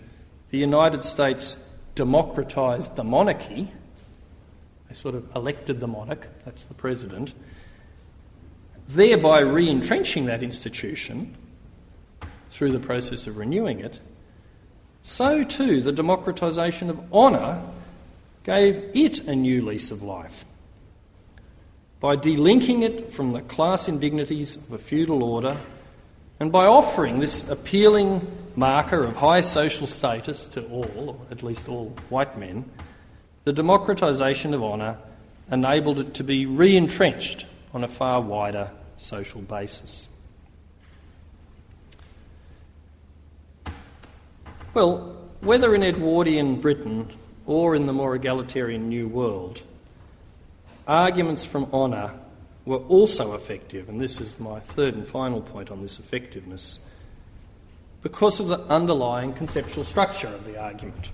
the 0.50 0.58
United 0.58 1.04
States 1.04 1.62
democratised 1.96 2.94
the 2.94 3.02
monarchy, 3.02 3.72
they 4.88 4.94
sort 4.94 5.16
of 5.16 5.34
elected 5.34 5.80
the 5.80 5.88
monarch, 5.88 6.28
that's 6.44 6.64
the 6.64 6.74
president, 6.74 7.32
thereby 8.88 9.40
re 9.40 9.68
entrenching 9.68 10.26
that 10.26 10.42
institution 10.42 11.34
through 12.50 12.70
the 12.70 12.78
process 12.78 13.26
of 13.26 13.36
renewing 13.36 13.80
it, 13.80 13.98
so 15.02 15.42
too 15.42 15.80
the 15.80 15.92
democratisation 15.92 16.88
of 16.88 17.12
honour 17.12 17.62
gave 18.44 18.90
it 18.94 19.20
a 19.20 19.34
new 19.34 19.64
lease 19.64 19.90
of 19.90 20.02
life. 20.02 20.44
By 21.98 22.16
delinking 22.16 22.82
it 22.82 23.12
from 23.12 23.30
the 23.30 23.40
class 23.40 23.88
indignities 23.88 24.56
of 24.56 24.72
a 24.72 24.78
feudal 24.78 25.24
order, 25.24 25.58
and 26.38 26.52
by 26.52 26.66
offering 26.66 27.20
this 27.20 27.48
appealing 27.48 28.26
marker 28.56 29.02
of 29.04 29.16
high 29.16 29.40
social 29.40 29.86
status 29.86 30.46
to 30.46 30.64
all, 30.66 31.10
or 31.10 31.26
at 31.30 31.42
least 31.42 31.68
all 31.68 31.94
white 32.08 32.38
men, 32.38 32.64
the 33.44 33.52
democratisation 33.52 34.54
of 34.54 34.62
honour 34.62 34.98
enabled 35.50 36.00
it 36.00 36.14
to 36.14 36.24
be 36.24 36.46
re 36.46 36.76
entrenched 36.76 37.46
on 37.72 37.84
a 37.84 37.88
far 37.88 38.20
wider 38.20 38.70
social 38.96 39.40
basis. 39.40 40.08
Well, 44.74 45.16
whether 45.40 45.74
in 45.74 45.82
Edwardian 45.82 46.60
Britain 46.60 47.08
or 47.46 47.74
in 47.74 47.86
the 47.86 47.92
more 47.92 48.14
egalitarian 48.14 48.88
New 48.88 49.08
World, 49.08 49.62
arguments 50.86 51.44
from 51.44 51.70
honour 51.72 52.12
were 52.66 52.78
also 52.88 53.34
effective, 53.34 53.88
and 53.88 54.00
this 54.00 54.20
is 54.20 54.38
my 54.38 54.60
third 54.60 54.94
and 54.94 55.06
final 55.06 55.40
point 55.40 55.70
on 55.70 55.80
this 55.80 55.98
effectiveness, 55.98 56.90
because 58.02 58.40
of 58.40 58.48
the 58.48 58.58
underlying 58.64 59.32
conceptual 59.32 59.84
structure 59.84 60.28
of 60.28 60.44
the 60.44 60.60
argument. 60.60 61.10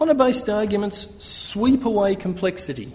Honour 0.00 0.14
based 0.14 0.48
arguments 0.48 1.24
sweep 1.24 1.84
away 1.84 2.14
complexity. 2.14 2.92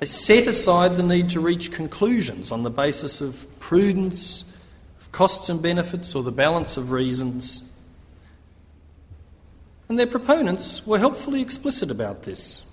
They 0.00 0.06
set 0.06 0.46
aside 0.46 0.96
the 0.96 1.02
need 1.02 1.30
to 1.30 1.40
reach 1.40 1.72
conclusions 1.72 2.52
on 2.52 2.62
the 2.62 2.70
basis 2.70 3.20
of 3.20 3.46
prudence, 3.60 4.52
of 5.00 5.10
costs 5.12 5.48
and 5.48 5.62
benefits, 5.62 6.14
or 6.14 6.22
the 6.22 6.32
balance 6.32 6.76
of 6.76 6.90
reasons. 6.90 7.72
And 9.88 9.98
their 9.98 10.06
proponents 10.06 10.86
were 10.86 10.98
helpfully 10.98 11.40
explicit 11.40 11.90
about 11.90 12.22
this. 12.24 12.63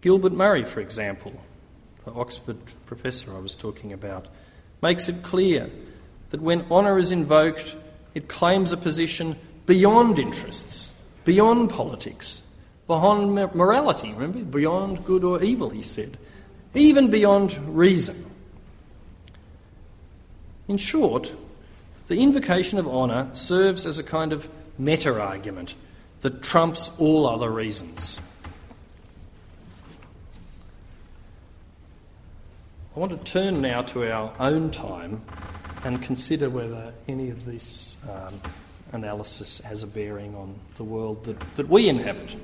Gilbert 0.00 0.32
Murray, 0.32 0.64
for 0.64 0.80
example, 0.80 1.32
the 2.04 2.12
Oxford 2.12 2.56
professor 2.86 3.34
I 3.34 3.40
was 3.40 3.54
talking 3.54 3.92
about, 3.92 4.26
makes 4.82 5.08
it 5.08 5.22
clear 5.22 5.70
that 6.30 6.40
when 6.40 6.62
honour 6.70 6.98
is 6.98 7.12
invoked, 7.12 7.76
it 8.14 8.28
claims 8.28 8.72
a 8.72 8.76
position 8.76 9.36
beyond 9.66 10.18
interests, 10.18 10.92
beyond 11.24 11.70
politics, 11.70 12.42
beyond 12.86 13.34
morality, 13.54 14.12
remember? 14.12 14.38
Beyond 14.40 15.04
good 15.04 15.22
or 15.22 15.42
evil, 15.42 15.70
he 15.70 15.82
said, 15.82 16.16
even 16.74 17.10
beyond 17.10 17.56
reason. 17.76 18.24
In 20.66 20.76
short, 20.76 21.32
the 22.08 22.16
invocation 22.16 22.78
of 22.78 22.88
honour 22.88 23.28
serves 23.34 23.84
as 23.84 23.98
a 23.98 24.04
kind 24.04 24.32
of 24.32 24.48
meta 24.78 25.20
argument 25.20 25.74
that 26.22 26.42
trumps 26.42 26.96
all 26.98 27.26
other 27.26 27.50
reasons. 27.50 28.18
I 32.94 32.98
want 32.98 33.12
to 33.12 33.32
turn 33.32 33.60
now 33.62 33.82
to 33.82 34.10
our 34.10 34.34
own 34.40 34.72
time 34.72 35.22
and 35.84 36.02
consider 36.02 36.50
whether 36.50 36.92
any 37.06 37.30
of 37.30 37.44
this 37.44 37.96
um, 38.10 38.40
analysis 38.90 39.58
has 39.58 39.84
a 39.84 39.86
bearing 39.86 40.34
on 40.34 40.56
the 40.76 40.82
world 40.82 41.22
that, 41.26 41.38
that 41.54 41.68
we 41.68 41.88
inhabit. 41.88 42.34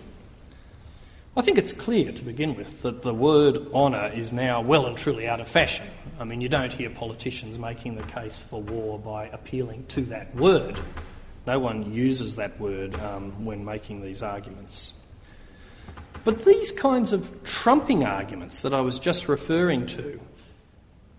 I 1.36 1.40
think 1.42 1.58
it's 1.58 1.72
clear 1.72 2.12
to 2.12 2.22
begin 2.22 2.54
with 2.54 2.82
that 2.82 3.02
the 3.02 3.12
word 3.12 3.72
honour 3.72 4.12
is 4.14 4.32
now 4.32 4.60
well 4.60 4.86
and 4.86 4.96
truly 4.96 5.26
out 5.26 5.40
of 5.40 5.48
fashion. 5.48 5.88
I 6.20 6.22
mean, 6.22 6.40
you 6.40 6.48
don't 6.48 6.72
hear 6.72 6.90
politicians 6.90 7.58
making 7.58 7.96
the 7.96 8.04
case 8.04 8.40
for 8.40 8.62
war 8.62 9.00
by 9.00 9.26
appealing 9.26 9.86
to 9.88 10.02
that 10.02 10.32
word. 10.36 10.78
No 11.44 11.58
one 11.58 11.92
uses 11.92 12.36
that 12.36 12.60
word 12.60 12.94
um, 13.00 13.44
when 13.44 13.64
making 13.64 14.00
these 14.00 14.22
arguments. 14.22 14.92
But 16.24 16.44
these 16.44 16.70
kinds 16.70 17.12
of 17.12 17.42
trumping 17.42 18.04
arguments 18.04 18.60
that 18.60 18.72
I 18.72 18.80
was 18.80 19.00
just 19.00 19.28
referring 19.28 19.88
to, 19.88 20.20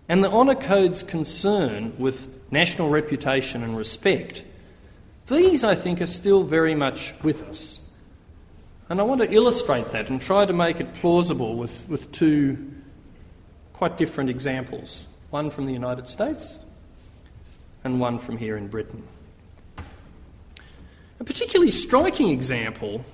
and 0.08 0.24
the 0.24 0.30
honour 0.30 0.54
code's 0.54 1.02
concern 1.02 1.94
with 1.98 2.26
national 2.50 2.88
reputation 2.88 3.62
and 3.62 3.76
respect, 3.76 4.44
these, 5.26 5.62
I 5.64 5.74
think, 5.74 6.00
are 6.00 6.06
still 6.06 6.42
very 6.42 6.74
much 6.74 7.12
with 7.22 7.42
us. 7.42 7.90
And 8.88 9.00
I 9.00 9.02
want 9.02 9.20
to 9.20 9.30
illustrate 9.30 9.90
that 9.90 10.08
and 10.08 10.20
try 10.20 10.46
to 10.46 10.52
make 10.54 10.80
it 10.80 10.94
plausible 10.94 11.56
with, 11.56 11.86
with 11.88 12.10
two 12.10 12.72
quite 13.74 13.96
different 13.96 14.30
examples 14.30 15.06
one 15.30 15.50
from 15.50 15.66
the 15.66 15.72
United 15.72 16.08
States 16.08 16.58
and 17.84 18.00
one 18.00 18.18
from 18.18 18.38
here 18.38 18.56
in 18.56 18.66
Britain. 18.66 19.02
A 21.20 21.24
particularly 21.24 21.70
striking 21.70 22.30
example 22.30 23.04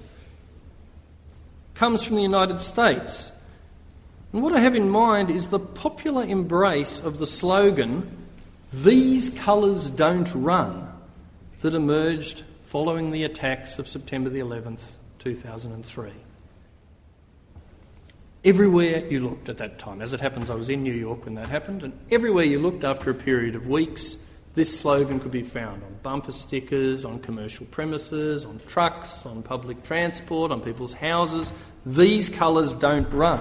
comes 1.74 2.04
from 2.04 2.14
the 2.14 2.22
United 2.22 2.60
States. 2.60 3.32
And 4.34 4.42
what 4.42 4.52
I 4.52 4.58
have 4.58 4.74
in 4.74 4.90
mind 4.90 5.30
is 5.30 5.46
the 5.46 5.60
popular 5.60 6.24
embrace 6.24 6.98
of 6.98 7.18
the 7.18 7.26
slogan, 7.26 8.26
These 8.72 9.30
colours 9.38 9.88
don't 9.88 10.28
run, 10.34 10.92
that 11.62 11.72
emerged 11.72 12.42
following 12.64 13.12
the 13.12 13.22
attacks 13.22 13.78
of 13.78 13.86
September 13.86 14.28
the 14.28 14.40
11th, 14.40 14.80
2003. 15.20 16.10
Everywhere 18.44 19.06
you 19.06 19.20
looked 19.20 19.48
at 19.48 19.58
that 19.58 19.78
time, 19.78 20.02
as 20.02 20.12
it 20.12 20.20
happens, 20.20 20.50
I 20.50 20.56
was 20.56 20.68
in 20.68 20.82
New 20.82 20.92
York 20.92 21.26
when 21.26 21.36
that 21.36 21.46
happened, 21.46 21.84
and 21.84 21.96
everywhere 22.10 22.44
you 22.44 22.58
looked 22.58 22.82
after 22.82 23.10
a 23.10 23.14
period 23.14 23.54
of 23.54 23.68
weeks, 23.68 24.16
this 24.56 24.76
slogan 24.76 25.20
could 25.20 25.30
be 25.30 25.44
found 25.44 25.84
on 25.84 25.96
bumper 26.02 26.32
stickers, 26.32 27.04
on 27.04 27.20
commercial 27.20 27.66
premises, 27.66 28.44
on 28.44 28.60
trucks, 28.66 29.26
on 29.26 29.44
public 29.44 29.84
transport, 29.84 30.50
on 30.50 30.60
people's 30.60 30.92
houses. 30.92 31.52
These 31.86 32.30
colours 32.30 32.74
don't 32.74 33.08
run. 33.12 33.40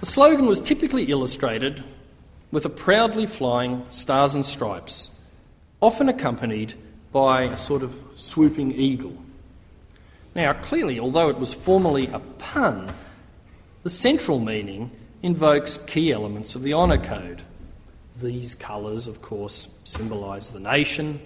The 0.00 0.06
slogan 0.06 0.46
was 0.46 0.60
typically 0.60 1.06
illustrated 1.06 1.82
with 2.52 2.64
a 2.64 2.68
proudly 2.70 3.26
flying 3.26 3.84
stars 3.90 4.32
and 4.32 4.46
stripes, 4.46 5.10
often 5.80 6.08
accompanied 6.08 6.74
by 7.10 7.42
a 7.42 7.58
sort 7.58 7.82
of 7.82 7.96
swooping 8.14 8.72
eagle. 8.72 9.16
Now, 10.36 10.52
clearly, 10.52 11.00
although 11.00 11.30
it 11.30 11.38
was 11.38 11.52
formally 11.52 12.06
a 12.06 12.20
pun, 12.20 12.94
the 13.82 13.90
central 13.90 14.38
meaning 14.38 14.92
invokes 15.24 15.78
key 15.78 16.12
elements 16.12 16.54
of 16.54 16.62
the 16.62 16.74
honour 16.74 17.02
code. 17.02 17.42
These 18.22 18.54
colours, 18.54 19.08
of 19.08 19.20
course, 19.20 19.80
symbolise 19.82 20.50
the 20.50 20.60
nation, 20.60 21.20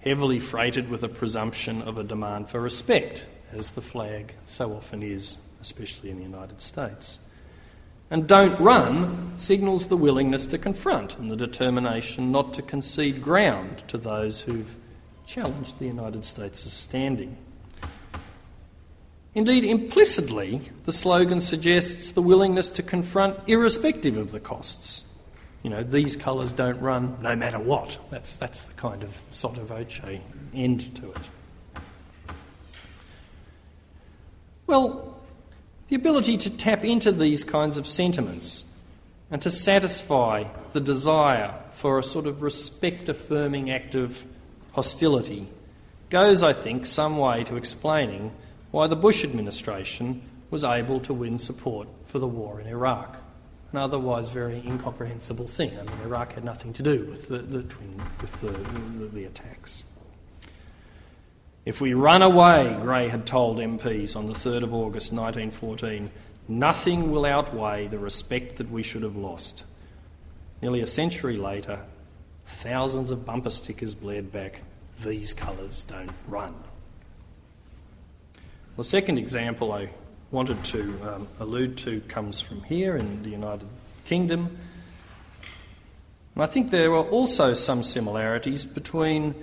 heavily 0.00 0.40
freighted 0.40 0.90
with 0.90 1.04
a 1.04 1.08
presumption 1.08 1.82
of 1.82 1.98
a 1.98 2.04
demand 2.04 2.48
for 2.48 2.60
respect, 2.60 3.26
as 3.52 3.70
the 3.70 3.80
flag 3.80 4.34
so 4.46 4.72
often 4.72 5.04
is, 5.04 5.36
especially 5.60 6.10
in 6.10 6.16
the 6.16 6.24
United 6.24 6.60
States. 6.60 7.20
And 8.12 8.28
don't 8.28 8.60
run 8.60 9.32
signals 9.38 9.86
the 9.86 9.96
willingness 9.96 10.46
to 10.48 10.58
confront 10.58 11.16
and 11.16 11.30
the 11.30 11.36
determination 11.36 12.30
not 12.30 12.52
to 12.52 12.60
concede 12.60 13.22
ground 13.22 13.82
to 13.88 13.96
those 13.96 14.42
who've 14.42 14.76
challenged 15.26 15.78
the 15.78 15.86
United 15.86 16.26
States' 16.26 16.70
standing. 16.70 17.38
Indeed, 19.34 19.64
implicitly, 19.64 20.60
the 20.84 20.92
slogan 20.92 21.40
suggests 21.40 22.10
the 22.10 22.20
willingness 22.20 22.68
to 22.72 22.82
confront 22.82 23.38
irrespective 23.46 24.18
of 24.18 24.30
the 24.30 24.40
costs. 24.40 25.04
You 25.62 25.70
know, 25.70 25.82
these 25.82 26.14
colours 26.14 26.52
don't 26.52 26.78
run 26.82 27.16
no 27.22 27.34
matter 27.34 27.58
what. 27.58 27.96
That's, 28.10 28.36
that's 28.36 28.64
the 28.64 28.74
kind 28.74 29.02
of 29.02 29.18
sotto 29.30 29.64
voce 29.64 30.02
end 30.52 30.94
to 30.96 31.12
it. 31.12 31.82
Well, 34.66 35.11
the 35.92 35.96
ability 35.96 36.38
to 36.38 36.48
tap 36.48 36.86
into 36.86 37.12
these 37.12 37.44
kinds 37.44 37.76
of 37.76 37.86
sentiments 37.86 38.64
and 39.30 39.42
to 39.42 39.50
satisfy 39.50 40.42
the 40.72 40.80
desire 40.80 41.54
for 41.72 41.98
a 41.98 42.02
sort 42.02 42.26
of 42.26 42.40
respect 42.40 43.10
affirming 43.10 43.70
act 43.70 43.94
of 43.94 44.24
hostility 44.72 45.46
goes, 46.08 46.42
I 46.42 46.54
think, 46.54 46.86
some 46.86 47.18
way 47.18 47.44
to 47.44 47.56
explaining 47.56 48.32
why 48.70 48.86
the 48.86 48.96
Bush 48.96 49.22
administration 49.22 50.22
was 50.50 50.64
able 50.64 50.98
to 51.00 51.12
win 51.12 51.38
support 51.38 51.88
for 52.06 52.18
the 52.18 52.26
war 52.26 52.58
in 52.58 52.68
Iraq. 52.68 53.18
An 53.72 53.76
otherwise 53.76 54.30
very 54.30 54.62
incomprehensible 54.64 55.46
thing. 55.46 55.78
I 55.78 55.82
mean, 55.82 56.00
Iraq 56.04 56.32
had 56.32 56.42
nothing 56.42 56.72
to 56.72 56.82
do 56.82 57.04
with 57.04 57.28
the, 57.28 57.36
the, 57.36 57.64
twin, 57.64 58.00
with 58.22 58.40
the, 58.40 58.48
the, 58.48 59.08
the 59.08 59.24
attacks. 59.26 59.82
If 61.64 61.80
we 61.80 61.94
run 61.94 62.22
away, 62.22 62.76
Grey 62.80 63.08
had 63.08 63.24
told 63.24 63.58
MPs 63.58 64.16
on 64.16 64.26
the 64.26 64.34
3rd 64.34 64.64
of 64.64 64.74
August 64.74 65.12
1914, 65.12 66.10
nothing 66.48 67.12
will 67.12 67.24
outweigh 67.24 67.86
the 67.86 67.98
respect 67.98 68.56
that 68.56 68.68
we 68.68 68.82
should 68.82 69.02
have 69.02 69.14
lost. 69.14 69.62
Nearly 70.60 70.80
a 70.80 70.86
century 70.86 71.36
later, 71.36 71.78
thousands 72.46 73.12
of 73.12 73.24
bumper 73.24 73.50
stickers 73.50 73.94
blared 73.94 74.32
back, 74.32 74.62
These 75.04 75.34
colours 75.34 75.84
don't 75.84 76.12
run. 76.26 76.54
The 78.76 78.84
second 78.84 79.18
example 79.18 79.72
I 79.72 79.90
wanted 80.32 80.64
to 80.64 80.80
um, 81.02 81.28
allude 81.38 81.76
to 81.78 82.00
comes 82.02 82.40
from 82.40 82.62
here 82.64 82.96
in 82.96 83.22
the 83.22 83.28
United 83.30 83.68
Kingdom. 84.04 84.56
And 86.34 86.42
I 86.42 86.46
think 86.46 86.70
there 86.70 86.90
are 86.92 87.04
also 87.04 87.54
some 87.54 87.82
similarities 87.82 88.66
between 88.66 89.34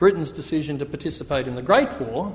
Britain's 0.00 0.32
decision 0.32 0.78
to 0.78 0.86
participate 0.86 1.46
in 1.46 1.56
the 1.56 1.62
Great 1.62 1.92
War 2.00 2.34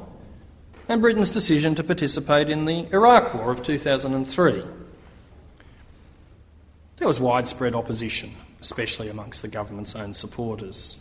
and 0.87 1.01
Britain's 1.01 1.31
decision 1.31 1.73
to 1.73 1.83
participate 1.83 2.47
in 2.51 2.65
the 2.65 2.87
Iraq 2.93 3.33
War 3.33 3.51
of 3.51 3.63
2003. 3.63 4.63
There 6.97 7.07
was 7.07 7.19
widespread 7.19 7.73
opposition, 7.73 8.33
especially 8.61 9.09
amongst 9.09 9.41
the 9.41 9.47
government's 9.47 9.95
own 9.95 10.13
supporters. 10.13 10.97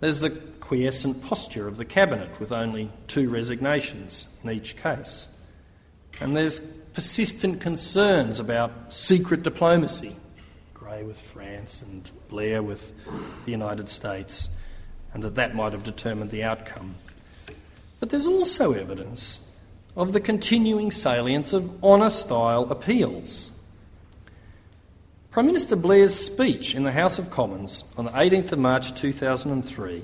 There's 0.00 0.18
the 0.18 0.30
quiescent 0.30 1.22
posture 1.22 1.68
of 1.68 1.76
the 1.76 1.84
Cabinet, 1.84 2.40
with 2.40 2.50
only 2.50 2.90
two 3.06 3.30
resignations 3.30 4.26
in 4.42 4.50
each 4.50 4.76
case. 4.76 5.28
And 6.20 6.36
there's 6.36 6.58
persistent 6.94 7.60
concerns 7.60 8.40
about 8.40 8.92
secret 8.92 9.44
diplomacy 9.44 10.16
Grey 10.74 11.04
with 11.04 11.20
France 11.20 11.80
and 11.82 12.10
Blair 12.28 12.60
with 12.60 12.92
the 13.44 13.52
United 13.52 13.88
States 13.88 14.48
and 15.12 15.22
that 15.22 15.34
that 15.34 15.54
might 15.54 15.72
have 15.72 15.84
determined 15.84 16.30
the 16.30 16.42
outcome. 16.42 16.94
But 17.98 18.10
there's 18.10 18.26
also 18.26 18.72
evidence 18.72 19.46
of 19.96 20.12
the 20.12 20.20
continuing 20.20 20.90
salience 20.90 21.52
of 21.52 21.82
honour 21.82 22.10
style 22.10 22.70
appeals. 22.70 23.50
Prime 25.30 25.46
Minister 25.46 25.76
Blair's 25.76 26.14
speech 26.14 26.74
in 26.74 26.84
the 26.84 26.92
House 26.92 27.18
of 27.18 27.30
Commons 27.30 27.84
on 27.96 28.06
the 28.06 28.10
18th 28.12 28.52
of 28.52 28.58
March 28.58 28.94
2003 28.94 30.02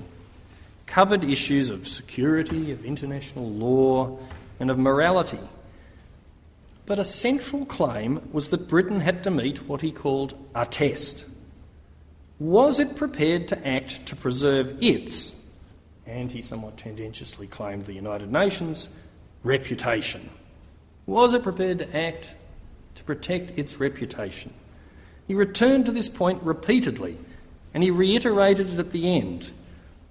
covered 0.85 1.23
issues 1.25 1.69
of 1.69 1.87
security, 1.87 2.71
of 2.71 2.85
international 2.85 3.49
law, 3.49 4.17
and 4.59 4.71
of 4.71 4.79
morality. 4.79 5.39
But 6.85 6.97
a 6.97 7.03
central 7.03 7.65
claim 7.65 8.21
was 8.31 8.47
that 8.49 8.69
Britain 8.69 9.01
had 9.01 9.23
to 9.25 9.31
meet 9.31 9.67
what 9.67 9.81
he 9.81 9.91
called 9.91 10.33
a 10.55 10.65
test. 10.65 11.25
Was 12.39 12.79
it 12.79 12.95
prepared 12.95 13.47
to 13.47 13.67
act 13.67 14.05
to 14.07 14.15
preserve 14.15 14.81
its, 14.81 15.35
and 16.05 16.31
he 16.31 16.41
somewhat 16.41 16.77
tendentiously 16.77 17.47
claimed 17.47 17.85
the 17.85 17.93
United 17.93 18.31
Nations, 18.31 18.89
reputation? 19.43 20.29
Was 21.07 21.33
it 21.33 21.41
prepared 21.41 21.79
to 21.79 21.97
act 21.97 22.35
to 22.95 23.03
protect 23.03 23.57
its 23.57 23.79
reputation? 23.79 24.53
He 25.27 25.33
returned 25.33 25.87
to 25.87 25.91
this 25.91 26.09
point 26.09 26.43
repeatedly, 26.43 27.17
and 27.73 27.81
he 27.81 27.89
reiterated 27.91 28.71
it 28.71 28.79
at 28.79 28.91
the 28.91 29.15
end. 29.15 29.51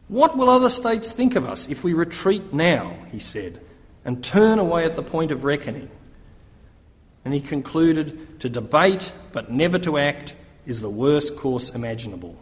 What 0.08 0.36
will 0.36 0.50
other 0.50 0.70
states 0.70 1.12
think 1.12 1.36
of 1.36 1.46
us 1.46 1.68
if 1.68 1.84
we 1.84 1.92
retreat 1.92 2.52
now, 2.52 2.96
he 3.12 3.18
said, 3.18 3.60
and 4.04 4.22
turn 4.22 4.58
away 4.58 4.84
at 4.84 4.96
the 4.96 5.02
point 5.02 5.30
of 5.30 5.44
reckoning? 5.44 5.90
And 7.24 7.34
he 7.34 7.40
concluded 7.40 8.40
to 8.40 8.48
debate 8.48 9.12
but 9.32 9.50
never 9.50 9.78
to 9.80 9.98
act 9.98 10.34
is 10.66 10.80
the 10.80 10.90
worst 10.90 11.36
course 11.36 11.74
imaginable. 11.74 12.36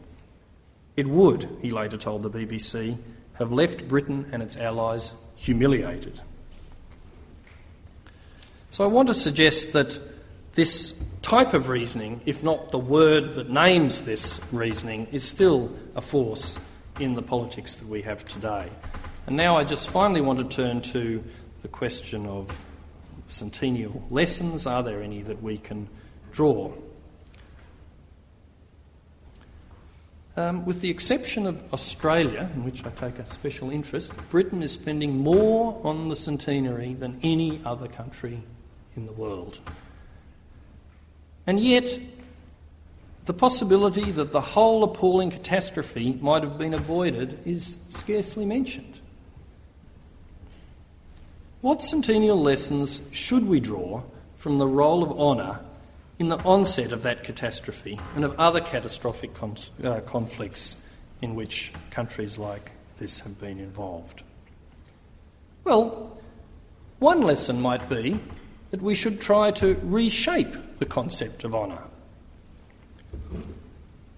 It 0.97 1.07
would, 1.07 1.49
he 1.61 1.71
later 1.71 1.97
told 1.97 2.23
the 2.23 2.31
BBC, 2.31 2.97
have 3.35 3.53
left 3.53 3.89
Britain 3.89 4.27
and 4.33 4.43
its 4.43 4.57
allies 4.57 5.13
humiliated. 5.37 6.21
So 8.71 8.85
I 8.85 8.87
want 8.89 9.09
to 9.09 9.15
suggest 9.15 9.73
that 9.73 9.99
this 10.55 11.03
type 11.23 11.53
of 11.53 11.69
reasoning, 11.69 12.21
if 12.27 12.43
not 12.43 12.71
the 12.71 12.79
word 12.79 13.35
that 13.35 13.51
names 13.51 14.03
this 14.03 14.41
reasoning, 14.53 15.09
is 15.11 15.25
still 15.25 15.75
a 15.97 16.01
force 16.01 16.59
in 17.01 17.15
the 17.15 17.23
politics 17.23 17.75
that 17.77 17.89
we 17.89 18.03
have 18.03 18.25
today. 18.25 18.69
And 19.27 19.37
now 19.37 19.57
I 19.57 19.65
just 19.65 19.89
finally 19.89 20.21
want 20.21 20.39
to 20.39 20.57
turn 20.57 20.81
to 20.83 21.23
the 21.63 21.69
question 21.69 22.27
of 22.27 22.57
centennial 23.27 24.05
lessons. 24.11 24.67
Are 24.67 24.83
there 24.83 25.03
any 25.03 25.23
that 25.23 25.43
we 25.43 25.59
can 25.59 25.89
draw? 26.31 26.73
Um, 30.37 30.65
with 30.65 30.81
the 30.81 30.91
exception 30.91 31.47
of 31.47 31.63
Australia, 31.73 32.51
in 32.55 32.65
which 32.65 32.85
I 32.85 32.91
take 32.91 33.21
a 33.21 33.33
special 33.33 33.71
interest, 33.71 34.13
Britain 34.31 34.65
is 34.65 34.73
spending 34.73 35.17
more 35.19 35.81
on 35.85 36.09
the 36.09 36.17
centenary 36.17 36.95
than 36.95 37.21
any 37.23 37.61
other 37.65 37.87
country 37.87 38.43
in 38.97 39.07
the 39.07 39.13
world. 39.13 39.61
And 41.47 41.61
yet, 41.61 42.01
the 43.27 43.33
possibility 43.33 44.11
that 44.11 44.33
the 44.33 44.41
whole 44.41 44.83
appalling 44.83 45.31
catastrophe 45.31 46.19
might 46.21 46.43
have 46.43 46.59
been 46.59 46.75
avoided 46.75 47.39
is 47.47 47.79
scarcely 47.89 48.45
mentioned. 48.45 48.99
What 51.61 51.81
centennial 51.83 52.43
lessons 52.43 53.03
should 53.13 53.47
we 53.47 53.61
draw 53.61 54.03
from 54.37 54.59
the 54.59 54.67
role 54.67 55.03
of 55.03 55.19
honour 55.19 55.61
in 56.19 56.29
the 56.29 56.39
onset 56.39 56.93
of 56.93 57.03
that 57.03 57.25
catastrophe 57.25 57.99
and 58.15 58.25
of 58.25 58.39
other 58.39 58.61
catastrophic 58.61 59.35
con- 59.35 59.57
uh, 59.83 60.01
conflicts 60.01 60.77
in 61.23 61.35
which 61.35 61.73
countries 61.91 62.39
like 62.39 62.71
this 62.99 63.21
have 63.21 63.41
been 63.41 63.59
involved? 63.59 64.23
Well, 65.65 66.19
one 66.99 67.23
lesson 67.23 67.61
might 67.61 67.89
be 67.89 68.21
that 68.71 68.83
we 68.83 68.95
should 68.95 69.21
try 69.21 69.51
to 69.53 69.79
reshape 69.83 70.79
the 70.79 70.87
concept 70.87 71.45
of 71.45 71.55
honour. 71.55 71.83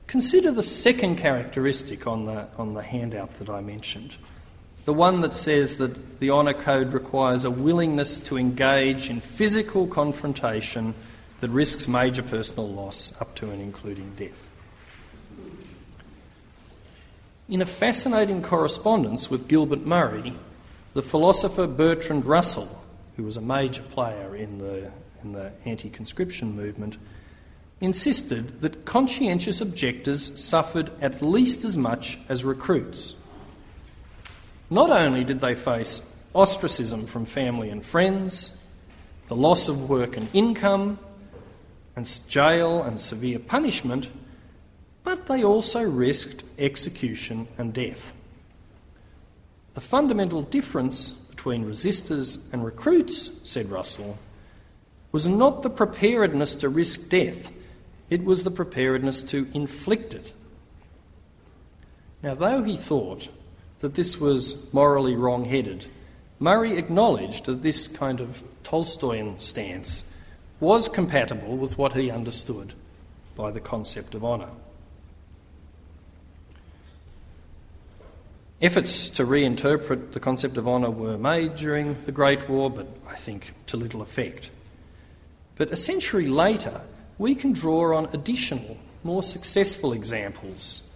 Consider 0.07 0.51
the 0.53 0.63
second 0.63 1.17
characteristic 1.17 2.07
on 2.07 2.25
the, 2.25 2.47
on 2.59 2.75
the 2.75 2.83
handout 2.83 3.39
that 3.39 3.51
I 3.51 3.61
mentioned 3.61 4.13
the 4.87 4.95
one 4.95 5.21
that 5.21 5.35
says 5.35 5.77
that 5.77 6.21
the 6.21 6.31
honour 6.31 6.55
code 6.55 6.93
requires 6.93 7.45
a 7.45 7.51
willingness 7.51 8.21
to 8.21 8.39
engage 8.39 9.11
in 9.11 9.21
physical 9.21 9.87
confrontation 9.89 10.95
that 11.41 11.51
risks 11.51 11.87
major 11.87 12.23
personal 12.23 12.69
loss 12.69 13.13
up 13.21 13.35
to 13.37 13.51
and 13.51 13.61
including 13.61 14.13
death. 14.17 14.51
In 17.49 17.63
a 17.63 17.67
fascinating 17.67 18.43
correspondence 18.43 19.31
with 19.31 19.47
Gilbert 19.47 19.87
Murray, 19.87 20.33
the 20.95 21.03
philosopher 21.03 21.67
Bertrand 21.67 22.25
Russell, 22.25 22.83
who 23.17 23.23
was 23.23 23.37
a 23.37 23.41
major 23.41 23.83
player 23.83 24.35
in 24.35 24.59
the, 24.59 24.91
in 25.23 25.33
the 25.33 25.53
anti 25.65 25.89
conscription 25.89 26.57
movement, 26.57 26.97
insisted 27.81 28.63
that 28.63 28.85
conscientious 28.85 29.61
objectors 29.61 30.43
suffered 30.43 30.91
at 31.01 31.23
least 31.23 31.65
as 31.65 31.77
much 31.77 32.19
as 32.29 32.45
recruits. 32.45 33.15
Not 34.71 34.91
only 34.91 35.23
did 35.23 35.41
they 35.41 35.55
face 35.55 36.13
ostracism 36.35 37.07
from 37.07 37.27
family 37.27 37.71
and 37.71 37.85
friends, 37.85 38.61
the 39.29 39.37
loss 39.37 39.69
of 39.69 39.89
work 39.89 40.17
and 40.17 40.29
income, 40.33 40.99
and 41.97 42.21
jail 42.29 42.83
and 42.83 43.01
severe 43.01 43.39
punishment, 43.39 44.09
but 45.03 45.27
they 45.27 45.43
also 45.43 45.83
risked 45.83 46.45
execution 46.59 47.49
and 47.57 47.73
death. 47.73 48.13
The 49.75 49.81
fundamental 49.81 50.43
difference 50.43 51.11
between 51.11 51.65
resistors 51.65 52.53
and 52.53 52.65
recruits, 52.65 53.31
said 53.45 53.71
Russell, 53.71 54.19
was 55.13 55.27
not 55.27 55.63
the 55.63 55.71
preparedness 55.71 56.55
to 56.57 56.69
risk 56.69 57.09
death, 57.09 57.53
it 58.11 58.25
was 58.25 58.45
the 58.45 58.51
preparedness 58.51 59.23
to 59.23 59.49
inflict 59.55 60.15
it. 60.15 60.33
Now, 62.23 62.35
though 62.35 62.63
he 62.63 62.77
thought 62.77 63.29
that 63.81 63.95
this 63.95 64.21
was 64.21 64.73
morally 64.73 65.15
wrong 65.15 65.45
headed, 65.45 65.87
Murray 66.39 66.77
acknowledged 66.77 67.47
that 67.47 67.63
this 67.63 67.89
kind 67.89 68.21
of 68.21 68.43
Tolstoyan 68.65 69.41
stance 69.41 70.11
was 70.61 70.89
compatible 70.89 71.57
with 71.57 71.77
what 71.77 71.93
he 71.93 72.11
understood 72.11 72.75
by 73.35 73.51
the 73.51 73.61
concept 73.61 74.15
of 74.15 74.25
honour. 74.25 74.49
Efforts 78.63 79.11
to 79.11 79.25
reinterpret 79.25 80.13
the 80.13 80.21
concept 80.21 80.57
of 80.57 80.67
honour 80.67 80.91
were 80.91 81.19
made 81.19 81.57
during 81.57 82.03
the 82.05 82.13
Great 82.13 82.49
War, 82.49 82.71
but 82.71 82.87
I 83.07 83.15
think 83.15 83.53
to 83.67 83.77
little 83.77 84.01
effect. 84.01 84.51
But 85.57 85.71
a 85.71 85.77
century 85.77 86.27
later, 86.27 86.81
we 87.19 87.35
can 87.35 87.53
draw 87.53 87.95
on 87.95 88.09
additional, 88.15 88.79
more 89.05 89.23
successful 89.23 89.93
examples. 89.93 90.91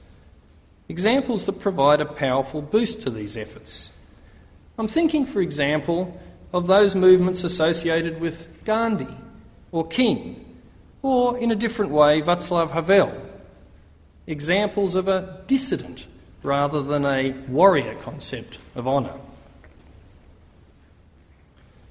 Examples 0.89 1.45
that 1.45 1.61
provide 1.61 2.01
a 2.01 2.07
powerful 2.07 2.63
boost 2.63 3.03
to 3.03 3.11
these 3.11 3.37
efforts. 3.37 3.97
I'm 4.79 4.89
thinking, 4.89 5.27
for 5.27 5.43
example, 5.43 6.19
of 6.55 6.67
those 6.67 6.97
movements 6.97 7.45
associated 7.45 8.21
with 8.21 8.65
Gandhi 8.65 9.07
or 9.73 9.87
king, 9.87 10.45
or 11.03 11.39
in 11.39 11.51
a 11.51 11.57
different 11.57 11.93
way, 11.93 12.21
Václav 12.21 12.71
Havel. 12.71 13.13
Examples 14.27 14.95
of 14.95 15.09
a 15.09 15.43
dissident 15.47 16.07
rather 16.43 16.83
than 16.83 17.05
a 17.05 17.33
warrior 17.49 17.95
concept 17.97 18.59
of 18.75 18.87
honour. 18.87 19.15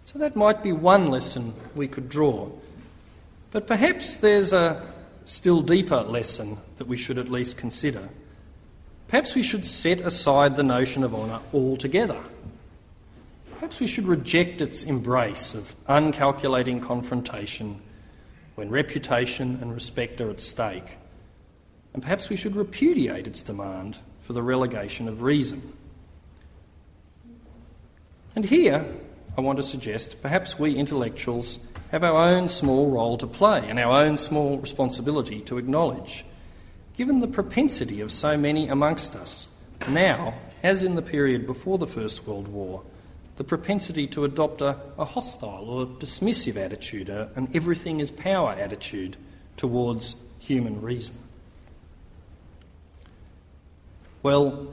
So 0.05 0.17
that 0.19 0.35
might 0.35 0.63
be 0.63 0.71
one 0.71 1.11
lesson 1.11 1.53
we 1.75 1.87
could 1.87 2.09
draw. 2.09 2.49
But 3.51 3.67
perhaps 3.67 4.15
there's 4.15 4.53
a 4.53 4.81
still 5.25 5.61
deeper 5.61 6.01
lesson 6.01 6.57
that 6.77 6.87
we 6.87 6.97
should 6.97 7.17
at 7.17 7.29
least 7.29 7.57
consider. 7.57 8.09
Perhaps 9.07 9.35
we 9.35 9.43
should 9.43 9.65
set 9.65 9.99
aside 9.99 10.55
the 10.55 10.63
notion 10.63 11.03
of 11.03 11.13
honour 11.13 11.39
altogether. 11.53 12.19
Perhaps 13.59 13.81
we 13.81 13.87
should 13.87 14.07
reject 14.07 14.61
its 14.61 14.83
embrace 14.83 15.53
of 15.53 15.75
uncalculating 15.89 16.79
confrontation 16.79 17.81
when 18.55 18.69
reputation 18.69 19.59
and 19.61 19.73
respect 19.73 20.21
are 20.21 20.29
at 20.29 20.39
stake. 20.39 20.97
And 21.93 22.01
perhaps 22.01 22.29
we 22.29 22.37
should 22.37 22.55
repudiate 22.55 23.27
its 23.27 23.41
demand 23.41 23.97
for 24.21 24.31
the 24.31 24.41
relegation 24.41 25.09
of 25.09 25.23
reason. 25.23 25.73
And 28.33 28.45
here, 28.45 28.85
I 29.37 29.41
want 29.41 29.57
to 29.57 29.63
suggest 29.63 30.21
perhaps 30.21 30.57
we 30.57 30.75
intellectuals 30.75 31.59
have 31.91 32.05
our 32.05 32.15
own 32.15 32.47
small 32.47 32.89
role 32.89 33.17
to 33.17 33.27
play 33.27 33.65
and 33.67 33.77
our 33.77 34.03
own 34.03 34.15
small 34.15 34.57
responsibility 34.59 35.41
to 35.41 35.57
acknowledge, 35.57 36.23
given 36.95 37.19
the 37.19 37.27
propensity 37.27 37.99
of 37.99 38.13
so 38.13 38.37
many 38.37 38.69
amongst 38.69 39.17
us, 39.17 39.49
now, 39.89 40.35
as 40.63 40.81
in 40.81 40.95
the 40.95 41.01
period 41.01 41.45
before 41.45 41.77
the 41.77 41.87
First 41.87 42.25
World 42.25 42.47
War, 42.47 42.83
the 43.39 43.43
propensity 43.45 44.05
to 44.05 44.25
adopt 44.25 44.59
a, 44.59 44.75
a 44.97 45.05
hostile 45.05 45.69
or 45.69 45.85
dismissive 45.85 46.57
attitude, 46.57 47.07
an 47.07 47.49
everything 47.53 48.01
is 48.01 48.11
power 48.11 48.51
attitude 48.51 49.15
towards 49.55 50.17
human 50.39 50.81
reason. 50.81 51.15
Well, 54.23 54.67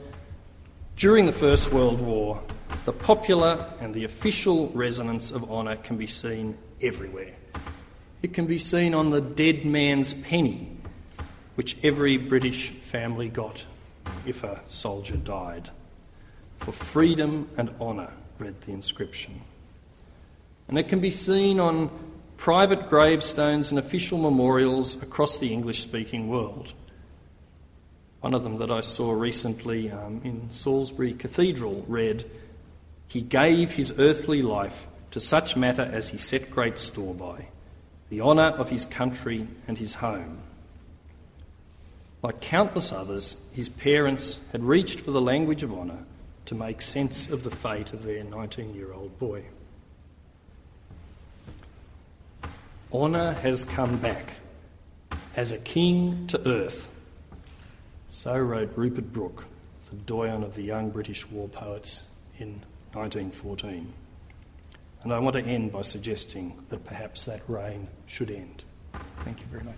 during 0.97 1.27
the 1.27 1.31
First 1.31 1.71
World 1.71 2.01
War, 2.01 2.41
the 2.83 2.91
popular 2.91 3.73
and 3.79 3.93
the 3.93 4.03
official 4.03 4.67
resonance 4.71 5.31
of 5.31 5.49
honour 5.49 5.77
can 5.77 5.95
be 5.95 6.07
seen 6.07 6.57
everywhere. 6.81 7.35
It 8.21 8.33
can 8.33 8.47
be 8.47 8.59
seen 8.59 8.93
on 8.93 9.11
the 9.11 9.21
dead 9.21 9.63
man's 9.63 10.13
penny, 10.13 10.75
which 11.55 11.77
every 11.85 12.17
British 12.17 12.71
family 12.71 13.29
got 13.29 13.65
if 14.25 14.43
a 14.43 14.59
soldier 14.67 15.15
died 15.15 15.69
for 16.57 16.73
freedom 16.73 17.47
and 17.55 17.73
honour, 17.79 18.11
read 18.39 18.61
the 18.61 18.71
inscription. 18.71 19.41
And 20.67 20.77
it 20.77 20.89
can 20.89 20.99
be 20.99 21.11
seen 21.11 21.59
on 21.59 21.89
private 22.37 22.87
gravestones 22.87 23.71
and 23.71 23.79
official 23.79 24.17
memorials 24.17 25.01
across 25.01 25.37
the 25.37 25.51
English 25.51 25.81
speaking 25.81 26.29
world. 26.29 26.73
One 28.21 28.33
of 28.33 28.43
them 28.43 28.57
that 28.57 28.71
I 28.71 28.81
saw 28.81 29.11
recently 29.11 29.91
um, 29.91 30.21
in 30.23 30.49
Salisbury 30.49 31.13
Cathedral 31.13 31.85
read, 31.87 32.25
He 33.07 33.21
gave 33.21 33.71
his 33.71 33.93
earthly 33.97 34.41
life 34.41 34.87
to 35.11 35.19
such 35.19 35.55
matter 35.55 35.83
as 35.83 36.09
he 36.09 36.17
set 36.17 36.51
great 36.51 36.77
store 36.77 37.13
by, 37.13 37.45
the 38.09 38.21
honour 38.21 38.49
of 38.57 38.69
his 38.69 38.85
country 38.85 39.47
and 39.67 39.77
his 39.77 39.95
home. 39.95 40.39
Like 42.21 42.41
countless 42.41 42.91
others, 42.91 43.45
his 43.53 43.69
parents 43.69 44.39
had 44.51 44.63
reached 44.63 44.99
for 44.99 45.11
the 45.11 45.21
language 45.21 45.63
of 45.63 45.73
honour 45.73 46.03
to 46.47 46.55
make 46.55 46.81
sense 46.81 47.29
of 47.29 47.43
the 47.43 47.51
fate 47.51 47.93
of 47.93 48.03
their 48.03 48.23
19 48.23 48.73
year 48.73 48.93
old 48.93 49.17
boy. 49.19 49.43
Honour 52.91 53.33
has 53.33 53.65
come 53.65 53.97
back 53.97 54.31
as 55.35 55.51
a 55.51 55.57
king 55.59 56.25
to 56.27 56.47
earth. 56.47 56.87
So 58.09 58.37
wrote 58.37 58.71
Rupert 58.77 59.11
Brooke, 59.11 59.45
the 59.89 59.97
doyen 59.97 60.41
of 60.41 60.55
the 60.55 60.63
young 60.63 60.89
British 60.89 61.29
war 61.29 61.49
poets 61.49 62.07
in 62.39 62.61
1914. 62.93 63.93
And 65.03 65.13
I 65.13 65.19
want 65.19 65.35
to 65.35 65.41
end 65.41 65.73
by 65.73 65.81
suggesting 65.81 66.57
that 66.69 66.83
perhaps 66.85 67.25
that 67.25 67.41
reign 67.47 67.87
should 68.07 68.31
end. 68.31 68.63
Thank 69.23 69.41
you 69.41 69.45
very 69.51 69.63
much. 69.63 69.75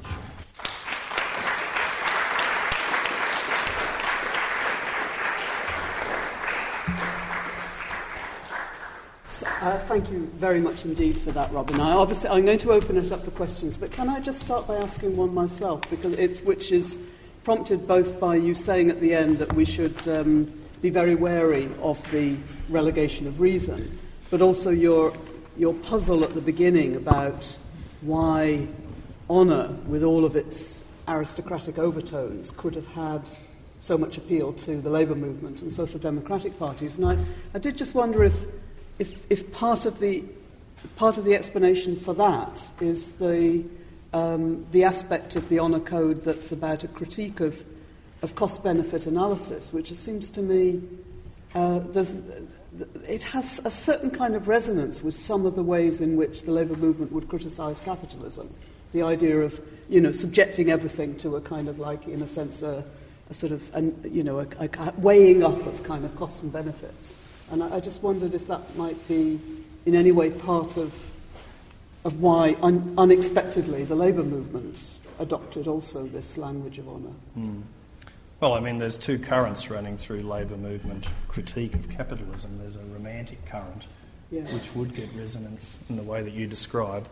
Uh, 9.61 9.77
thank 9.77 10.09
you 10.09 10.19
very 10.35 10.61
much 10.61 10.85
indeed 10.85 11.17
for 11.17 11.31
that, 11.31 11.51
Robin. 11.51 11.81
I 11.81 11.91
obviously, 11.91 12.29
I'm 12.29 12.45
going 12.45 12.59
to 12.59 12.71
open 12.71 12.95
it 12.95 13.11
up 13.11 13.25
for 13.25 13.31
questions, 13.31 13.75
but 13.75 13.91
can 13.91 14.07
I 14.07 14.21
just 14.21 14.39
start 14.39 14.65
by 14.65 14.77
asking 14.77 15.17
one 15.17 15.33
myself, 15.33 15.81
because 15.89 16.13
it's 16.13 16.41
which 16.41 16.71
is 16.71 16.97
prompted 17.43 17.85
both 17.85 18.21
by 18.21 18.37
you 18.37 18.55
saying 18.55 18.89
at 18.89 19.01
the 19.01 19.13
end 19.13 19.37
that 19.39 19.51
we 19.51 19.65
should 19.65 20.07
um, 20.07 20.49
be 20.81 20.89
very 20.89 21.13
wary 21.13 21.69
of 21.81 22.01
the 22.09 22.37
relegation 22.69 23.27
of 23.27 23.41
reason, 23.41 23.99
but 24.31 24.41
also 24.41 24.69
your 24.69 25.11
your 25.57 25.73
puzzle 25.73 26.23
at 26.23 26.33
the 26.35 26.41
beginning 26.41 26.95
about 26.95 27.57
why 27.99 28.65
honour, 29.29 29.75
with 29.87 30.03
all 30.03 30.23
of 30.23 30.37
its 30.37 30.81
aristocratic 31.09 31.77
overtones, 31.77 32.49
could 32.49 32.75
have 32.75 32.87
had 32.87 33.29
so 33.81 33.97
much 33.97 34.17
appeal 34.17 34.53
to 34.53 34.79
the 34.79 34.89
Labour 34.89 35.15
movement 35.15 35.61
and 35.61 35.73
social 35.73 35.99
democratic 35.99 36.57
parties. 36.57 36.97
And 36.97 37.05
I, 37.05 37.17
I 37.53 37.59
did 37.59 37.77
just 37.77 37.93
wonder 37.93 38.23
if 38.23 38.35
if, 38.99 39.25
if 39.29 39.51
part, 39.51 39.85
of 39.85 39.99
the, 39.99 40.23
part 40.95 41.17
of 41.17 41.25
the 41.25 41.33
explanation 41.33 41.95
for 41.95 42.13
that 42.13 42.61
is 42.79 43.15
the, 43.15 43.63
um, 44.13 44.65
the 44.71 44.83
aspect 44.83 45.35
of 45.35 45.49
the 45.49 45.59
honour 45.59 45.79
code 45.79 46.23
that's 46.23 46.51
about 46.51 46.83
a 46.83 46.87
critique 46.87 47.39
of, 47.39 47.63
of 48.21 48.35
cost 48.35 48.63
benefit 48.63 49.07
analysis, 49.07 49.73
which 49.73 49.93
seems 49.93 50.29
to 50.29 50.41
me 50.41 50.81
uh, 51.55 51.79
it 53.07 53.23
has 53.23 53.59
a 53.65 53.71
certain 53.71 54.11
kind 54.11 54.35
of 54.35 54.47
resonance 54.47 55.01
with 55.01 55.15
some 55.15 55.45
of 55.45 55.55
the 55.55 55.63
ways 55.63 56.01
in 56.01 56.15
which 56.15 56.43
the 56.43 56.51
labour 56.51 56.75
movement 56.75 57.11
would 57.11 57.27
criticise 57.27 57.79
capitalism. 57.79 58.53
The 58.93 59.01
idea 59.01 59.39
of 59.39 59.59
you 59.89 59.99
know, 59.99 60.11
subjecting 60.11 60.69
everything 60.69 61.17
to 61.17 61.35
a 61.35 61.41
kind 61.41 61.67
of 61.67 61.79
like, 61.79 62.07
in 62.07 62.21
a 62.21 62.27
sense, 62.27 62.61
a, 62.61 62.83
a 63.29 63.33
sort 63.33 63.51
of, 63.51 63.75
an, 63.75 63.99
you 64.09 64.23
know, 64.23 64.39
a, 64.39 64.47
a 64.59 64.93
weighing 64.97 65.43
up 65.43 65.65
of 65.65 65.83
kind 65.83 66.05
of 66.05 66.15
costs 66.15 66.43
and 66.43 66.53
benefits. 66.53 67.17
And 67.51 67.63
I, 67.63 67.77
I 67.77 67.79
just 67.79 68.03
wondered 68.03 68.33
if 68.33 68.47
that 68.47 68.75
might 68.75 69.07
be 69.07 69.39
in 69.85 69.95
any 69.95 70.11
way 70.11 70.29
part 70.29 70.77
of, 70.77 70.93
of 72.03 72.21
why 72.21 72.55
un, 72.61 72.93
unexpectedly 72.97 73.83
the 73.83 73.95
labour 73.95 74.23
movement 74.23 74.99
adopted 75.19 75.67
also 75.67 76.03
this 76.03 76.37
language 76.37 76.77
of 76.77 76.87
honour. 76.87 77.13
Mm. 77.37 77.61
Well, 78.39 78.53
I 78.53 78.61
mean, 78.61 78.77
there's 78.77 78.97
two 78.97 79.19
currents 79.19 79.69
running 79.69 79.97
through 79.97 80.21
labour 80.21 80.55
movement 80.55 81.05
critique 81.27 81.73
of 81.73 81.89
capitalism. 81.89 82.57
There's 82.57 82.77
a 82.77 82.85
romantic 82.93 83.45
current, 83.45 83.87
yeah. 84.31 84.43
which 84.53 84.73
would 84.75 84.95
get 84.95 85.09
resonance 85.13 85.75
in 85.89 85.97
the 85.97 86.03
way 86.03 86.23
that 86.23 86.31
you 86.31 86.47
describe, 86.47 87.09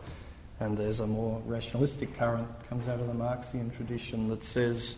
and 0.60 0.76
there's 0.76 1.00
a 1.00 1.06
more 1.06 1.42
rationalistic 1.44 2.16
current 2.16 2.48
comes 2.70 2.88
out 2.88 2.98
of 2.98 3.08
the 3.08 3.14
Marxian 3.14 3.70
tradition 3.76 4.28
that 4.28 4.42
says 4.42 4.96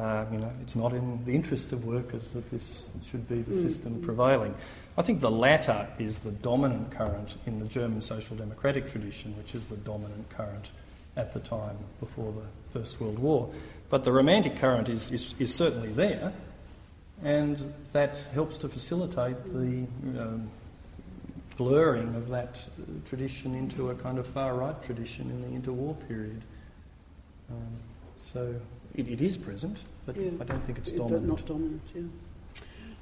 uh, 0.00 0.24
you 0.32 0.38
know, 0.38 0.50
it's 0.62 0.76
not 0.76 0.94
in 0.94 1.22
the 1.26 1.34
interest 1.34 1.72
of 1.72 1.84
workers 1.84 2.30
that 2.30 2.50
this 2.50 2.82
should 3.10 3.28
be 3.28 3.42
the 3.42 3.54
mm. 3.54 3.62
system 3.62 4.00
prevailing. 4.00 4.54
I 4.96 5.02
think 5.02 5.20
the 5.20 5.30
latter 5.30 5.86
is 5.98 6.20
the 6.20 6.30
dominant 6.30 6.90
current 6.90 7.34
in 7.46 7.58
the 7.58 7.66
German 7.66 8.00
social 8.00 8.34
democratic 8.34 8.90
tradition, 8.90 9.36
which 9.36 9.54
is 9.54 9.66
the 9.66 9.76
dominant 9.76 10.30
current 10.30 10.68
at 11.16 11.34
the 11.34 11.40
time 11.40 11.76
before 12.00 12.32
the 12.32 12.78
First 12.78 12.98
World 12.98 13.18
War. 13.18 13.50
But 13.90 14.04
the 14.04 14.12
romantic 14.12 14.56
current 14.56 14.88
is, 14.88 15.10
is, 15.10 15.34
is 15.38 15.54
certainly 15.54 15.92
there, 15.92 16.32
and 17.22 17.74
that 17.92 18.16
helps 18.32 18.56
to 18.58 18.68
facilitate 18.70 19.42
the 19.52 19.86
um, 20.18 20.48
blurring 21.58 22.14
of 22.14 22.28
that 22.30 22.56
tradition 23.06 23.54
into 23.54 23.90
a 23.90 23.94
kind 23.96 24.18
of 24.18 24.26
far 24.26 24.54
right 24.54 24.82
tradition 24.82 25.28
in 25.28 25.42
the 25.42 25.58
interwar 25.58 25.94
period. 26.08 26.40
Um, 27.50 27.76
so 28.32 28.54
it, 28.94 29.08
it 29.08 29.20
is 29.20 29.36
present, 29.36 29.78
but 30.06 30.16
yeah. 30.16 30.30
I 30.40 30.44
don't 30.44 30.62
think 30.64 30.78
it's 30.78 30.92
dominant. 30.92 31.26
Not 31.26 31.46
dominant, 31.46 31.82
yeah. 31.94 32.02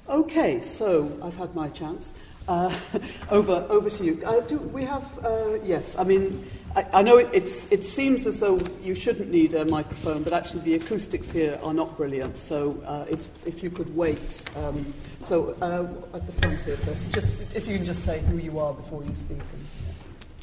Okay, 0.09 0.59
so 0.61 1.17
I've 1.21 1.37
had 1.37 1.53
my 1.53 1.69
chance. 1.69 2.13
Uh, 2.47 2.73
over, 3.29 3.65
over 3.69 3.89
to 3.91 4.03
you. 4.03 4.21
Uh, 4.25 4.39
do 4.41 4.57
we 4.57 4.83
have? 4.83 5.05
Uh, 5.23 5.53
yes. 5.63 5.95
I 5.97 6.03
mean, 6.03 6.49
I, 6.75 6.85
I 6.93 7.01
know 7.03 7.17
it, 7.17 7.31
it 7.33 7.85
seems 7.85 8.25
as 8.25 8.39
though 8.39 8.59
you 8.81 8.95
shouldn't 8.95 9.29
need 9.29 9.53
a 9.53 9.65
microphone, 9.65 10.23
but 10.23 10.33
actually 10.33 10.61
the 10.61 10.73
acoustics 10.75 11.29
here 11.29 11.59
are 11.61 11.73
not 11.75 11.95
brilliant. 11.95 12.39
So 12.39 12.81
uh, 12.87 13.05
it's 13.07 13.29
if 13.45 13.61
you 13.61 13.69
could 13.69 13.95
wait. 13.95 14.43
Um, 14.57 14.93
so 15.19 15.55
uh, 15.61 16.15
at 16.15 16.25
the 16.25 16.31
front 16.41 16.59
here 16.61 16.77
first, 16.77 17.13
just 17.13 17.55
if 17.55 17.67
you 17.67 17.77
can 17.77 17.85
just 17.85 18.03
say 18.03 18.21
who 18.21 18.37
you 18.37 18.57
are 18.57 18.73
before 18.73 19.03
you 19.03 19.13
speak. 19.13 19.37
And, 19.37 19.67
yeah. 19.85 19.93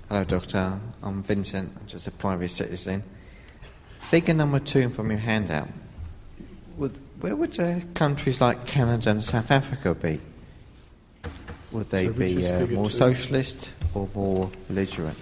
Hello, 0.09 0.25
Doctor. 0.25 0.81
I'm 1.03 1.25
Vincent. 1.25 1.73
I'm 1.77 1.87
just 1.89 2.07
a 2.07 2.13
private 2.13 2.51
citizen. 2.51 3.03
Figure 4.01 4.35
number 4.35 4.61
two 4.61 4.91
from 4.91 5.11
your 5.11 5.19
handout. 5.19 5.69
Would, 6.77 6.99
where 7.21 7.35
would 7.35 7.59
uh, 7.59 7.81
countries 7.95 8.41
like 8.41 8.67
Canada 8.67 9.11
and 9.11 9.25
South 9.25 9.51
Africa 9.51 9.95
be? 9.95 10.21
Would 11.73 11.91
they 11.91 12.07
so 12.07 12.13
be 12.13 12.47
uh, 12.47 12.67
more 12.67 12.91
two? 12.91 12.91
socialist 12.91 13.73
or 13.95 14.09
more 14.15 14.51
belligerent? 14.69 15.17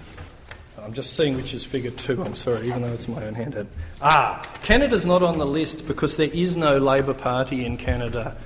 I'm 0.84 0.92
just 0.92 1.16
seeing 1.16 1.36
which 1.36 1.55
is 1.55 1.64
figure 1.64 1.92
two. 1.92 2.22
I'm 2.22 2.34
sorry, 2.34 2.66
even 2.66 2.82
though 2.82 2.92
it's 2.92 3.09
my 3.09 3.24
own 3.24 3.34
handout. 3.34 3.68
Ah, 4.02 4.46
Canada's 4.62 5.07
not 5.07 5.22
on 5.22 5.38
the 5.38 5.46
list 5.46 5.86
because 5.88 6.16
there 6.16 6.28
is 6.30 6.57
no 6.57 6.76
Labor 6.76 7.14
Party 7.14 7.64
in 7.64 7.78
Canada. 7.78 8.36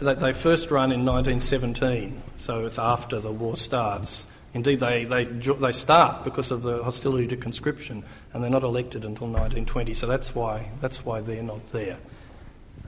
Uh, 0.00 0.14
they 0.14 0.32
first 0.32 0.70
run 0.70 0.92
in 0.92 1.04
1917, 1.04 2.22
so 2.36 2.66
it's 2.66 2.78
after 2.78 3.18
the 3.18 3.32
war 3.32 3.56
starts. 3.56 4.26
Indeed, 4.54 4.80
they, 4.80 5.04
they, 5.04 5.24
they 5.24 5.72
start 5.72 6.22
because 6.22 6.50
of 6.50 6.62
the 6.62 6.84
hostility 6.84 7.26
to 7.28 7.36
conscription, 7.36 8.04
and 8.32 8.44
they're 8.44 8.50
not 8.50 8.62
elected 8.62 9.04
until 9.04 9.26
1920, 9.26 9.94
so 9.94 10.06
that's 10.06 10.34
why, 10.34 10.70
that's 10.80 11.04
why 11.04 11.20
they're 11.20 11.42
not 11.42 11.66
there. 11.72 11.96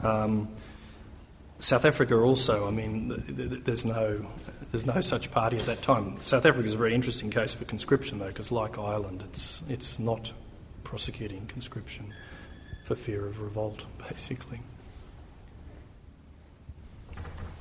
Um, 0.03 0.49
South 1.59 1.84
Africa 1.84 2.16
also, 2.16 2.66
I 2.66 2.70
mean, 2.70 3.62
there's 3.64 3.84
no, 3.84 4.26
there's 4.70 4.84
no 4.84 5.01
such 5.01 5.30
party 5.30 5.57
at 5.57 5.66
that 5.66 5.82
time. 5.82 6.20
South 6.20 6.45
Africa 6.45 6.66
is 6.66 6.74
a 6.74 6.76
very 6.76 6.95
interesting 6.95 7.30
case 7.30 7.55
for 7.55 7.64
conscription, 7.64 8.18
though, 8.18 8.26
because 8.26 8.53
like 8.53 8.78
Ireland, 8.78 9.22
it's, 9.28 9.62
it's 9.68 9.99
not 9.99 10.32
prosecuting 10.82 11.47
conscription 11.47 12.12
for 12.84 12.95
fear 12.95 13.26
of 13.26 13.40
revolt, 13.40 13.86
basically. 14.09 14.61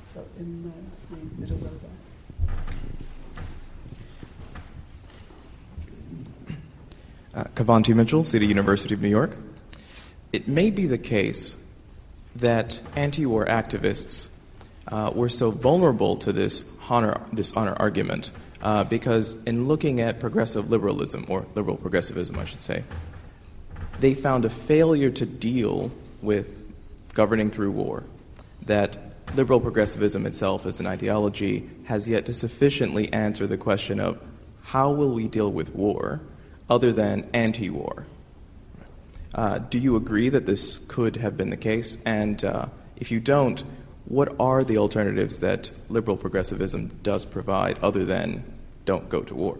So, 0.04 0.24
in 0.38 0.72
the 1.10 1.40
middle 1.40 1.56
row 1.58 1.70
there. 1.80 1.90
uh, 7.34 7.44
Kavanti 7.54 7.94
Mitchell, 7.94 8.24
City 8.24 8.46
University 8.46 8.94
of 8.94 9.02
New 9.02 9.08
York. 9.08 9.36
It 10.32 10.48
may 10.48 10.70
be 10.70 10.86
the 10.86 10.98
case 10.98 11.56
that 12.36 12.80
anti 12.96 13.26
war 13.26 13.46
activists 13.46 14.28
uh, 14.88 15.12
were 15.14 15.28
so 15.28 15.50
vulnerable 15.50 16.16
to 16.16 16.32
this 16.32 16.64
honor, 16.88 17.20
this 17.32 17.52
honor 17.52 17.74
argument 17.78 18.32
uh, 18.62 18.82
because, 18.84 19.42
in 19.44 19.68
looking 19.68 20.00
at 20.00 20.20
progressive 20.20 20.70
liberalism, 20.70 21.26
or 21.28 21.46
liberal 21.54 21.76
progressivism, 21.76 22.38
I 22.38 22.46
should 22.46 22.60
say, 22.60 22.82
they 24.00 24.14
found 24.14 24.44
a 24.44 24.50
failure 24.50 25.10
to 25.10 25.26
deal 25.26 25.92
with 26.22 26.62
governing 27.12 27.50
through 27.50 27.72
war. 27.72 28.04
That 28.62 28.98
liberal 29.34 29.60
progressivism 29.60 30.26
itself 30.26 30.64
as 30.64 30.80
an 30.80 30.86
ideology 30.86 31.68
has 31.84 32.08
yet 32.08 32.26
to 32.26 32.32
sufficiently 32.32 33.12
answer 33.12 33.46
the 33.46 33.58
question 33.58 34.00
of 34.00 34.20
how 34.62 34.92
will 34.92 35.12
we 35.12 35.28
deal 35.28 35.52
with 35.52 35.74
war 35.74 36.20
other 36.70 36.92
than 36.92 37.28
anti 37.34 37.68
war. 37.68 38.06
Uh, 39.34 39.58
do 39.58 39.78
you 39.78 39.96
agree 39.96 40.28
that 40.28 40.46
this 40.46 40.78
could 40.86 41.16
have 41.16 41.36
been 41.36 41.50
the 41.50 41.56
case? 41.56 41.98
And 42.04 42.44
uh, 42.44 42.66
if 42.96 43.10
you 43.10 43.18
don't, 43.20 43.64
what 44.04 44.34
are 44.38 44.62
the 44.62 44.78
alternatives 44.78 45.38
that 45.38 45.72
liberal 45.88 46.16
progressivism 46.16 46.98
does 47.02 47.24
provide 47.24 47.78
other 47.80 48.04
than 48.04 48.44
don't 48.84 49.08
go 49.08 49.22
to 49.22 49.34
war? 49.34 49.58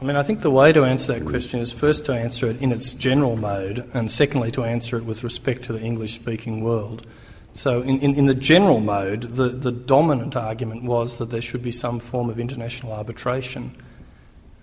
I 0.00 0.04
mean, 0.04 0.16
I 0.16 0.24
think 0.24 0.40
the 0.40 0.50
way 0.50 0.72
to 0.72 0.84
answer 0.84 1.16
that 1.16 1.24
question 1.24 1.60
is 1.60 1.70
first 1.70 2.06
to 2.06 2.12
answer 2.12 2.50
it 2.50 2.60
in 2.60 2.72
its 2.72 2.92
general 2.92 3.36
mode, 3.36 3.88
and 3.94 4.10
secondly 4.10 4.50
to 4.50 4.64
answer 4.64 4.96
it 4.96 5.04
with 5.04 5.22
respect 5.22 5.62
to 5.66 5.72
the 5.72 5.80
English 5.80 6.14
speaking 6.14 6.64
world. 6.64 7.06
So, 7.54 7.82
in, 7.82 8.00
in, 8.00 8.14
in, 8.14 8.26
the 8.26 8.34
general 8.34 8.80
mode, 8.80 9.34
the, 9.34 9.50
the 9.50 9.70
dominant 9.70 10.34
argument 10.34 10.82
was 10.82 11.18
that 11.18 11.30
there 11.30 11.42
should 11.42 11.62
be 11.62 11.70
some 11.70 12.00
form 12.00 12.30
of 12.30 12.40
international 12.40 12.92
arbitration. 12.94 13.76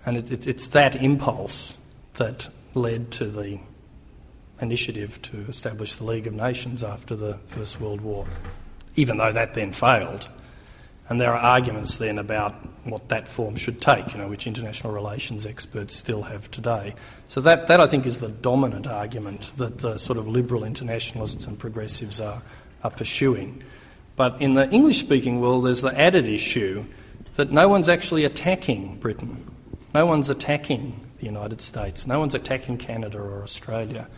And 0.04 0.16
it, 0.18 0.30
it, 0.30 0.46
it's 0.46 0.66
that 0.68 0.96
impulse 0.96 1.79
that 2.14 2.48
led 2.74 3.10
to 3.12 3.26
the 3.26 3.58
initiative 4.60 5.20
to 5.22 5.38
establish 5.48 5.96
the 5.96 6.04
League 6.04 6.26
of 6.26 6.34
Nations 6.34 6.84
after 6.84 7.16
the 7.16 7.34
First 7.46 7.80
World 7.80 8.00
War, 8.00 8.26
even 8.96 9.16
though 9.16 9.32
that 9.32 9.54
then 9.54 9.72
failed. 9.72 10.28
And 11.08 11.20
there 11.20 11.32
are 11.32 11.40
arguments 11.40 11.96
then 11.96 12.18
about 12.18 12.54
what 12.84 13.08
that 13.08 13.26
form 13.26 13.56
should 13.56 13.80
take, 13.80 14.12
you 14.12 14.18
know, 14.18 14.28
which 14.28 14.46
international 14.46 14.92
relations 14.92 15.44
experts 15.44 15.96
still 15.96 16.22
have 16.22 16.48
today. 16.52 16.94
So 17.28 17.40
that, 17.40 17.66
that 17.66 17.80
I 17.80 17.86
think 17.88 18.06
is 18.06 18.18
the 18.18 18.28
dominant 18.28 18.86
argument 18.86 19.50
that 19.56 19.78
the 19.78 19.98
sort 19.98 20.18
of 20.18 20.28
liberal 20.28 20.62
internationalists 20.62 21.46
and 21.46 21.58
progressives 21.58 22.20
are, 22.20 22.40
are 22.84 22.90
pursuing. 22.90 23.62
But 24.14 24.40
in 24.40 24.54
the 24.54 24.70
English 24.70 25.00
speaking 25.00 25.40
world, 25.40 25.66
there's 25.66 25.82
the 25.82 25.98
added 25.98 26.28
issue 26.28 26.84
that 27.34 27.50
no 27.50 27.68
one's 27.68 27.88
actually 27.88 28.24
attacking 28.24 28.98
Britain. 28.98 29.50
No 29.92 30.06
one's 30.06 30.30
attacking 30.30 31.09
the 31.20 31.26
United 31.26 31.60
States. 31.60 32.06
No 32.06 32.18
one's 32.18 32.34
attacking 32.34 32.78
Canada 32.78 33.18
or 33.18 33.42
Australia. 33.42 34.08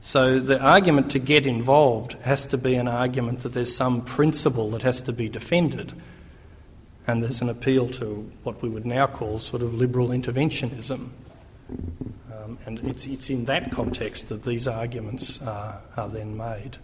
So 0.00 0.38
the 0.38 0.60
argument 0.60 1.10
to 1.12 1.18
get 1.18 1.46
involved 1.46 2.12
has 2.22 2.46
to 2.46 2.58
be 2.58 2.76
an 2.76 2.88
argument 2.88 3.40
that 3.40 3.54
there's 3.54 3.74
some 3.74 4.02
principle 4.02 4.70
that 4.70 4.82
has 4.82 5.02
to 5.02 5.12
be 5.12 5.28
defended. 5.28 5.92
And 7.06 7.22
there's 7.22 7.40
an 7.40 7.48
appeal 7.48 7.88
to 7.90 8.30
what 8.42 8.62
we 8.62 8.68
would 8.68 8.86
now 8.86 9.06
call 9.06 9.38
sort 9.38 9.62
of 9.62 9.74
liberal 9.74 10.08
interventionism. 10.08 11.08
Um, 12.32 12.58
and 12.66 12.78
it's, 12.80 13.06
it's 13.06 13.30
in 13.30 13.44
that 13.46 13.70
context 13.72 14.28
that 14.28 14.44
these 14.44 14.68
arguments 14.68 15.42
are, 15.42 15.80
are 15.96 16.08
then 16.08 16.36
made. 16.36 16.78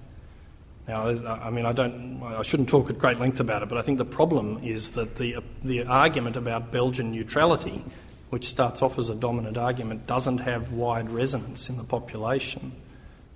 Now, 0.89 1.09
I 1.09 1.51
mean, 1.51 1.65
I 1.65 1.73
don't, 1.73 2.21
I 2.25 2.43
shouldn't 2.43 2.69
talk 2.69 2.91
at 2.91 2.99
great 2.99 3.21
length 3.21 3.39
about 3.39 3.63
it, 3.63 3.69
but 3.69 3.79
I 3.79 3.83
think 3.83 3.99
the 3.99 4.05
problem 4.05 4.61
is 4.65 4.91
that 4.91 5.17
the, 5.17 5.37
the 5.63 5.85
argument 5.85 6.37
about 6.37 6.73
Belgian 6.73 7.13
neutrality, 7.13 7.85
which 8.33 8.49
starts 8.49 8.81
off 8.81 8.99
as 8.99 9.11
a 9.11 9.15
dominant 9.15 9.59
argument, 9.59 10.07
doesn't 10.07 10.39
have 10.39 10.73
wide 10.73 11.11
resonance 11.11 11.69
in 11.69 11.77
the 11.77 11.85
population. 11.85 12.73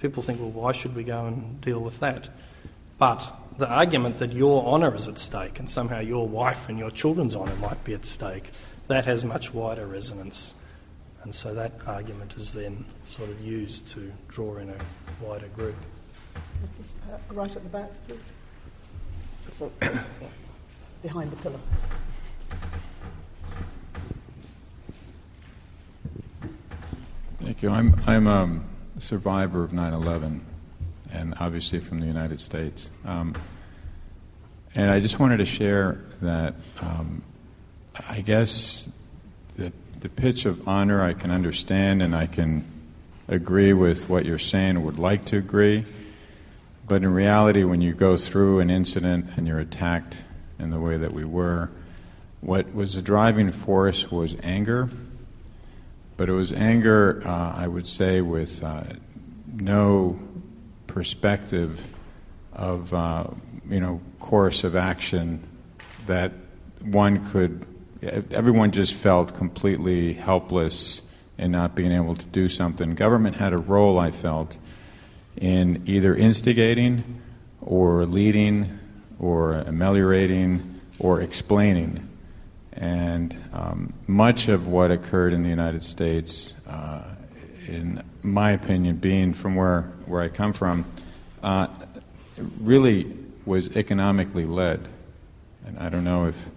People 0.01 0.23
think, 0.23 0.41
well, 0.41 0.51
why 0.51 0.73
should 0.73 0.97
we 0.97 1.05
go 1.05 1.27
and 1.27 1.61
deal 1.61 1.81
with 1.81 2.01
that? 2.01 2.31
But 2.97 3.31
the 3.59 3.69
argument 3.69 4.17
that 4.17 4.33
your 4.33 4.65
honour 4.65 4.95
is 4.95 5.07
at 5.07 5.19
stake 5.19 5.59
and 5.59 5.69
somehow 5.69 6.01
your 6.01 6.27
wife 6.27 6.71
and 6.71 6.79
your 6.79 6.91
children's 6.91 7.37
honour 7.37 7.57
might 7.57 7.85
be 7.85 7.93
at 7.93 8.07
stake, 8.07 8.53
that 8.87 9.05
has 9.05 9.23
much 9.23 9.53
wider 9.53 9.87
resonance. 9.87 10.55
And 11.25 11.35
so 11.35 11.53
that 11.53 11.73
argument 11.87 12.35
is 12.39 12.53
then 12.53 12.87
sort 13.05 13.29
of 13.29 13.39
used 13.43 13.89
to 13.89 14.11
draw 14.29 14.57
in 14.57 14.71
a 14.71 14.79
wider 15.21 15.49
group. 15.49 15.77
Right 17.31 17.55
at 17.55 17.63
the 17.63 17.69
back, 17.69 17.91
please. 18.09 19.77
Behind 21.03 21.31
the 21.31 21.37
pillar. 21.37 21.61
Thank 27.47 27.63
you. 27.63 27.71
I'm, 27.71 27.95
I'm 28.09 28.27
um, 28.27 28.65
survivor 28.99 29.63
of 29.63 29.73
9 29.73 29.93
11, 29.93 30.45
and 31.13 31.35
obviously 31.39 31.79
from 31.79 32.01
the 32.01 32.07
United 32.07 32.41
States. 32.41 32.91
Um, 33.05 33.37
and 34.75 34.91
I 34.91 34.99
just 34.99 35.21
wanted 35.21 35.37
to 35.37 35.45
share 35.45 36.01
that 36.23 36.55
um, 36.81 37.23
I 38.11 38.21
guess 38.23 38.93
the, 39.55 39.73
the 40.01 40.09
pitch 40.09 40.45
of 40.45 40.67
honor 40.67 41.01
I 41.01 41.13
can 41.13 41.31
understand 41.31 42.03
and 42.03 42.17
I 42.17 42.27
can 42.27 42.65
agree 43.29 43.73
with 43.73 44.09
what 44.09 44.25
you're 44.25 44.41
saying, 44.41 44.83
would 44.85 44.99
like 44.99 45.27
to 45.27 45.37
agree. 45.37 45.85
But 46.89 47.05
in 47.05 47.15
reality, 47.15 47.63
when 47.63 47.81
you 47.81 47.93
go 47.93 48.17
through 48.17 48.59
an 48.59 48.71
incident 48.71 49.27
and 49.37 49.47
you're 49.47 49.61
attacked 49.61 50.19
in 50.59 50.71
the 50.71 50.81
way 50.81 50.97
that 50.97 51.13
we 51.13 51.25
were, 51.25 51.71
what 52.41 52.75
was 52.75 52.97
the 52.97 53.03
driving 53.03 53.53
force 53.53 54.11
was 54.11 54.35
anger 54.43 54.91
but 56.17 56.29
it 56.29 56.33
was 56.33 56.53
anger, 56.53 57.23
uh, 57.25 57.53
I 57.57 57.67
would 57.67 57.87
say, 57.87 58.21
with 58.21 58.63
uh, 58.63 58.85
no 59.47 60.19
perspective 60.87 61.85
of, 62.53 62.93
uh, 62.95 63.27
you 63.69 63.81
know, 63.81 64.01
course 64.19 64.65
of 64.65 64.77
action 64.77 65.47
that 66.07 66.33
one 66.81 67.31
could, 67.31 67.67
everyone 68.31 68.71
just 68.71 68.95
felt 68.95 69.35
completely 69.35 70.15
helpless 70.15 71.03
in 71.39 71.51
not 71.51 71.75
being 71.75 71.93
able 71.93 72.15
to 72.15 72.27
do 72.27 72.49
something. 72.49 72.95
Government 72.95 73.37
had 73.37 73.53
a 73.53 73.59
role, 73.59 73.99
I 73.99 74.11
felt, 74.11 74.57
in 75.37 75.83
either 75.87 76.15
instigating 76.15 77.21
or 77.61 78.07
leading 78.07 78.79
or 79.19 79.55
ameliorating 79.55 80.81
or 80.99 81.21
explaining 81.21 82.06
and 82.77 83.37
um, 83.53 83.93
much 84.07 84.49
of 84.49 84.69
what 84.69 84.91
occurred 84.91 85.33
in 85.33 85.43
the 85.43 85.49
United 85.49 85.83
States, 85.83 86.55
uh, 86.69 87.03
in 87.67 88.03
my 88.23 88.53
opinion, 88.53 88.97
being 88.97 89.33
from 89.33 89.57
where, 89.57 89.83
where 90.05 90.21
I 90.21 90.29
come 90.29 90.53
from, 90.53 90.85
uh, 91.43 91.69
really 92.61 93.13
was 93.47 93.75
economically 93.77 94.45
led. 94.45 94.89
And 95.65 95.79
I 95.79 95.89
don't 95.89 96.05
know 96.05 96.27
if 96.27 96.49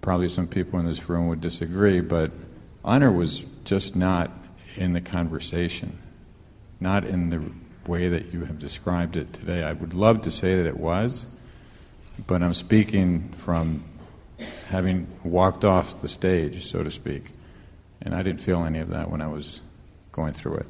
probably 0.00 0.28
some 0.28 0.46
people 0.46 0.80
in 0.80 0.86
this 0.86 1.08
room 1.08 1.28
would 1.28 1.40
disagree, 1.40 2.00
but 2.00 2.30
honor 2.84 3.12
was 3.12 3.44
just 3.64 3.94
not 3.94 4.30
in 4.76 4.94
the 4.94 5.00
conversation, 5.00 5.98
not 6.80 7.04
in 7.04 7.30
the 7.30 7.42
way 7.88 8.08
that 8.08 8.32
you 8.32 8.44
have 8.44 8.58
described 8.58 9.16
it 9.16 9.32
today. 9.32 9.62
I 9.62 9.72
would 9.72 9.92
love 9.92 10.22
to 10.22 10.30
say 10.30 10.56
that 10.56 10.66
it 10.66 10.78
was, 10.78 11.26
but 12.26 12.42
I'm 12.42 12.54
speaking 12.54 13.28
from 13.36 13.84
having 14.72 15.06
walked 15.22 15.66
off 15.66 16.00
the 16.00 16.08
stage, 16.08 16.66
so 16.66 16.82
to 16.82 16.90
speak. 16.90 17.30
And 18.00 18.14
I 18.14 18.22
didn't 18.22 18.40
feel 18.40 18.64
any 18.64 18.78
of 18.78 18.88
that 18.88 19.10
when 19.10 19.20
I 19.20 19.28
was 19.28 19.60
going 20.12 20.32
through 20.32 20.56
it. 20.56 20.66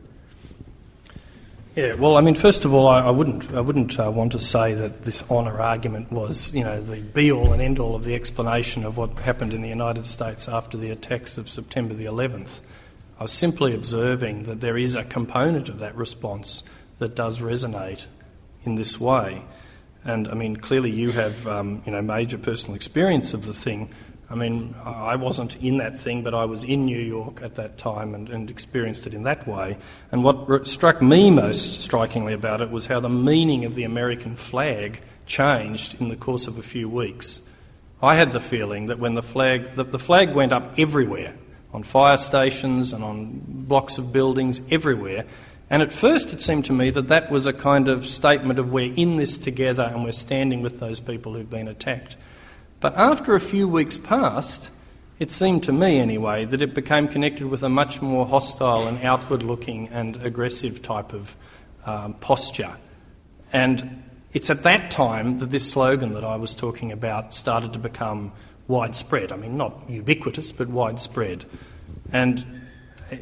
Yeah, 1.77 1.95
well, 1.95 2.17
I 2.17 2.21
mean, 2.21 2.35
first 2.35 2.65
of 2.65 2.75
all, 2.75 2.89
I, 2.89 2.99
I 2.99 3.11
wouldn't, 3.11 3.53
I 3.53 3.61
wouldn't 3.61 3.99
uh, 3.99 4.11
want 4.11 4.33
to 4.33 4.41
say 4.41 4.75
that 4.75 5.03
this 5.03 5.23
honour 5.31 5.61
argument 5.61 6.11
was, 6.11 6.53
you 6.53 6.65
know, 6.65 6.83
the 6.83 7.01
be-all 7.01 7.53
and 7.53 7.63
end-all 7.63 7.95
of 7.95 8.03
the 8.03 8.15
explanation 8.15 8.85
of 8.85 8.97
what 8.97 9.21
happened 9.21 9.55
in 9.55 9.63
the 9.63 9.69
United 9.69 10.05
States 10.05 10.49
after 10.49 10.77
the 10.77 10.91
attacks 10.91 11.39
of 11.39 11.49
September 11.49 11.95
the 11.95 12.05
11th. 12.05 12.61
I 13.21 13.23
was 13.23 13.33
simply 13.33 13.73
observing 13.73 14.43
that 14.43 14.61
there 14.61 14.77
is 14.77 14.97
a 14.97 15.05
component 15.05 15.69
of 15.69 15.79
that 15.79 15.95
response 15.95 16.65
that 16.99 17.15
does 17.15 17.39
resonate 17.39 18.07
in 18.65 18.75
this 18.75 19.01
way. 19.01 19.43
And 20.05 20.29
I 20.29 20.35
mean, 20.35 20.57
clearly 20.57 20.91
you 20.91 21.11
have 21.13 21.47
um, 21.47 21.83
you 21.87 21.93
know 21.93 22.03
major 22.03 22.39
personal 22.39 22.75
experience 22.75 23.35
of 23.35 23.47
the 23.47 23.55
thing. 23.55 23.91
I 24.31 24.35
mean, 24.35 24.75
I 24.83 25.17
wasn't 25.17 25.57
in 25.57 25.77
that 25.77 26.01
thing, 26.01 26.23
but 26.23 26.33
I 26.33 26.47
was 26.47 26.65
in 26.65 26.87
New 26.87 26.99
York 26.99 27.43
at 27.43 27.57
that 27.57 27.77
time 27.77 28.15
and, 28.15 28.31
and 28.31 28.51
experienced 28.51 29.07
it 29.07 29.13
in 29.13 29.25
that 29.25 29.47
way. 29.47 29.77
And 30.11 30.25
what 30.25 30.67
struck 30.67 31.03
me 31.03 31.31
most 31.31 31.83
strikingly 31.83 32.33
about 32.33 32.63
it 32.63 32.71
was 32.71 32.87
how 32.87 32.99
the 32.99 33.11
meaning 33.11 33.67
of 33.67 33.75
the 33.75 33.85
American 33.85 34.35
flag 34.35 35.03
changed 35.27 36.01
in 36.01 36.09
the 36.09 36.17
course 36.17 36.47
of 36.47 36.57
a 36.57 36.63
few 36.63 36.89
weeks. 36.89 37.43
I 38.01 38.15
had 38.15 38.33
the 38.33 38.41
feeling 38.41 38.87
that 38.87 38.99
when 38.99 39.15
the 39.15 39.23
flag, 39.23 39.77
that 39.77 39.93
the 39.93 39.99
flag 39.99 40.35
went 40.35 40.53
up 40.55 40.79
everywhere, 40.79 41.35
on 41.75 41.83
fire 41.83 42.17
stations 42.17 42.93
and 42.93 43.05
on 43.05 43.43
blocks 43.47 43.99
of 43.99 44.13
buildings, 44.13 44.61
everywhere, 44.71 45.25
and 45.73 45.81
at 45.81 45.91
first, 45.91 46.35
it 46.35 46.43
seemed 46.43 46.67
to 46.67 46.73
me 46.75 46.91
that 46.91 47.09
that 47.09 47.31
was 47.31 47.47
a 47.47 47.53
kind 47.55 47.89
of 47.89 48.07
statement 48.07 48.59
of 48.59 48.71
we're 48.71 48.93
in 48.93 49.17
this 49.17 49.39
together 49.39 49.85
and 49.85 50.05
we're 50.05 50.13
standing 50.13 50.61
with 50.61 50.81
those 50.81 51.01
people 51.01 51.33
who've 51.33 51.49
been 51.49 51.67
attacked. 51.67 52.19
But 52.81 52.95
after 52.95 53.35
a 53.35 53.41
few 53.41 53.67
weeks 53.67 53.97
passed, 53.97 54.69
it 55.19 55.31
seemed 55.31 55.63
to 55.63 55.73
me 55.73 55.99
anyway 55.99 56.45
that 56.45 56.61
it 56.61 56.75
became 56.75 57.09
connected 57.09 57.47
with 57.47 57.63
a 57.63 57.71
much 57.71 58.03
more 58.03 58.27
hostile 58.27 58.87
and 58.87 59.03
outward 59.03 59.43
looking 59.43 59.89
and 59.89 60.23
aggressive 60.23 60.83
type 60.83 61.15
of 61.15 61.35
um, 61.87 62.13
posture. 62.21 62.77
And 63.51 64.03
it's 64.35 64.51
at 64.51 64.65
that 64.65 64.91
time 64.91 65.39
that 65.39 65.53
this 65.53 65.73
slogan 65.73 66.13
that 66.13 66.25
I 66.25 66.37
was 66.37 66.55
talking 66.55 66.93
about 66.93 67.33
started 67.33 67.73
to 67.73 67.79
become 67.79 68.33
widespread. 68.69 69.33
I 69.33 69.37
mean, 69.37 69.57
not 69.57 69.89
ubiquitous, 69.89 70.53
but 70.53 70.69
widespread. 70.69 71.47
And 72.13 72.62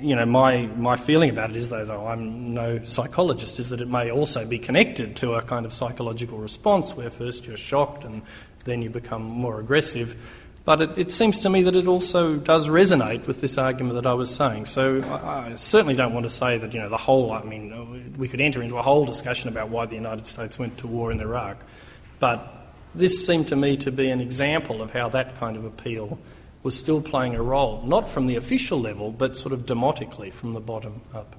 you 0.01 0.15
know, 0.15 0.27
my, 0.27 0.67
my 0.67 0.97
feeling 0.97 1.31
about 1.31 1.51
it 1.51 1.57
is, 1.57 1.71
though, 1.71 1.85
though 1.85 2.07
I'm 2.07 2.55
no 2.55 2.83
psychologist, 2.85 3.59
is 3.59 3.71
that 3.71 3.81
it 3.81 3.89
may 3.89 4.11
also 4.11 4.47
be 4.47 4.59
connected 4.59 5.17
to 5.17 5.35
a 5.35 5.43
kind 5.43 5.67
of 5.67 5.73
psychological 5.73 6.39
response 6.39 6.97
where 6.97 7.11
first 7.11 7.47
you're 7.47 7.57
shocked 7.57 8.05
and 8.05 8.23
then 8.65 8.83
you 8.83 8.91
become 8.91 9.23
more 9.23 9.59
aggressive. 9.59 10.17
But 10.65 10.83
it, 10.83 10.99
it, 10.99 11.13
seems 11.13 11.41
to 11.41 11.51
me 11.51 11.63
that 11.63 11.75
it 11.75 11.87
also 11.87 12.37
does 12.37 12.69
resonate 12.69 13.27
with 13.27 13.41
this 13.41 13.57
argument 13.57 13.95
that 13.97 14.07
I 14.07 14.15
was 14.15 14.33
saying. 14.33 14.67
So 14.67 15.01
I, 15.03 15.53
I, 15.53 15.55
certainly 15.57 15.95
don't 15.95 16.13
want 16.13 16.25
to 16.25 16.31
say 16.31 16.59
that, 16.59 16.75
you 16.75 16.81
know, 16.81 16.89
the 16.89 16.99
whole, 16.99 17.33
I 17.33 17.43
mean, 17.43 18.15
we 18.19 18.29
could 18.29 18.41
enter 18.41 18.63
into 18.63 18.77
a 18.77 18.83
whole 18.83 19.07
discussion 19.07 19.49
about 19.49 19.71
why 19.71 19.87
the 19.87 19.95
United 19.95 20.27
States 20.27 20.59
went 20.59 20.79
to 20.79 20.87
war 20.87 21.11
in 21.11 21.21
Iraq. 21.21 21.65
But 22.19 22.73
this 22.95 23.27
seemed 23.27 23.49
to 23.49 23.57
me 23.57 23.77
to 23.79 23.91
be 23.91 24.11
an 24.11 24.21
example 24.21 24.83
of 24.83 24.91
how 24.91 25.09
that 25.11 25.37
kind 25.37 25.57
of 25.57 25.65
appeal 25.65 26.19
was 26.63 26.79
still 26.79 27.01
playing 27.01 27.35
a 27.35 27.43
role, 27.43 27.83
not 27.87 28.09
from 28.09 28.27
the 28.27 28.37
official 28.37 28.81
level, 28.81 29.11
but 29.11 29.37
sort 29.37 29.53
of 29.53 29.67
demotically 29.67 30.33
from 30.33 30.53
the 30.53 30.61
bottom 30.61 31.01
up. 31.15 31.37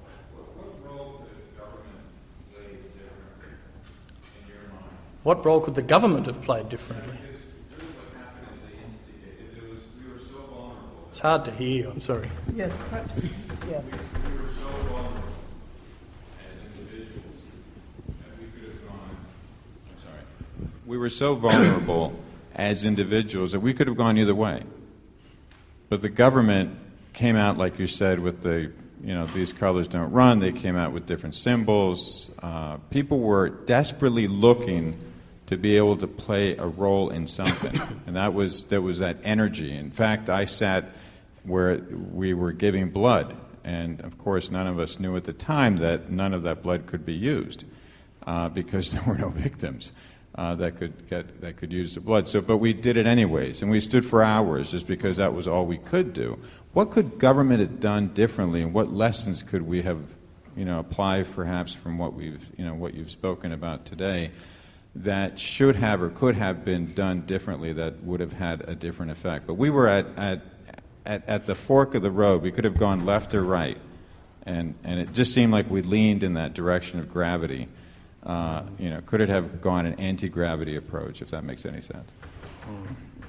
What 5.22 5.44
role 5.44 5.60
could 5.60 5.76
the 5.76 5.82
government 5.82 6.26
have 6.26 6.42
played 6.42 6.68
differently? 6.68 7.16
It's 11.10 11.20
hard 11.20 11.44
to 11.44 11.52
hear. 11.52 11.90
I'm 11.90 12.00
sorry. 12.00 12.28
Yes, 12.56 12.76
perhaps. 12.88 13.28
Yeah. 13.70 13.80
We 20.86 20.98
were 20.98 21.10
so 21.10 21.34
vulnerable 21.34 22.18
as 22.54 22.84
individuals 22.84 23.52
that 23.52 23.60
we 23.60 23.72
could 23.72 23.86
have 23.86 23.96
gone 23.96 24.18
either 24.18 24.34
way. 24.34 24.62
But 25.92 26.00
the 26.00 26.08
government 26.08 26.74
came 27.12 27.36
out, 27.36 27.58
like 27.58 27.78
you 27.78 27.86
said, 27.86 28.18
with 28.18 28.40
the, 28.40 28.72
you 29.04 29.12
know, 29.12 29.26
these 29.26 29.52
colors 29.52 29.88
don't 29.88 30.10
run. 30.10 30.38
They 30.38 30.50
came 30.50 30.74
out 30.74 30.92
with 30.92 31.04
different 31.04 31.34
symbols. 31.34 32.30
Uh, 32.42 32.78
people 32.88 33.18
were 33.18 33.50
desperately 33.50 34.26
looking 34.26 34.98
to 35.48 35.58
be 35.58 35.76
able 35.76 35.98
to 35.98 36.06
play 36.06 36.56
a 36.56 36.66
role 36.66 37.10
in 37.10 37.26
something, 37.26 37.78
and 38.06 38.16
that 38.16 38.32
was 38.32 38.64
there 38.64 38.80
was 38.80 39.00
that 39.00 39.18
energy. 39.22 39.76
In 39.76 39.90
fact, 39.90 40.30
I 40.30 40.46
sat 40.46 40.96
where 41.42 41.82
we 42.10 42.32
were 42.32 42.52
giving 42.52 42.88
blood. 42.88 43.36
And 43.62 44.00
of 44.00 44.16
course, 44.16 44.50
none 44.50 44.66
of 44.66 44.78
us 44.78 44.98
knew 44.98 45.14
at 45.16 45.24
the 45.24 45.34
time 45.34 45.76
that 45.76 46.08
none 46.10 46.32
of 46.32 46.44
that 46.44 46.62
blood 46.62 46.86
could 46.86 47.04
be 47.04 47.12
used 47.12 47.66
uh, 48.26 48.48
because 48.48 48.92
there 48.92 49.02
were 49.06 49.18
no 49.18 49.28
victims. 49.28 49.92
Uh, 50.34 50.54
that 50.54 50.76
could 50.76 51.08
get 51.10 51.42
that 51.42 51.58
could 51.58 51.70
use 51.70 51.94
the 51.94 52.00
blood. 52.00 52.26
So, 52.26 52.40
but 52.40 52.56
we 52.56 52.72
did 52.72 52.96
it 52.96 53.06
anyways, 53.06 53.60
and 53.60 53.70
we 53.70 53.80
stood 53.80 54.04
for 54.04 54.22
hours 54.22 54.70
just 54.70 54.86
because 54.86 55.18
that 55.18 55.34
was 55.34 55.46
all 55.46 55.66
we 55.66 55.76
could 55.76 56.14
do. 56.14 56.38
What 56.72 56.90
could 56.90 57.18
government 57.18 57.60
have 57.60 57.80
done 57.80 58.08
differently, 58.14 58.62
and 58.62 58.72
what 58.72 58.90
lessons 58.90 59.42
could 59.42 59.60
we 59.60 59.82
have, 59.82 59.98
you 60.56 60.64
know, 60.64 60.78
apply 60.78 61.24
perhaps 61.24 61.74
from 61.74 61.98
what 61.98 62.14
we've, 62.14 62.42
you 62.56 62.64
know, 62.64 62.72
what 62.72 62.94
you've 62.94 63.10
spoken 63.10 63.52
about 63.52 63.84
today, 63.84 64.30
that 64.94 65.38
should 65.38 65.76
have 65.76 66.02
or 66.02 66.08
could 66.08 66.34
have 66.34 66.64
been 66.64 66.94
done 66.94 67.26
differently 67.26 67.74
that 67.74 68.02
would 68.02 68.20
have 68.20 68.32
had 68.32 68.66
a 68.66 68.74
different 68.74 69.12
effect? 69.12 69.46
But 69.46 69.54
we 69.54 69.68
were 69.68 69.86
at, 69.86 70.06
at 70.16 70.40
at, 71.04 71.28
at 71.28 71.46
the 71.46 71.54
fork 71.54 71.94
of 71.94 72.02
the 72.02 72.10
road. 72.10 72.42
We 72.42 72.52
could 72.52 72.64
have 72.64 72.78
gone 72.78 73.04
left 73.04 73.34
or 73.34 73.42
right. 73.42 73.78
And, 74.44 74.74
and 74.84 74.98
it 74.98 75.12
just 75.12 75.32
seemed 75.32 75.52
like 75.52 75.70
we 75.70 75.82
leaned 75.82 76.22
in 76.22 76.34
that 76.34 76.54
direction 76.54 76.98
of 76.98 77.12
gravity. 77.12 77.68
Uh, 78.24 78.62
you 78.78 78.88
know, 78.88 79.00
could 79.04 79.20
it 79.20 79.28
have 79.28 79.60
gone 79.60 79.86
an 79.86 79.94
anti-gravity 79.94 80.76
approach, 80.76 81.22
if 81.22 81.30
that 81.30 81.44
makes 81.44 81.66
any 81.66 81.80
sense? 81.80 82.12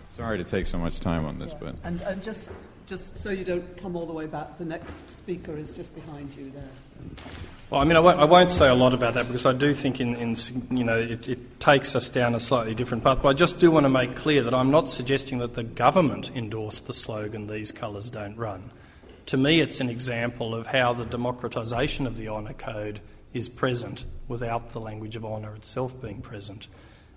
Sorry 0.10 0.38
to 0.38 0.44
take 0.44 0.68
so 0.68 0.78
much 0.78 1.00
time 1.00 1.26
on 1.26 1.39
this, 1.39 1.52
yeah. 1.54 1.58
but 1.60 1.76
and, 1.84 2.02
and 2.02 2.22
just 2.22 2.52
just 2.86 3.18
so 3.18 3.32
you 3.32 3.44
don't 3.44 3.78
come 3.78 3.96
all 3.96 4.06
the 4.06 4.14
way 4.14 4.28
back, 4.28 4.58
the 4.58 4.66
next 4.66 5.10
speaker 5.10 5.58
is 5.58 5.74
just 5.74 5.96
behind 5.96 6.34
you 6.36 6.52
there. 6.52 6.70
Well, 7.70 7.82
I 7.82 7.86
mean, 7.86 7.98
I 7.98 8.00
won't, 8.00 8.20
I 8.20 8.26
won't, 8.26 8.52
say 8.52 8.68
a 8.70 8.76
lot 8.76 8.94
about 8.94 9.16
that 9.16 9.26
because 9.26 9.46
I 9.48 9.54
do 9.54 9.74
think, 9.74 10.00
in, 10.00 10.16
in 10.16 10.36
you 10.70 10.84
know, 10.84 11.00
it, 11.00 11.28
it, 11.28 11.60
takes 11.60 11.96
us 11.96 12.10
down 12.10 12.36
a 12.36 12.39
slightly 12.39 12.76
different 12.76 13.04
path. 13.04 13.20
But 13.24 13.30
I 13.30 13.34
just 13.34 13.58
do 13.58 13.72
want 13.72 13.86
to 13.86 13.89
make 13.89 14.16
clear 14.16 14.44
that 14.44 14.54
I'm 14.54 14.70
not 14.70 14.89
suggesting 14.89 15.39
that 15.39 15.56
the 15.56 15.64
government 15.64 16.30
endorsed 16.36 16.86
the 16.86 16.94
slogan 16.94 17.48
"These 17.48 17.72
colours 17.72 18.10
don't 18.10 18.36
run." 18.36 18.70
To 19.28 19.38
me, 19.38 19.62
it's 19.62 19.80
an 19.80 19.89
example 19.89 20.54
of 20.54 20.68
how 20.68 20.94
the 20.94 21.06
democratisation 21.06 22.06
of 22.06 22.18
the 22.18 22.30
honour 22.30 22.54
code 22.54 23.00
is 23.34 23.50
present 23.50 24.06
without 24.28 24.70
the 24.72 24.80
language 24.80 25.16
of 25.16 25.26
honour 25.26 25.56
itself 25.56 26.00
being 26.02 26.22
present. 26.22 26.68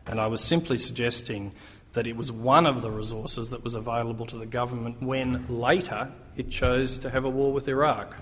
And 0.07 0.21
I 0.21 0.27
was 0.27 0.43
simply 0.43 0.79
suggesting 0.79 1.53
that 1.93 2.07
it 2.07 2.17
was 2.17 2.31
one 2.31 2.67
of 2.67 2.83
the 2.83 2.91
resources 2.91 3.51
that 3.51 3.65
was 3.65 3.75
available 3.75 4.27
to 4.27 4.37
the 4.37 4.47
government 4.47 5.03
when 5.03 5.47
later 5.49 6.13
it 6.37 6.51
chose 6.51 6.99
to 6.99 7.11
have 7.11 7.25
a 7.25 7.31
war 7.31 7.53
with 7.53 7.69
Iraq 7.69 8.17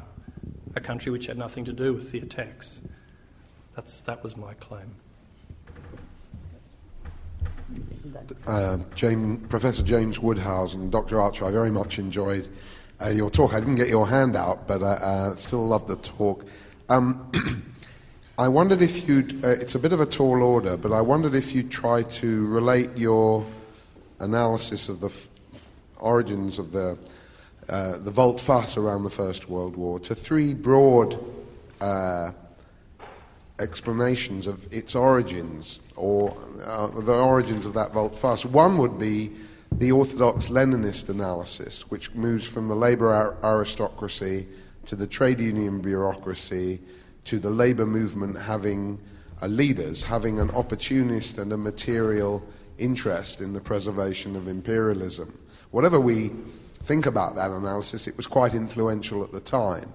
a 0.77 0.81
country 0.81 1.13
which 1.13 1.27
had 1.27 1.39
nothing 1.39 1.65
to 1.65 1.73
do 1.73 1.93
with 1.93 2.11
the 2.11 2.19
attacks. 2.19 2.81
That's, 3.77 4.01
that 4.03 4.23
was 4.23 4.37
my 4.37 4.55
claim. 4.55 4.95
Uh, 8.47 8.79
James, 8.95 9.47
Professor 9.49 9.83
James 9.83 10.19
Woodhouse 10.19 10.75
and 10.75 10.93
Dr. 10.93 11.21
Archer, 11.21 11.45
I 11.45 11.51
very 11.51 11.71
much 11.71 11.99
enjoyed 11.99 12.49
uh, 13.01 13.09
your 13.09 13.31
talk. 13.31 13.55
I 13.55 13.61
didn't 13.61 13.77
get 13.77 13.89
your 13.89 14.07
hand 14.07 14.37
out, 14.37 14.69
but 14.69 14.83
I 14.83 14.95
uh, 14.95 15.35
still 15.35 15.67
loved 15.67 15.89
the 15.89 15.97
talk. 15.97 16.45
Um, 16.89 17.33
I 18.37 18.49
wondered 18.49 18.83
if 18.83 19.07
you'd, 19.07 19.45
uh, 19.45 19.51
it's 19.51 19.77
a 19.77 19.79
bit 19.79 19.93
of 19.93 20.01
a 20.01 20.07
tall 20.07 20.43
order, 20.43 20.77
but 20.77 20.91
I 20.91 21.01
wondered 21.01 21.37
if 21.37 21.55
you'd 21.55 21.71
try 21.71 22.03
to 22.03 22.47
relate 22.47 22.91
your 22.97 23.47
analysis 24.19 24.89
of 24.89 24.99
the 24.99 25.07
f- 25.07 25.29
origins 26.01 26.59
of 26.59 26.73
the 26.73 26.99
uh, 27.69 27.97
the 27.99 28.11
volte-face 28.11 28.77
around 28.77 29.05
the 29.05 29.11
First 29.11 29.49
World 29.49 29.77
War 29.77 30.01
to 30.01 30.15
three 30.17 30.53
broad 30.53 31.19
uh, 31.81 32.33
explanations 33.61 34.49
of 34.49 34.71
its 34.73 34.97
origins, 34.97 35.79
or 35.95 36.37
uh, 36.65 36.89
the 36.89 37.15
origins 37.15 37.65
of 37.65 37.73
that 37.75 37.93
volte-face. 37.93 38.45
One 38.45 38.79
would 38.79 38.99
be 38.99 39.31
the 39.71 39.93
orthodox 39.93 40.49
Leninist 40.49 41.09
analysis, 41.09 41.89
which 41.89 42.13
moves 42.15 42.47
from 42.51 42.67
the 42.67 42.75
labor 42.75 43.37
aristocracy 43.45 44.49
to 44.87 44.97
the 44.97 45.07
trade 45.07 45.39
union 45.39 45.81
bureaucracy 45.81 46.81
to 47.25 47.39
the 47.39 47.51
labor 47.51 47.87
movement 47.87 48.39
having 48.39 49.01
uh, 49.43 49.47
leaders 49.47 50.03
having 50.03 50.39
an 50.39 50.51
opportunist 50.53 51.39
and 51.39 51.53
a 51.53 51.57
material 51.57 52.43
interest 52.79 53.41
in 53.41 53.53
the 53.53 53.61
preservation 53.61 54.37
of 54.37 54.49
imperialism. 54.49 55.39
Whatever 55.71 56.01
we 56.01 56.31
think 56.85 57.07
about 57.07 57.35
that 57.35 57.51
analysis, 57.51 58.07
it 58.07 58.17
was 58.17 58.27
quite 58.27 58.55
influential 58.55 59.25
at 59.25 59.33
the 59.33 59.41
time. 59.41 59.93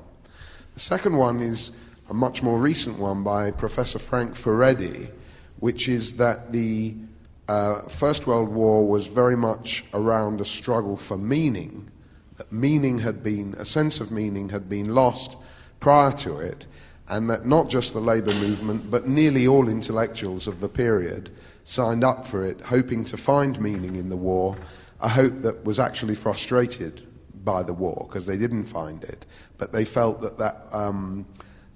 The 0.73 0.79
second 0.79 1.15
one 1.15 1.39
is 1.39 1.71
a 2.09 2.13
much 2.13 2.43
more 2.43 2.59
recent 2.59 2.99
one 2.99 3.23
by 3.23 3.51
Professor 3.51 3.99
Frank 3.99 4.33
Furedi, 4.33 5.09
which 5.59 5.87
is 5.87 6.15
that 6.15 6.51
the 6.51 6.95
uh, 7.47 7.81
First 7.83 8.27
World 8.27 8.49
War 8.49 8.87
was 8.87 9.07
very 9.07 9.35
much 9.35 9.83
around 9.93 10.41
a 10.41 10.45
struggle 10.45 10.97
for 10.97 11.17
meaning, 11.17 11.89
that 12.37 12.51
meaning 12.51 12.99
had 12.99 13.23
been, 13.23 13.55
a 13.57 13.65
sense 13.65 13.99
of 13.99 14.11
meaning 14.11 14.49
had 14.49 14.69
been 14.69 14.93
lost 14.93 15.37
prior 15.79 16.11
to 16.13 16.39
it, 16.39 16.67
and 17.09 17.29
that 17.29 17.45
not 17.45 17.69
just 17.69 17.93
the 17.93 17.99
labour 17.99 18.33
movement, 18.35 18.89
but 18.89 19.07
nearly 19.07 19.47
all 19.47 19.67
intellectuals 19.67 20.47
of 20.47 20.59
the 20.59 20.69
period 20.69 21.31
signed 21.63 22.03
up 22.03 22.27
for 22.27 22.43
it, 22.43 22.59
hoping 22.61 23.05
to 23.05 23.17
find 23.17 23.59
meaning 23.59 23.95
in 23.95 24.09
the 24.09 24.17
war 24.17 24.55
a 25.01 25.09
hope 25.09 25.41
that 25.41 25.63
was 25.63 25.79
actually 25.79 26.15
frustrated 26.15 27.07
by 27.43 27.63
the 27.63 27.73
war 27.73 28.05
because 28.07 28.25
they 28.25 28.37
didn't 28.37 28.65
find 28.65 29.03
it, 29.03 29.25
but 29.57 29.71
they 29.71 29.85
felt 29.85 30.21
that 30.21 30.37
that, 30.37 30.67
um, 30.71 31.25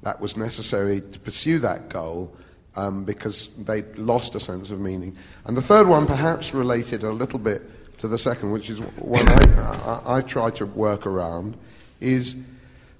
that 0.01 0.19
was 0.19 0.35
necessary 0.35 1.01
to 1.01 1.19
pursue 1.19 1.59
that 1.59 1.89
goal 1.89 2.35
um, 2.75 3.05
because 3.05 3.47
they 3.55 3.83
lost 3.95 4.35
a 4.35 4.39
sense 4.39 4.71
of 4.71 4.79
meaning. 4.79 5.15
And 5.45 5.55
the 5.55 5.61
third 5.61 5.87
one, 5.87 6.05
perhaps 6.05 6.53
related 6.53 7.03
a 7.03 7.11
little 7.11 7.39
bit 7.39 7.61
to 7.99 8.07
the 8.07 8.17
second, 8.17 8.51
which 8.51 8.69
is 8.69 8.79
one 8.81 9.27
I, 9.27 10.01
I, 10.05 10.17
I 10.17 10.21
tried 10.21 10.55
to 10.57 10.65
work 10.65 11.05
around, 11.05 11.55
is 12.01 12.35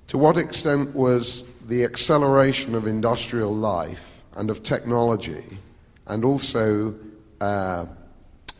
to 0.08 0.18
what 0.18 0.38
extent 0.38 0.96
was 0.96 1.44
the 1.68 1.84
acceleration 1.84 2.76
of 2.76 2.88
industrial 2.88 3.54
life 3.54 4.24
and 4.36 4.50
of 4.50 4.64
technology 4.64 5.58
and 6.08 6.26
also 6.26 6.96
uh, 7.42 7.86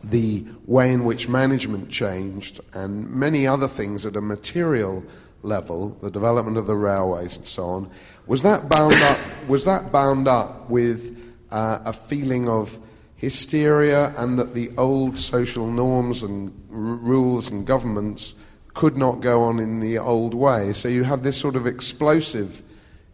the 0.04 0.44
way 0.66 0.92
in 0.92 1.04
which 1.04 1.28
management 1.28 1.90
changed, 1.90 2.60
and 2.74 3.08
many 3.10 3.46
other 3.46 3.68
things 3.68 4.04
at 4.04 4.16
a 4.16 4.20
material 4.20 5.04
level, 5.42 5.90
the 6.00 6.10
development 6.10 6.56
of 6.56 6.66
the 6.66 6.76
railways 6.76 7.36
and 7.36 7.46
so 7.46 7.64
on, 7.66 7.90
was 8.26 8.42
that 8.42 8.68
bound 8.68 8.94
up, 8.94 9.18
was 9.48 9.64
that 9.64 9.92
bound 9.92 10.28
up 10.28 10.68
with 10.68 11.18
uh, 11.50 11.80
a 11.84 11.92
feeling 11.92 12.48
of 12.48 12.78
hysteria 13.16 14.12
and 14.18 14.38
that 14.38 14.54
the 14.54 14.70
old 14.76 15.16
social 15.16 15.66
norms 15.66 16.22
and 16.22 16.48
r- 16.70 16.76
rules 16.76 17.48
and 17.48 17.66
governments 17.66 18.34
could 18.74 18.96
not 18.96 19.20
go 19.20 19.42
on 19.42 19.58
in 19.58 19.80
the 19.80 19.98
old 19.98 20.34
way? 20.34 20.72
So 20.72 20.88
you 20.88 21.04
have 21.04 21.22
this 21.22 21.36
sort 21.36 21.56
of 21.56 21.66
explosive 21.66 22.62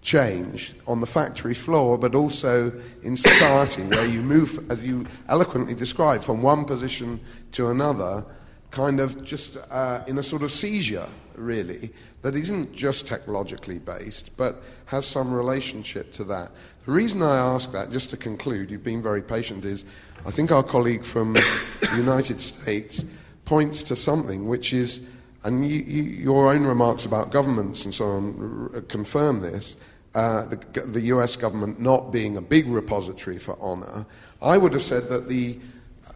change 0.03 0.75
on 0.87 1.01
the 1.01 1.07
factory 1.07 1.55
floor, 1.55 1.99
but 1.99 2.15
also 2.15 2.73
in 3.03 3.17
society, 3.17 3.83
where 3.83 4.07
you 4.07 4.23
move, 4.23 4.71
as 4.71 4.85
you 4.85 5.07
eloquently 5.29 5.75
described, 5.75 6.25
from 6.25 6.43
one 6.43 6.65
position 6.65 7.21
to 7.53 7.69
another, 7.71 8.25
kind 8.71 9.01
of 9.01 9.23
just 9.25 9.59
uh, 9.71 10.03
in 10.07 10.19
a 10.19 10.23
sort 10.23 10.43
of 10.43 10.51
seizure, 10.51 11.07
really, 11.35 11.93
that 12.23 12.35
isn't 12.35 12.73
just 12.73 13.07
technologically 13.07 13.79
based, 13.79 14.37
but 14.37 14.63
has 14.87 15.05
some 15.05 15.33
relationship 15.33 16.13
to 16.13 16.25
that. 16.25 16.51
The 16.87 16.93
reason 16.93 17.23
I 17.23 17.37
ask 17.37 17.73
that, 17.73 17.91
just 17.91 18.11
to 18.11 18.17
conclude, 18.17 18.71
you've 18.71 18.85
been 18.85 19.03
very 19.03 19.23
patient, 19.23 19.65
is 19.65 19.85
I 20.25 20.31
think 20.31 20.53
our 20.53 20.63
colleague 20.63 21.05
from 21.05 21.35
the 21.35 21.97
United 21.97 22.41
States 22.41 23.05
points 23.45 23.83
to 23.85 23.97
something 23.97 24.49
which 24.49 24.73
is, 24.73 25.03
and 25.45 25.69
you, 25.69 25.81
you, 25.81 26.03
your 26.03 26.53
own 26.53 26.65
remarks 26.65 27.07
about 27.07 27.33
governments 27.33 27.85
and 27.85 27.93
so 27.93 28.05
on 28.05 28.85
confirm 28.89 29.41
this. 29.41 29.77
Uh, 30.13 30.45
the, 30.47 30.57
the, 30.87 31.01
US 31.03 31.37
government 31.37 31.81
not 31.81 32.11
being 32.11 32.37
a 32.37 32.41
big 32.41 32.67
repository 32.67 33.39
for 33.39 33.57
honor, 33.61 34.05
I 34.43 34.59
would 34.59 34.73
have 34.73 34.83
said 34.83 35.09
that 35.09 35.29
the, 35.29 35.57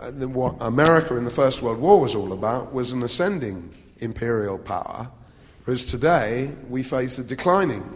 uh, 0.01 0.11
the, 0.11 0.27
what 0.27 0.57
America 0.61 1.17
in 1.17 1.25
the 1.25 1.31
First 1.31 1.63
World 1.63 1.79
War 1.79 2.01
was 2.01 2.17
all 2.17 2.33
about 2.33 2.73
was 2.73 2.91
an 2.91 3.05
ascending 3.05 3.73
imperial 3.99 4.59
power, 4.59 5.09
whereas 5.65 5.85
today 5.85 6.51
we 6.69 6.83
face 6.83 7.21
a 7.21 7.25
declining 7.25 7.89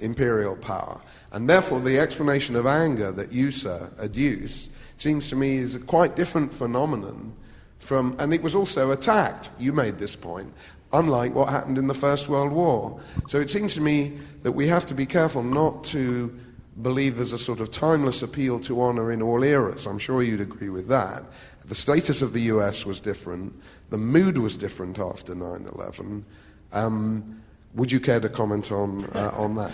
imperial 0.00 0.56
power. 0.56 1.00
And 1.32 1.48
therefore, 1.48 1.80
the 1.80 1.98
explanation 1.98 2.56
of 2.56 2.66
anger 2.66 3.12
that 3.12 3.32
you, 3.32 3.50
sir, 3.50 3.90
adduce 3.98 4.68
seems 4.96 5.28
to 5.28 5.36
me 5.36 5.58
is 5.58 5.76
a 5.76 5.80
quite 5.80 6.16
different 6.16 6.52
phenomenon 6.52 7.34
from, 7.78 8.16
and 8.18 8.32
it 8.32 8.42
was 8.42 8.54
also 8.54 8.92
attacked, 8.92 9.50
you 9.58 9.72
made 9.72 9.98
this 9.98 10.16
point, 10.16 10.52
unlike 10.94 11.34
what 11.34 11.48
happened 11.48 11.76
in 11.76 11.86
the 11.86 11.94
First 11.94 12.28
World 12.28 12.52
War. 12.52 12.98
So 13.26 13.40
it 13.40 13.50
seems 13.50 13.74
to 13.74 13.80
me 13.80 14.16
that 14.42 14.52
we 14.52 14.66
have 14.68 14.86
to 14.86 14.94
be 14.94 15.04
careful 15.04 15.42
not 15.42 15.84
to 15.86 16.34
believe 16.82 17.16
there's 17.16 17.32
a 17.32 17.38
sort 17.38 17.60
of 17.60 17.70
timeless 17.70 18.22
appeal 18.22 18.58
to 18.60 18.80
honour 18.80 19.12
in 19.12 19.22
all 19.22 19.42
eras. 19.42 19.86
I'm 19.86 19.98
sure 19.98 20.22
you'd 20.22 20.40
agree 20.40 20.70
with 20.70 20.88
that. 20.88 21.24
The 21.66 21.74
status 21.74 22.22
of 22.22 22.32
the 22.32 22.42
US 22.42 22.84
was 22.84 23.00
different, 23.00 23.54
the 23.90 23.98
mood 23.98 24.38
was 24.38 24.56
different 24.56 24.98
after 24.98 25.34
9 25.34 25.68
11. 25.74 26.24
Um, 26.72 27.42
would 27.74 27.90
you 27.90 28.00
care 28.00 28.20
to 28.20 28.28
comment 28.28 28.70
on, 28.70 29.04
uh, 29.14 29.32
on 29.34 29.56
that? 29.56 29.72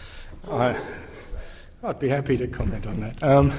I, 0.50 0.78
would 1.82 1.98
be 1.98 2.08
happy 2.08 2.36
to 2.36 2.46
comment 2.46 2.86
on 2.86 3.00
that. 3.00 3.22
Um, 3.22 3.52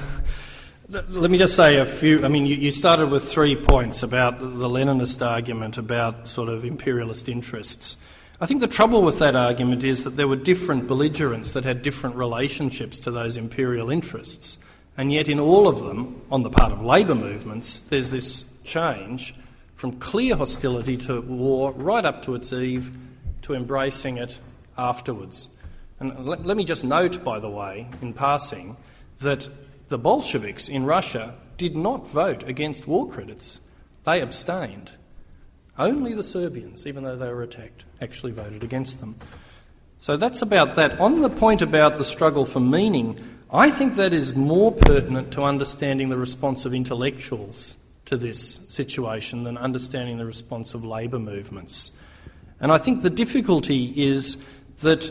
let 0.88 1.30
me 1.30 1.38
just 1.38 1.56
say 1.56 1.78
a 1.78 1.84
few. 1.84 2.24
I 2.24 2.28
mean, 2.28 2.46
you, 2.46 2.54
you, 2.54 2.70
started 2.70 3.10
with 3.10 3.28
three 3.28 3.56
points 3.56 4.04
about 4.04 4.38
the 4.38 4.68
Leninist 4.68 5.24
argument 5.24 5.78
about 5.78 6.28
sort 6.28 6.48
of 6.48 6.64
imperialist 6.64 7.28
interests. 7.28 7.96
I 8.40 8.46
think 8.46 8.60
the 8.60 8.68
trouble 8.68 9.02
with 9.02 9.18
that 9.18 9.34
argument 9.34 9.82
is 9.82 10.04
that 10.04 10.16
there 10.16 10.28
were 10.28 10.36
different 10.36 10.86
belligerents 10.86 11.52
that 11.52 11.64
had 11.64 11.82
different 11.82 12.14
relationships 12.14 13.00
to 13.00 13.10
those 13.10 13.36
imperial 13.36 13.90
interests. 13.90 14.58
And 14.96 15.12
yet, 15.12 15.28
in 15.28 15.40
all 15.40 15.66
of 15.66 15.80
them, 15.80 16.22
on 16.30 16.42
the 16.42 16.50
part 16.50 16.70
of 16.70 16.80
labour 16.82 17.16
movements, 17.16 17.80
there's 17.80 18.10
this 18.10 18.44
change 18.62 19.34
from 19.74 19.92
clear 19.94 20.36
hostility 20.36 20.96
to 20.98 21.20
war 21.20 21.72
right 21.72 22.04
up 22.04 22.22
to 22.22 22.34
its 22.36 22.52
eve 22.52 22.96
to 23.42 23.54
embracing 23.54 24.18
it 24.18 24.38
afterwards. 24.78 25.48
And 25.98 26.26
let, 26.26 26.46
let 26.46 26.56
me 26.56 26.64
just 26.64 26.84
note, 26.84 27.24
by 27.24 27.40
the 27.40 27.50
way, 27.50 27.88
in 28.00 28.12
passing, 28.12 28.76
that 29.20 29.48
the 29.88 29.98
Bolsheviks 29.98 30.68
in 30.68 30.84
Russia 30.84 31.34
did 31.56 31.76
not 31.76 32.06
vote 32.06 32.42
against 32.44 32.86
war 32.86 33.08
credits, 33.08 33.60
they 34.04 34.20
abstained. 34.20 34.92
Only 35.78 36.14
the 36.14 36.22
Serbians, 36.22 36.86
even 36.86 37.04
though 37.04 37.16
they 37.16 37.28
were 37.28 37.42
attacked, 37.42 37.84
actually 38.00 38.32
voted 38.32 38.62
against 38.62 39.00
them. 39.00 39.16
So 39.98 40.16
that's 40.16 40.42
about 40.42 40.76
that. 40.76 40.98
On 41.00 41.20
the 41.20 41.30
point 41.30 41.62
about 41.62 41.98
the 41.98 42.04
struggle 42.04 42.44
for 42.44 42.60
meaning, 42.60 43.22
I 43.50 43.70
think 43.70 43.94
that 43.94 44.12
is 44.12 44.34
more 44.34 44.72
pertinent 44.72 45.32
to 45.32 45.42
understanding 45.42 46.08
the 46.08 46.16
response 46.16 46.64
of 46.64 46.74
intellectuals 46.74 47.76
to 48.06 48.16
this 48.16 48.40
situation 48.68 49.44
than 49.44 49.56
understanding 49.56 50.18
the 50.18 50.26
response 50.26 50.74
of 50.74 50.84
labour 50.84 51.18
movements. 51.18 51.90
And 52.60 52.72
I 52.72 52.78
think 52.78 53.02
the 53.02 53.10
difficulty 53.10 53.92
is 53.96 54.42
that 54.80 55.10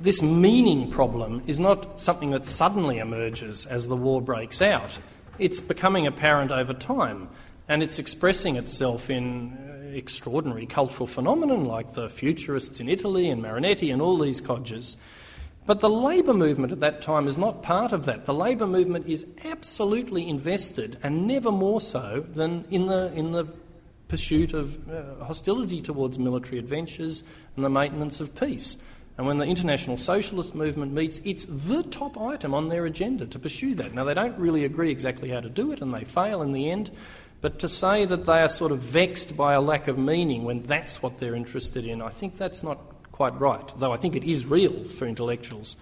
this 0.00 0.22
meaning 0.22 0.90
problem 0.90 1.42
is 1.46 1.58
not 1.58 2.00
something 2.00 2.30
that 2.30 2.44
suddenly 2.44 2.98
emerges 2.98 3.66
as 3.66 3.88
the 3.88 3.96
war 3.96 4.20
breaks 4.20 4.60
out. 4.60 4.98
It's 5.38 5.60
becoming 5.60 6.06
apparent 6.06 6.50
over 6.50 6.74
time, 6.74 7.28
and 7.68 7.82
it's 7.82 7.98
expressing 7.98 8.56
itself 8.56 9.10
in 9.10 9.52
uh, 9.52 9.96
extraordinary 9.96 10.66
cultural 10.66 11.06
phenomenon 11.06 11.64
like 11.64 11.94
the 11.94 12.08
futurists 12.08 12.80
in 12.80 12.88
Italy 12.88 13.28
and 13.28 13.42
Marinetti 13.42 13.92
and 13.92 14.02
all 14.02 14.18
these 14.18 14.40
codgers. 14.40 14.96
But 15.64 15.80
the 15.80 15.90
labour 15.90 16.34
movement 16.34 16.72
at 16.72 16.80
that 16.80 17.02
time 17.02 17.26
is 17.26 17.36
not 17.36 17.62
part 17.62 17.92
of 17.92 18.04
that. 18.04 18.24
The 18.24 18.34
labour 18.34 18.66
movement 18.66 19.08
is 19.08 19.26
absolutely 19.44 20.28
invested, 20.28 20.98
and 21.02 21.26
never 21.26 21.50
more 21.50 21.80
so 21.80 22.24
than 22.34 22.64
in 22.70 22.86
the, 22.86 23.12
in 23.14 23.32
the 23.32 23.46
pursuit 24.08 24.52
of 24.52 24.78
uh, 24.88 25.24
hostility 25.24 25.82
towards 25.82 26.18
military 26.18 26.58
adventures 26.58 27.24
and 27.56 27.64
the 27.64 27.70
maintenance 27.70 28.20
of 28.20 28.38
peace. 28.38 28.76
And 29.18 29.26
when 29.26 29.38
the 29.38 29.46
international 29.46 29.96
socialist 29.96 30.54
movement 30.54 30.92
meets, 30.92 31.20
it's 31.24 31.46
the 31.46 31.82
top 31.84 32.20
item 32.20 32.52
on 32.52 32.68
their 32.68 32.84
agenda 32.84 33.26
to 33.26 33.38
pursue 33.38 33.74
that. 33.76 33.94
Now, 33.94 34.04
they 34.04 34.12
don't 34.14 34.38
really 34.38 34.64
agree 34.64 34.90
exactly 34.90 35.30
how 35.30 35.40
to 35.40 35.48
do 35.48 35.72
it, 35.72 35.80
and 35.80 35.94
they 35.94 36.04
fail 36.04 36.42
in 36.42 36.52
the 36.52 36.70
end. 36.70 36.90
But 37.40 37.58
to 37.60 37.68
say 37.68 38.04
that 38.04 38.26
they 38.26 38.42
are 38.42 38.48
sort 38.48 38.72
of 38.72 38.80
vexed 38.80 39.36
by 39.36 39.54
a 39.54 39.60
lack 39.60 39.88
of 39.88 39.96
meaning 39.96 40.44
when 40.44 40.58
that's 40.58 41.02
what 41.02 41.18
they're 41.18 41.34
interested 41.34 41.86
in, 41.86 42.02
I 42.02 42.10
think 42.10 42.36
that's 42.36 42.62
not 42.62 42.78
quite 43.12 43.38
right, 43.40 43.66
though 43.78 43.92
I 43.92 43.96
think 43.96 44.16
it 44.16 44.24
is 44.24 44.44
real 44.44 44.84
for 44.84 45.06
intellectuals. 45.06 45.76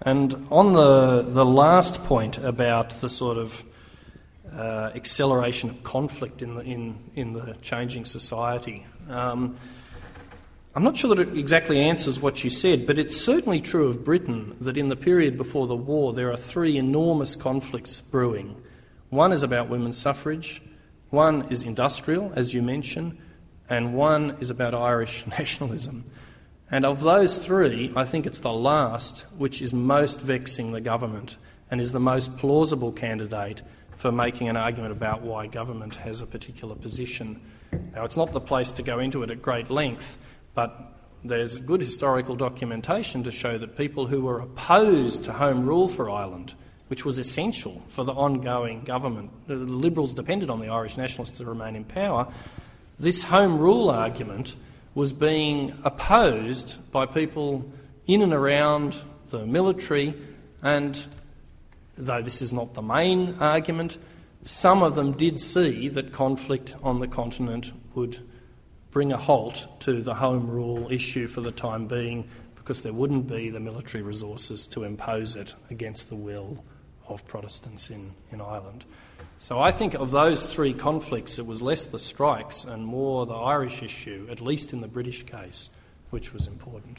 And 0.00 0.46
on 0.50 0.72
the, 0.72 1.22
the 1.22 1.44
last 1.44 2.02
point 2.04 2.38
about 2.38 3.00
the 3.02 3.10
sort 3.10 3.36
of 3.36 3.64
uh, 4.50 4.90
acceleration 4.94 5.70
of 5.70 5.82
conflict 5.82 6.42
in 6.42 6.54
the, 6.54 6.62
in, 6.62 6.98
in 7.14 7.32
the 7.34 7.56
changing 7.62 8.06
society, 8.06 8.86
um, 9.08 9.56
I'm 10.74 10.84
not 10.84 10.96
sure 10.96 11.14
that 11.14 11.28
it 11.28 11.36
exactly 11.36 11.80
answers 11.80 12.20
what 12.20 12.42
you 12.42 12.48
said, 12.48 12.86
but 12.86 12.98
it's 12.98 13.14
certainly 13.14 13.60
true 13.60 13.88
of 13.88 14.04
Britain 14.04 14.56
that 14.62 14.78
in 14.78 14.88
the 14.88 14.96
period 14.96 15.36
before 15.36 15.66
the 15.66 15.76
war 15.76 16.14
there 16.14 16.30
are 16.30 16.36
three 16.36 16.78
enormous 16.78 17.36
conflicts 17.36 18.00
brewing. 18.00 18.56
One 19.10 19.32
is 19.32 19.42
about 19.42 19.68
women's 19.68 19.98
suffrage, 19.98 20.62
one 21.10 21.42
is 21.50 21.64
industrial, 21.64 22.32
as 22.34 22.54
you 22.54 22.62
mentioned, 22.62 23.18
and 23.68 23.92
one 23.92 24.38
is 24.40 24.48
about 24.48 24.72
Irish 24.72 25.26
nationalism. 25.38 26.04
And 26.70 26.86
of 26.86 27.02
those 27.02 27.36
three, 27.36 27.92
I 27.94 28.06
think 28.06 28.24
it's 28.24 28.38
the 28.38 28.52
last 28.52 29.26
which 29.36 29.60
is 29.60 29.74
most 29.74 30.22
vexing 30.22 30.72
the 30.72 30.80
government 30.80 31.36
and 31.70 31.82
is 31.82 31.92
the 31.92 32.00
most 32.00 32.38
plausible 32.38 32.92
candidate 32.92 33.62
for 33.96 34.10
making 34.10 34.48
an 34.48 34.56
argument 34.56 34.92
about 34.92 35.20
why 35.20 35.48
government 35.48 35.96
has 35.96 36.22
a 36.22 36.26
particular 36.26 36.74
position. 36.74 37.42
Now, 37.94 38.04
it's 38.06 38.16
not 38.16 38.32
the 38.32 38.40
place 38.40 38.70
to 38.72 38.82
go 38.82 38.98
into 39.00 39.22
it 39.22 39.30
at 39.30 39.42
great 39.42 39.70
length, 39.70 40.16
but 40.54 40.92
there's 41.24 41.58
good 41.58 41.80
historical 41.80 42.34
documentation 42.34 43.22
to 43.22 43.30
show 43.30 43.56
that 43.58 43.76
people 43.76 44.06
who 44.06 44.22
were 44.22 44.40
opposed 44.40 45.24
to 45.24 45.32
Home 45.32 45.66
Rule 45.66 45.88
for 45.88 46.10
Ireland, 46.10 46.54
which 46.88 47.04
was 47.04 47.18
essential 47.18 47.82
for 47.88 48.04
the 48.04 48.12
ongoing 48.12 48.82
government, 48.82 49.30
the 49.46 49.54
Liberals 49.54 50.14
depended 50.14 50.50
on 50.50 50.60
the 50.60 50.68
Irish 50.68 50.96
nationalists 50.96 51.38
to 51.38 51.44
remain 51.44 51.76
in 51.76 51.84
power, 51.84 52.26
this 52.98 53.22
Home 53.22 53.58
Rule 53.58 53.90
argument 53.90 54.56
was 54.94 55.12
being 55.12 55.78
opposed 55.84 56.90
by 56.92 57.06
people 57.06 57.64
in 58.06 58.20
and 58.20 58.32
around 58.32 58.96
the 59.30 59.46
military, 59.46 60.14
and 60.62 61.06
though 61.96 62.20
this 62.20 62.42
is 62.42 62.52
not 62.52 62.74
the 62.74 62.82
main 62.82 63.36
argument, 63.40 63.96
some 64.42 64.82
of 64.82 64.96
them 64.96 65.12
did 65.12 65.38
see 65.38 65.88
that 65.88 66.12
conflict 66.12 66.74
on 66.82 67.00
the 67.00 67.06
continent 67.06 67.72
would 67.94 68.18
bring 68.92 69.10
a 69.10 69.16
halt 69.16 69.66
to 69.80 70.02
the 70.02 70.14
home 70.14 70.48
rule 70.48 70.86
issue 70.92 71.26
for 71.26 71.40
the 71.40 71.50
time 71.50 71.88
being 71.88 72.28
because 72.54 72.82
there 72.82 72.92
wouldn't 72.92 73.26
be 73.26 73.50
the 73.50 73.58
military 73.58 74.02
resources 74.04 74.66
to 74.68 74.84
impose 74.84 75.34
it 75.34 75.54
against 75.70 76.08
the 76.08 76.14
will 76.14 76.62
of 77.08 77.26
Protestants 77.26 77.90
in, 77.90 78.14
in 78.30 78.40
Ireland. 78.40 78.84
So 79.38 79.60
I 79.60 79.72
think 79.72 79.94
of 79.94 80.12
those 80.12 80.46
three 80.46 80.72
conflicts, 80.72 81.38
it 81.40 81.46
was 81.46 81.60
less 81.60 81.86
the 81.86 81.98
strikes 81.98 82.62
and 82.62 82.86
more 82.86 83.26
the 83.26 83.34
Irish 83.34 83.82
issue, 83.82 84.28
at 84.30 84.40
least 84.40 84.72
in 84.72 84.80
the 84.80 84.86
British 84.86 85.24
case, 85.24 85.70
which 86.10 86.32
was 86.32 86.46
important. 86.46 86.98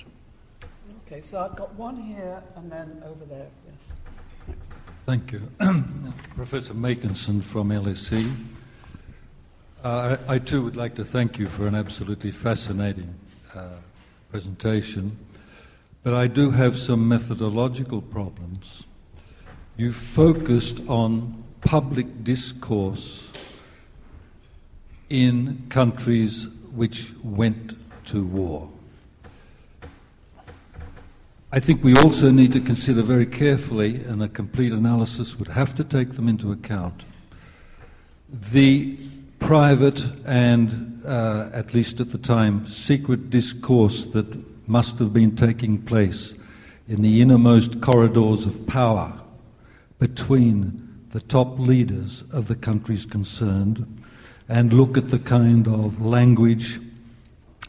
Okay, 1.05 1.21
so 1.21 1.39
I've 1.39 1.55
got 1.55 1.73
one 1.75 1.95
here 1.95 2.41
and 2.57 2.69
then 2.69 3.01
over 3.05 3.23
there. 3.23 3.47
Yes. 3.71 3.93
Thanks. 4.45 4.67
Thank 5.05 5.31
you. 5.31 5.41
Professor 6.35 6.73
Makinson 6.73 7.41
from 7.41 7.69
LSE. 7.69 8.29
Uh, 9.83 10.15
I, 10.29 10.35
I, 10.35 10.39
too 10.39 10.63
would 10.63 10.77
like 10.77 10.95
to 10.95 11.03
thank 11.03 11.37
you 11.37 11.45
for 11.45 11.67
an 11.67 11.75
absolutely 11.75 12.31
fascinating 12.31 13.13
uh, 13.53 13.67
presentation, 14.31 15.17
but 16.03 16.13
I 16.13 16.27
do 16.27 16.51
have 16.51 16.77
some 16.77 17.05
methodological 17.05 18.01
problems. 18.01 18.85
You 19.75 19.91
focused 19.91 20.79
on 20.87 21.43
public 21.59 22.23
discourse 22.23 23.29
in 25.09 25.65
countries 25.67 26.47
which 26.73 27.11
went 27.21 27.77
to 28.05 28.23
war. 28.23 28.69
I 31.51 31.59
think 31.59 31.83
we 31.83 31.93
also 31.95 32.31
need 32.31 32.53
to 32.53 32.61
consider 32.61 33.01
very 33.01 33.25
carefully, 33.25 33.95
and 33.95 34.23
a 34.23 34.29
complete 34.29 34.71
analysis 34.71 35.37
would 35.37 35.49
have 35.49 35.75
to 35.75 35.83
take 35.83 36.13
them 36.13 36.29
into 36.29 36.53
account, 36.53 37.03
the 38.29 38.97
private 39.43 40.01
and, 40.25 41.01
uh, 41.05 41.49
at 41.51 41.73
least 41.73 41.99
at 41.99 42.13
the 42.13 42.17
time, 42.17 42.65
secret 42.65 43.29
discourse 43.29 44.05
that 44.05 44.25
must 44.69 44.97
have 44.99 45.11
been 45.11 45.35
taking 45.35 45.77
place 45.81 46.33
in 46.87 47.01
the 47.01 47.21
innermost 47.21 47.81
corridors 47.81 48.45
of 48.45 48.65
power 48.67 49.11
between 49.99 50.89
the 51.09 51.19
top 51.19 51.59
leaders 51.59 52.23
of 52.31 52.47
the 52.47 52.55
countries 52.55 53.05
concerned 53.05 53.85
and 54.47 54.71
look 54.71 54.97
at 54.97 55.09
the 55.09 55.19
kind 55.19 55.67
of 55.67 56.01
language 56.01 56.79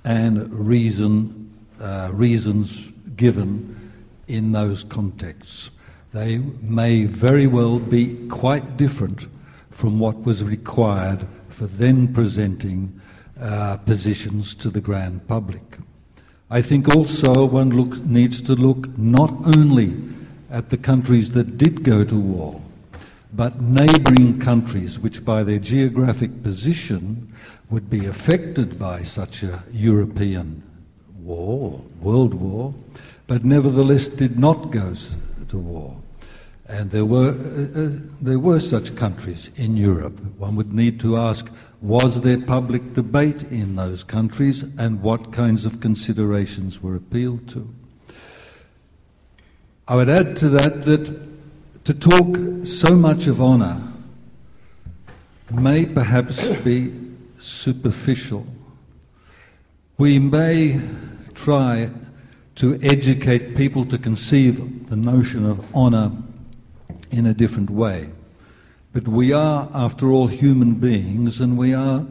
and 0.04 0.48
reason, 0.52 1.52
uh, 1.80 2.08
reasons 2.12 2.88
given 3.16 3.92
in 4.28 4.52
those 4.52 4.84
contexts. 4.84 5.70
They 6.12 6.38
may 6.38 7.04
very 7.04 7.48
well 7.48 7.80
be 7.80 8.28
quite 8.28 8.76
different 8.76 9.26
from 9.72 9.98
what 9.98 10.22
was 10.22 10.44
required 10.44 11.26
for 11.54 11.66
then 11.66 12.12
presenting 12.12 13.00
uh, 13.40 13.76
positions 13.78 14.54
to 14.56 14.70
the 14.70 14.80
grand 14.80 15.26
public. 15.28 15.78
I 16.50 16.60
think 16.62 16.94
also 16.94 17.46
one 17.46 17.70
look, 17.70 18.04
needs 18.04 18.42
to 18.42 18.54
look 18.54 18.98
not 18.98 19.32
only 19.56 19.94
at 20.50 20.70
the 20.70 20.76
countries 20.76 21.30
that 21.30 21.56
did 21.56 21.84
go 21.84 22.04
to 22.04 22.16
war, 22.16 22.60
but 23.32 23.60
neighbouring 23.60 24.38
countries 24.38 24.98
which, 24.98 25.24
by 25.24 25.42
their 25.42 25.58
geographic 25.58 26.42
position, 26.42 27.32
would 27.70 27.88
be 27.88 28.06
affected 28.06 28.78
by 28.78 29.02
such 29.02 29.42
a 29.42 29.62
European 29.72 30.62
war, 31.22 31.80
world 32.00 32.34
war, 32.34 32.74
but 33.26 33.44
nevertheless 33.44 34.08
did 34.08 34.38
not 34.38 34.70
go 34.70 34.94
to 35.48 35.58
war. 35.58 35.96
And 36.66 36.90
there 36.90 37.04
were, 37.04 37.30
uh, 37.30 37.80
uh, 37.80 37.90
there 38.22 38.38
were 38.38 38.58
such 38.58 38.96
countries 38.96 39.50
in 39.56 39.76
Europe. 39.76 40.18
One 40.38 40.56
would 40.56 40.72
need 40.72 40.98
to 41.00 41.16
ask 41.16 41.50
was 41.82 42.22
there 42.22 42.40
public 42.40 42.94
debate 42.94 43.42
in 43.42 43.76
those 43.76 44.02
countries 44.02 44.62
and 44.78 45.02
what 45.02 45.32
kinds 45.32 45.66
of 45.66 45.80
considerations 45.80 46.82
were 46.82 46.96
appealed 46.96 47.46
to? 47.50 47.68
I 49.86 49.96
would 49.96 50.08
add 50.08 50.34
to 50.38 50.48
that 50.48 50.80
that 50.86 51.84
to 51.84 51.92
talk 51.92 52.66
so 52.66 52.96
much 52.96 53.26
of 53.26 53.42
honour 53.42 53.92
may 55.50 55.84
perhaps 55.84 56.56
be 56.62 56.94
superficial. 57.38 58.46
We 59.98 60.18
may 60.18 60.80
try 61.34 61.90
to 62.54 62.80
educate 62.82 63.54
people 63.54 63.84
to 63.86 63.98
conceive 63.98 64.88
the 64.88 64.96
notion 64.96 65.44
of 65.44 65.74
honour 65.74 66.12
in 67.16 67.26
a 67.26 67.34
different 67.34 67.70
way. 67.70 68.10
But 68.92 69.08
we 69.08 69.32
are, 69.32 69.68
after 69.72 70.10
all, 70.10 70.28
human 70.28 70.74
beings, 70.74 71.40
and 71.40 71.58
we 71.58 71.74
are 71.74 72.06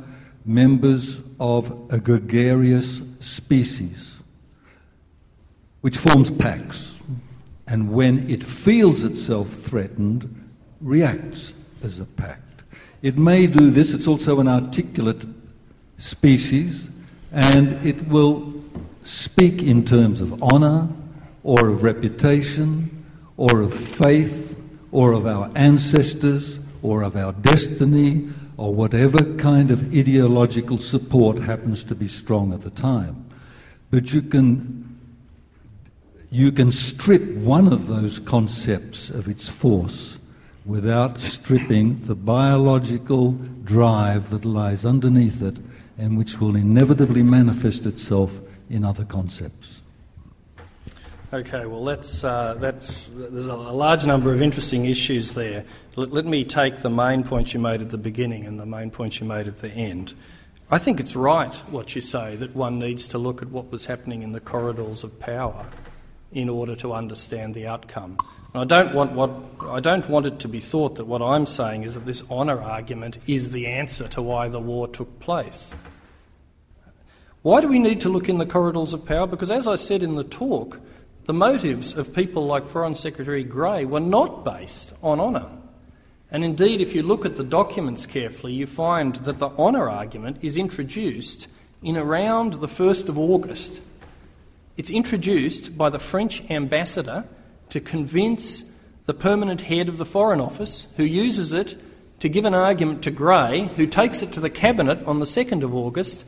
members 0.46 1.22
of 1.40 1.72
a 1.92 2.00
gregarious 2.00 3.02
species 3.20 4.18
which 5.82 5.98
forms 5.98 6.32
packs. 6.32 6.94
And 7.68 7.92
when 7.92 8.30
it 8.30 8.44
feels 8.44 9.04
itself 9.04 9.50
threatened, 9.50 10.50
reacts 10.80 11.54
as 11.84 12.00
a 12.00 12.06
pack. 12.06 12.40
It 13.02 13.18
may 13.18 13.48
do 13.48 13.70
this, 13.70 13.94
it's 13.94 14.08
also 14.08 14.40
an 14.40 14.48
articulate 14.48 15.26
species, 15.98 16.90
and 17.34 17.86
it 17.86 18.08
will 18.08 18.54
speak 19.04 19.62
in 19.62 19.84
terms 19.84 20.22
of 20.22 20.42
honour 20.42 20.88
or 21.44 21.68
of 21.68 21.84
reputation 21.84 23.06
or 23.36 23.62
of 23.62 23.74
faith 23.74 24.53
or 24.94 25.12
of 25.12 25.26
our 25.26 25.52
ancestors 25.56 26.60
or 26.84 27.02
of 27.02 27.16
our 27.16 27.34
destiny 27.34 28.30
or 28.58 28.74
whatever 28.74 29.18
kind 29.36 29.72
of 29.72 29.94
ideological 29.94 30.78
support 30.78 31.40
happens 31.40 31.84
to 31.84 31.96
be 31.96 32.08
strong 32.08 32.54
at 32.54 32.62
the 32.62 32.70
time. 32.70 33.26
But 33.90 34.14
you 34.14 34.22
can 34.22 34.84
you 36.30 36.52
can 36.52 36.72
strip 36.72 37.22
one 37.36 37.72
of 37.72 37.88
those 37.88 38.18
concepts 38.18 39.10
of 39.10 39.28
its 39.28 39.48
force 39.50 40.18
without 40.66 41.20
stripping 41.20 42.04
the 42.06 42.16
biological 42.16 43.34
drive 43.64 44.32
that 44.32 44.44
lies 44.44 44.84
underneath 44.84 45.44
it 45.44 45.58
and 45.98 46.18
which 46.18 46.40
will 46.40 46.56
inevitably 46.56 47.22
manifest 47.22 47.86
itself 47.86 48.40
in 48.68 48.84
other 48.84 49.06
concepts. 49.06 49.83
Okay, 51.34 51.66
well, 51.66 51.84
that's, 51.84 52.24
uh, 52.24 52.54
that's, 52.60 53.08
there's 53.12 53.48
a 53.48 53.56
large 53.56 54.06
number 54.06 54.32
of 54.32 54.40
interesting 54.40 54.86
issues 54.86 55.34
there. 55.34 55.66
Let, 55.96 56.12
let 56.14 56.26
me 56.28 56.44
take 56.44 56.84
the 56.84 56.92
main 56.92 57.24
points 57.24 57.56
you 57.56 57.60
made 57.60 57.82
at 57.82 57.90
the 57.90 57.98
beginning 57.98 58.46
and 58.46 58.60
the 58.60 58.68
main 58.68 58.92
points 58.92 59.20
you 59.20 59.26
made 59.26 59.48
at 59.48 59.60
the 59.60 59.70
end. 59.70 60.14
I 60.70 60.78
think 60.78 61.00
it's 61.00 61.16
right 61.16 61.52
what 61.72 61.96
you 61.96 62.02
say 62.02 62.36
that 62.36 62.56
one 62.56 62.78
needs 62.78 63.08
to 63.08 63.18
look 63.18 63.42
at 63.42 63.50
what 63.50 63.72
was 63.72 63.86
happening 63.86 64.22
in 64.22 64.32
the 64.32 64.40
corridors 64.40 65.04
of 65.04 65.20
power 65.20 65.66
in 66.32 66.50
order 66.50 66.76
to 66.76 66.94
understand 66.94 67.56
the 67.56 67.66
outcome. 67.66 68.18
I 68.54 68.66
don't 68.66 68.94
want 68.94 69.14
what 69.14 69.32
I 69.62 69.80
don't 69.80 70.08
want 70.08 70.28
it 70.28 70.38
to 70.40 70.48
be 70.48 70.60
thought 70.60 70.98
that 70.98 71.06
what 71.06 71.24
I'm 71.24 71.48
saying 71.48 71.82
is 71.82 71.96
that 71.96 72.06
this 72.06 72.30
honour 72.30 72.62
argument 72.62 73.18
is 73.26 73.50
the 73.50 73.66
answer 73.66 74.08
to 74.10 74.22
why 74.22 74.50
the 74.50 74.60
war 74.60 74.88
took 74.88 75.20
place. 75.20 75.74
Why 77.42 77.60
do 77.60 77.68
we 77.68 77.80
need 77.80 78.02
to 78.02 78.10
look 78.10 78.30
in 78.30 78.38
the 78.38 78.46
corridors 78.46 78.94
of 78.94 79.04
power? 79.04 79.26
Because 79.26 79.50
as 79.50 79.68
I 79.68 79.76
said 79.76 80.04
in 80.04 80.14
the 80.14 80.24
talk, 80.24 80.80
the 81.26 81.34
motives 81.34 81.98
of 81.98 82.14
people 82.14 82.46
like 82.46 82.68
Foreign 82.68 82.96
Secretary 82.96 83.44
Grey 83.44 83.86
were 83.86 84.00
not 84.00 84.44
based 84.44 84.94
on 85.02 85.20
honour. 85.20 85.50
And 86.32 86.44
indeed, 86.44 86.82
if 86.82 86.96
you 86.96 87.04
look 87.04 87.26
at 87.26 87.36
the 87.36 87.44
documents 87.44 88.06
carefully, 88.06 88.54
you 88.54 88.68
find 88.68 89.16
that 89.18 89.38
the 89.38 89.50
honour 89.50 89.90
argument 89.90 90.38
is 90.42 90.58
introduced 90.58 91.48
in 91.82 91.96
around 91.96 92.56
the 92.56 92.68
1st 92.68 93.08
of 93.08 93.18
August. 93.18 93.82
It's 94.76 94.90
introduced 94.90 95.78
by 95.78 95.90
the 95.90 96.00
French 96.00 96.50
ambassador 96.50 97.26
to 97.70 97.80
convince 97.80 98.74
the 99.06 99.14
permanent 99.14 99.62
head 99.62 99.90
of 99.90 99.98
the 99.98 100.06
Foreign 100.06 100.42
Office, 100.42 100.88
who 100.98 101.04
uses 101.04 101.54
it 101.54 101.80
to 102.20 102.30
give 102.30 102.46
an 102.46 102.56
argument 102.56 103.04
to 103.04 103.12
Grey, 103.12 103.70
who 103.76 103.86
takes 103.86 104.22
it 104.22 104.32
to 104.34 104.40
the 104.40 104.50
Cabinet 104.50 105.06
on 105.06 105.20
the 105.20 105.26
2nd 105.26 105.62
of 105.64 105.76
August. 105.76 106.26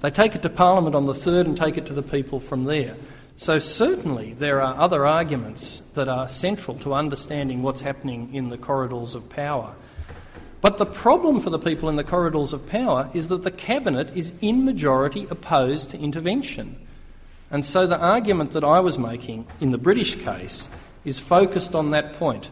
They 0.00 0.10
take 0.10 0.34
it 0.34 0.42
to 0.42 0.50
Parliament 0.50 0.94
on 0.94 1.06
the 1.06 1.12
3rd 1.12 1.46
and 1.46 1.56
take 1.56 1.78
it 1.78 1.86
to 1.86 1.94
the 1.94 2.02
people 2.02 2.40
from 2.40 2.64
there. 2.64 2.96
So, 3.36 3.58
certainly, 3.58 4.32
there 4.34 4.62
are 4.62 4.76
other 4.76 5.06
arguments 5.06 5.80
that 5.94 6.08
are 6.08 6.28
central 6.28 6.78
to 6.78 6.94
understanding 6.94 7.62
what's 7.62 7.80
happening 7.80 8.32
in 8.32 8.48
the 8.48 8.58
corridors 8.58 9.16
of 9.16 9.28
power. 9.28 9.74
But 10.60 10.78
the 10.78 10.86
problem 10.86 11.40
for 11.40 11.50
the 11.50 11.58
people 11.58 11.88
in 11.88 11.96
the 11.96 12.04
corridors 12.04 12.52
of 12.52 12.68
power 12.68 13.10
is 13.12 13.28
that 13.28 13.42
the 13.42 13.50
Cabinet 13.50 14.16
is 14.16 14.32
in 14.40 14.64
majority 14.64 15.26
opposed 15.30 15.90
to 15.90 15.98
intervention. 15.98 16.78
And 17.50 17.64
so 17.64 17.86
the 17.86 17.98
argument 17.98 18.52
that 18.52 18.64
I 18.64 18.78
was 18.80 18.98
making 18.98 19.46
in 19.60 19.72
the 19.72 19.78
British 19.78 20.14
case 20.14 20.68
is 21.04 21.18
focused 21.18 21.74
on 21.74 21.90
that 21.90 22.14
point. 22.14 22.50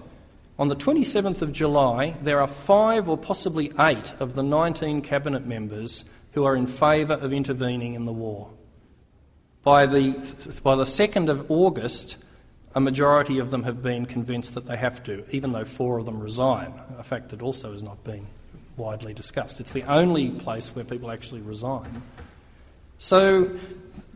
On 0.58 0.68
the 0.68 0.76
27th 0.76 1.42
of 1.42 1.52
July, 1.52 2.16
there 2.22 2.40
are 2.40 2.48
five 2.48 3.08
or 3.08 3.16
possibly 3.16 3.72
eight 3.78 4.12
of 4.20 4.34
the 4.34 4.42
19 4.42 5.00
cabinet 5.00 5.46
members 5.46 6.10
who 6.32 6.44
are 6.44 6.56
in 6.56 6.66
favour 6.66 7.14
of 7.14 7.32
intervening 7.32 7.94
in 7.94 8.04
the 8.04 8.12
war. 8.12 8.50
By 9.62 9.86
the, 9.86 10.12
by 10.62 10.74
the 10.74 10.84
2nd 10.84 11.28
of 11.28 11.50
August, 11.50 12.16
a 12.74 12.80
majority 12.80 13.38
of 13.38 13.50
them 13.50 13.62
have 13.64 13.82
been 13.82 14.06
convinced 14.06 14.54
that 14.54 14.66
they 14.66 14.76
have 14.76 15.04
to, 15.04 15.24
even 15.30 15.52
though 15.52 15.64
four 15.64 15.98
of 15.98 16.06
them 16.06 16.20
resign, 16.20 16.72
a 16.98 17.04
fact 17.04 17.28
that 17.30 17.42
also 17.42 17.72
has 17.72 17.82
not 17.82 18.02
been 18.02 18.26
widely 18.76 19.14
discussed. 19.14 19.60
It's 19.60 19.72
the 19.72 19.84
only 19.84 20.30
place 20.30 20.74
where 20.74 20.84
people 20.84 21.10
actually 21.10 21.42
resign. 21.42 22.02
So 22.98 23.50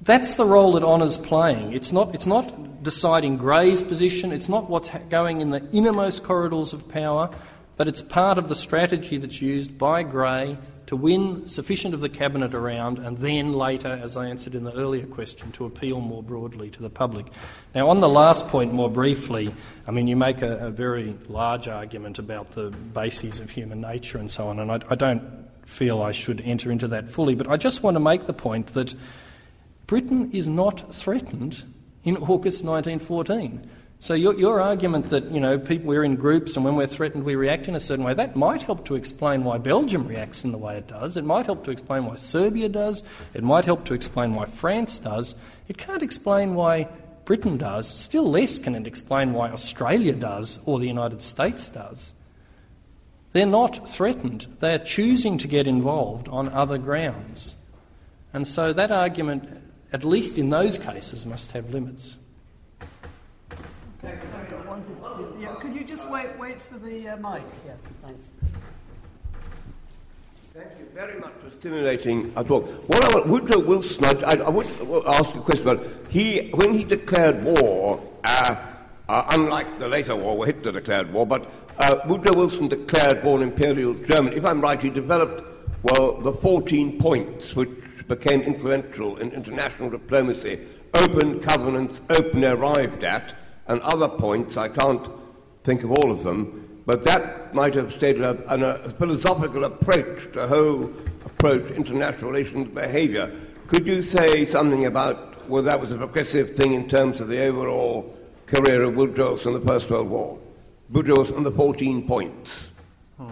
that's 0.03 0.37
the 0.37 0.45
role 0.47 0.73
that 0.73 0.83
honour's 0.83 1.19
playing. 1.19 1.75
It's 1.75 1.93
not, 1.93 2.15
it's 2.15 2.27
not 2.27 2.83
deciding 2.83 3.37
Grey's 3.37 3.83
position, 3.83 4.33
it's 4.33 4.49
not 4.49 4.71
what's 4.71 4.91
going 5.11 5.41
in 5.41 5.51
the 5.51 5.69
innermost 5.73 6.25
corridors 6.25 6.73
of 6.73 6.89
power, 6.89 7.31
but 7.77 7.89
it's 7.89 8.01
part 8.01 8.39
of 8.39 8.49
the 8.49 8.55
strategy 8.55 9.19
that's 9.19 9.43
used 9.43 9.77
by 9.77 10.03
Grey 10.03 10.57
to 10.87 10.97
win 10.97 11.49
sufficient 11.49 11.95
of 11.95 12.01
the 12.01 12.09
Cabinet 12.09 12.55
around 12.55 12.99
and 12.99 13.19
then 13.19 13.53
later, 13.53 13.89
as 14.03 14.17
I 14.17 14.27
answered 14.27 14.55
in 14.55 14.65
the 14.65 14.73
earlier 14.73 15.07
question, 15.07 15.51
to 15.53 15.65
appeal 15.65 16.01
more 16.01 16.23
broadly 16.23 16.71
to 16.71 16.83
the 16.83 16.91
public. 16.91 17.27
Now, 17.75 17.89
on 17.89 18.01
the 18.01 18.09
last 18.09 18.49
point, 18.49 18.73
more 18.73 18.91
briefly, 18.91 19.55
I 19.87 19.91
mean, 19.91 20.07
you 20.07 20.17
make 20.17 20.43
a, 20.43 20.67
a 20.67 20.71
very 20.71 21.17
large 21.29 21.67
argument 21.67 22.19
about 22.19 22.53
the 22.53 22.71
bases 22.71 23.41
of 23.41 23.51
human 23.51 23.81
nature 23.81 24.19
and 24.19 24.31
so 24.31 24.49
on, 24.49 24.61
and 24.61 24.71
I, 24.71 24.81
I 24.89 24.95
don't 24.95 25.23
feel 25.65 26.03
I 26.03 26.13
should 26.13 26.41
enter 26.43 26.71
into 26.71 26.89
that 26.89 27.09
fully, 27.09 27.35
but 27.35 27.49
I 27.49 27.57
just 27.57 27.83
want 27.83 27.97
to 27.97 28.01
make 28.01 28.27
the 28.27 28.33
point 28.33 28.69
that 28.75 28.95
Britain 29.87 30.31
is 30.33 30.49
not 30.49 30.95
threatened 30.95 31.65
in 32.05 32.17
August 32.17 32.65
1914. 32.65 33.69
So 33.99 34.15
your, 34.15 34.39
your 34.39 34.61
argument 34.61 35.11
that 35.11 35.31
you 35.33 35.41
know 35.41 35.59
people 35.59 35.89
we're 35.89 36.05
in 36.05 36.17
groups 36.17 36.55
and 36.57 36.65
when 36.65 36.77
we're 36.77 36.87
threatened 36.87 37.25
we 37.25 37.35
react 37.35 37.67
in 37.67 37.75
a 37.75 37.81
certain 37.81 38.05
way 38.05 38.15
that 38.15 38.37
might 38.37 38.63
help 38.63 38.85
to 38.87 38.95
explain 38.95 39.43
why 39.43 39.59
Belgium 39.59 40.07
reacts 40.07 40.45
in 40.45 40.53
the 40.53 40.59
way 40.59 40.77
it 40.77 40.87
does. 40.87 41.17
It 41.17 41.25
might 41.25 41.47
help 41.47 41.65
to 41.65 41.71
explain 41.71 42.05
why 42.05 42.15
Serbia 42.17 42.69
does. 42.69 43.03
It 43.35 43.43
might 43.43 43.65
help 43.65 43.85
to 43.87 43.95
explain 43.95 44.35
why 44.35 44.47
France 44.47 44.99
does. 44.99 45.35
It 45.69 45.79
can't 45.79 46.03
explain 46.03 46.55
why 46.55 46.89
Britain 47.25 47.57
does. 47.57 47.89
Still 47.89 48.31
less 48.31 48.59
can 48.59 48.75
it 48.75 48.87
explain 48.87 49.33
why 49.33 49.51
Australia 49.51 50.13
does 50.13 50.61
or 50.67 50.79
the 50.79 50.87
United 50.87 51.23
States 51.23 51.69
does. 51.69 52.13
They're 53.33 53.47
not 53.47 53.89
threatened. 53.89 54.47
They're 54.61 54.79
choosing 54.79 55.37
to 55.39 55.49
get 55.49 55.67
involved 55.67 56.29
on 56.29 56.49
other 56.51 56.79
grounds. 56.79 57.57
And 58.33 58.47
so 58.47 58.73
that 58.73 58.93
argument 58.93 59.63
at 59.93 60.05
least 60.05 60.39
in 60.39 60.51
those 60.51 60.79
cases, 60.79 61.25
must 61.27 61.53
have 61.53 61.71
limits. 61.71 62.17
One, 64.07 65.41
yeah, 65.41 65.55
could 65.57 65.75
you 65.75 65.85
just 65.85 66.09
wait, 66.09 66.39
wait 66.39 66.61
for 66.61 66.79
the 66.79 67.09
uh, 67.09 67.17
mic? 67.17 67.43
Yeah, 67.67 67.73
thanks. 68.05 68.29
Thank 70.55 70.69
you 70.79 70.87
very 70.95 71.19
much 71.19 71.33
for 71.43 71.51
stimulating 71.51 72.33
our 72.37 72.45
talk. 72.45 72.67
What 72.89 73.05
I 73.05 73.15
want, 73.15 73.27
Woodrow 73.27 73.59
Wilson, 73.59 74.05
I, 74.05 74.13
I, 74.25 74.35
I 74.35 74.49
would 74.49 74.67
ask 75.07 75.35
a 75.35 75.41
question 75.41 75.69
about 75.69 75.87
he 76.09 76.51
when 76.51 76.73
he 76.73 76.85
declared 76.85 77.43
war. 77.43 78.01
Uh, 78.25 78.57
uh, 79.09 79.25
unlike 79.31 79.79
the 79.79 79.87
later 79.87 80.17
war 80.17 80.37
where 80.37 80.47
Hitler 80.47 80.73
declared 80.73 81.13
war, 81.13 81.27
but 81.27 81.51
uh, 81.79 82.01
Woodrow 82.09 82.37
Wilson 82.37 82.67
declared 82.69 83.23
war 83.23 83.39
on 83.39 83.43
Imperial 83.43 83.95
Germany. 83.95 84.37
If 84.37 84.45
I'm 84.45 84.61
right, 84.61 84.81
he 84.81 84.91
developed, 84.91 85.45
well, 85.83 86.21
the 86.21 86.33
14 86.33 86.99
points 86.99 87.55
which 87.55 87.71
became 88.09 88.41
influential 88.41 89.17
in 89.19 89.31
international 89.31 89.91
diplomacy 89.91 90.67
open 90.95 91.41
covenants, 91.41 92.01
open 92.11 92.45
arrived 92.45 93.05
at, 93.05 93.35
and 93.69 93.81
other 93.83 94.09
points, 94.09 94.57
I 94.57 94.69
can't 94.69 95.07
think 95.65 95.83
of 95.83 95.91
all 95.91 96.11
of 96.11 96.23
them, 96.23 96.83
but 96.87 97.05
that 97.05 97.53
might 97.55 97.75
have 97.75 97.93
stated 97.93 98.23
a, 98.23 98.85
a 98.85 98.91
philosophical 98.91 99.65
approach 99.65 100.33
to 100.33 100.47
whole 100.47 100.93
approach 101.25 101.71
international 101.73 102.31
relations 102.31 102.73
behavior. 102.73 103.35
Could 103.67 103.87
you 103.87 104.01
say 104.03 104.45
something 104.45 104.87
about 104.87 105.49
whether 105.49 105.67
that 105.67 105.81
was 105.81 105.91
a 105.91 105.99
progressive 105.99 106.55
thing 106.55 106.75
in 106.75 106.89
terms 106.89 107.21
of 107.21 107.29
the 107.29 107.45
overall 107.45 108.17
career 108.47 108.83
of 108.83 108.95
Woodrow 108.95 109.31
Wilson 109.31 109.55
in 109.55 109.61
the 109.61 109.67
First 109.67 109.91
World 109.91 110.09
War? 110.09 110.39
Woodrow 110.91 111.17
Wilson 111.17 111.43
the 111.43 111.51
14 111.51 112.07
points. 112.07 112.71
Hmm. 113.17 113.31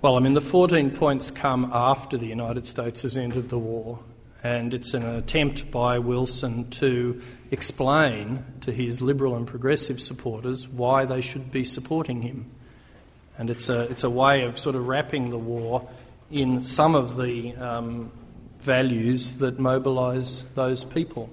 Well, 0.00 0.16
I 0.16 0.20
mean, 0.20 0.34
the 0.34 0.40
14 0.40 0.92
points 0.92 1.30
come 1.30 1.70
after 1.74 2.16
the 2.16 2.26
United 2.26 2.64
States 2.64 3.02
has 3.02 3.16
entered 3.16 3.48
the 3.48 3.58
war, 3.58 3.98
and 4.44 4.72
it's 4.72 4.94
an 4.94 5.04
attempt 5.04 5.72
by 5.72 5.98
Wilson 5.98 6.70
to 6.70 7.20
explain 7.50 8.44
to 8.60 8.72
his 8.72 9.02
liberal 9.02 9.34
and 9.34 9.46
progressive 9.46 10.00
supporters 10.00 10.68
why 10.68 11.04
they 11.04 11.20
should 11.20 11.50
be 11.50 11.64
supporting 11.64 12.22
him. 12.22 12.50
And 13.38 13.50
it's 13.50 13.68
a, 13.68 13.82
it's 13.82 14.04
a 14.04 14.10
way 14.10 14.44
of 14.44 14.58
sort 14.58 14.76
of 14.76 14.86
wrapping 14.86 15.30
the 15.30 15.38
war 15.38 15.88
in 16.30 16.62
some 16.62 16.94
of 16.94 17.16
the 17.16 17.54
um, 17.56 18.12
values 18.60 19.38
that 19.38 19.58
mobilise 19.58 20.42
those 20.54 20.84
people. 20.84 21.30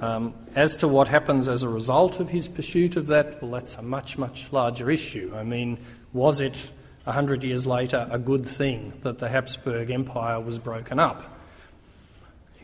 Um, 0.00 0.34
as 0.54 0.76
to 0.76 0.88
what 0.88 1.08
happens 1.08 1.48
as 1.48 1.62
a 1.62 1.68
result 1.68 2.20
of 2.20 2.28
his 2.30 2.46
pursuit 2.48 2.96
of 2.96 3.08
that, 3.08 3.42
well, 3.42 3.52
that's 3.52 3.76
a 3.76 3.82
much, 3.82 4.18
much 4.18 4.52
larger 4.52 4.90
issue. 4.90 5.32
I 5.34 5.42
mean, 5.42 5.78
was 6.12 6.40
it 6.40 6.70
a 7.06 7.12
hundred 7.12 7.42
years 7.42 7.66
later 7.66 8.06
a 8.10 8.18
good 8.18 8.46
thing 8.46 8.92
that 9.02 9.18
the 9.18 9.28
Habsburg 9.28 9.90
Empire 9.90 10.40
was 10.40 10.58
broken 10.58 11.00
up? 11.00 11.37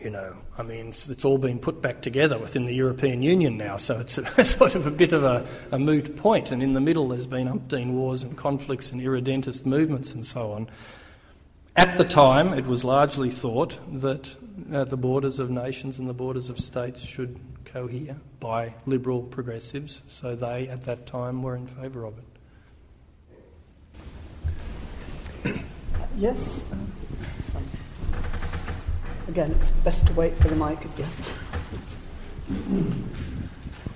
You 0.05 0.10
know, 0.10 0.36
I 0.59 0.62
mean, 0.62 0.89
it's, 0.89 1.09
it's 1.09 1.24
all 1.24 1.39
been 1.39 1.59
put 1.59 1.81
back 1.81 2.02
together 2.02 2.39
within 2.39 2.66
the 2.66 2.74
European 2.74 3.22
Union 3.22 3.56
now, 3.56 3.78
so 3.78 4.01
it's 4.01 4.18
a, 4.39 4.44
sort 4.44 4.74
of 4.74 4.86
a 4.86 4.90
bit 4.90 5.14
of 5.14 5.24
a, 5.24 5.47
a 5.72 5.78
moot 5.78 6.14
point. 6.16 6.52
And 6.52 6.62
in 6.62 6.74
the 6.74 6.81
middle, 6.81 7.09
there's 7.09 7.26
been 7.26 7.48
umpteen 7.48 7.93
wars 7.93 8.20
and 8.20 8.36
conflicts 8.36 8.93
and 8.93 9.01
irredentist 9.01 9.64
movements 9.64 10.12
and 10.12 10.26
so 10.26 10.52
on. 10.52 10.68
At 11.74 11.97
the 11.97 12.05
time, 12.05 12.52
it 12.52 12.66
was 12.66 12.85
largely 12.85 13.31
thought 13.31 13.78
that 14.01 14.36
uh, 14.70 14.85
the 14.85 14.98
borders 14.98 15.39
of 15.39 15.48
nations 15.48 15.98
and 15.98 16.06
the 16.06 16.12
borders 16.12 16.51
of 16.51 16.60
states 16.60 17.01
should 17.01 17.40
cohere 17.64 18.16
by 18.40 18.74
liberal 18.85 19.22
progressives, 19.22 20.02
so 20.06 20.36
they 20.36 20.68
at 20.68 20.85
that 20.85 21.06
time 21.06 21.43
were 21.43 21.56
in 21.56 21.66
favour 21.66 22.05
of 22.05 22.18
it. 22.18 22.24
Yes. 26.16 26.66
Again, 29.28 29.52
it's 29.52 29.70
best 29.70 30.06
to 30.09 30.12
wait 30.12 30.36
for 30.36 30.48
the 30.48 30.56
mic. 30.56 30.78
Yes. 30.98 31.20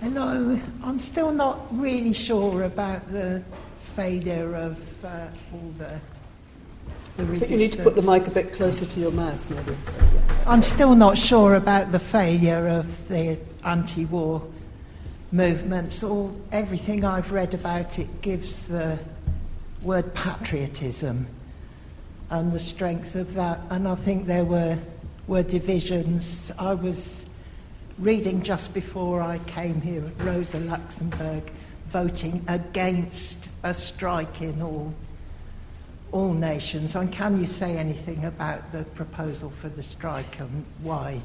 Hello. 0.01 0.59
I'm 0.83 0.99
still 0.99 1.33
not 1.33 1.67
really 1.71 2.13
sure 2.13 2.65
about 2.65 3.11
the 3.13 3.45
failure 3.95 4.55
of 4.55 5.05
uh, 5.05 5.27
all 5.53 5.73
the 5.79 6.01
the 7.19 7.25
resistance. 7.25 7.51
You 7.51 7.57
need 7.59 7.73
to 7.73 7.83
put 7.83 7.97
the 7.97 8.03
mic 8.03 8.27
a 8.27 8.31
bit 8.31 8.53
closer 8.53 8.87
to 8.87 9.01
your 9.01 9.11
mouth, 9.11 9.51
maybe. 9.51 9.77
I'm 10.47 10.63
still 10.63 10.95
not 10.95 11.19
sure 11.19 11.57
about 11.57 11.93
the 11.93 11.99
failure 11.99 12.69
of 12.69 13.09
the 13.09 13.39
anti-war 13.65 14.43
movements. 15.33 16.03
All 16.03 16.35
everything 16.53 17.05
I've 17.05 17.33
read 17.33 17.53
about 17.55 17.99
it 17.99 18.23
gives 18.23 18.67
the 18.69 18.99
word 19.83 20.15
patriotism 20.15 21.27
and 22.31 22.53
the 22.53 22.59
strength 22.59 23.15
of 23.15 23.35
that. 23.35 23.61
And 23.69 23.87
I 23.87 23.95
think 23.97 24.27
there 24.27 24.45
were 24.45 24.79
were 25.29 25.43
divisions. 25.43 26.51
I 26.59 26.75
was 26.75 27.27
reading 27.99 28.43
just 28.43 28.75
before 28.75 29.21
I 29.21 29.39
came 29.41 29.81
here 29.81 30.03
at 30.05 30.25
Rosa 30.25 30.59
Luxemburg 30.59 31.53
voting 31.89 32.45
against 32.49 33.51
a 33.63 33.73
strike 33.75 34.43
in 34.43 34.61
all 34.61 34.93
all 36.11 36.33
nations. 36.33 36.97
And 36.97 37.13
can 37.13 37.39
you 37.39 37.45
say 37.45 37.77
anything 37.77 38.25
about 38.25 38.73
the 38.73 38.85
proposal 38.85 39.51
for 39.51 39.69
the 39.69 39.83
strike 39.83 40.41
and 40.41 40.65
why? 40.83 41.21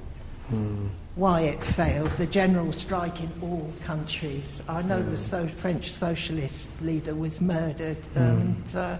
Mm. 0.51 0.89
Why 1.15 1.41
it 1.41 1.63
failed, 1.63 2.11
the 2.17 2.27
general 2.27 2.73
strike 2.73 3.21
in 3.21 3.31
all 3.41 3.71
countries. 3.83 4.61
I 4.67 4.81
know 4.81 4.99
mm. 4.99 5.05
the 5.05 5.11
hmm. 5.11 5.15
so- 5.15 5.47
French 5.47 5.89
socialist 5.89 6.69
leader 6.81 7.15
was 7.15 7.39
murdered, 7.39 8.01
mm. 8.13 8.17
and 8.17 8.75
uh, 8.75 8.97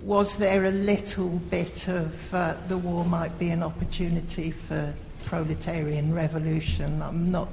was 0.00 0.36
there 0.36 0.64
a 0.64 0.70
little 0.70 1.38
bit 1.50 1.88
of 1.88 2.34
uh, 2.34 2.54
the 2.68 2.78
war 2.78 3.04
might 3.04 3.38
be 3.38 3.50
an 3.50 3.62
opportunity 3.62 4.50
for 4.50 4.94
proletarian 5.24 6.14
revolution? 6.14 7.02
I'm 7.02 7.24
not 7.30 7.48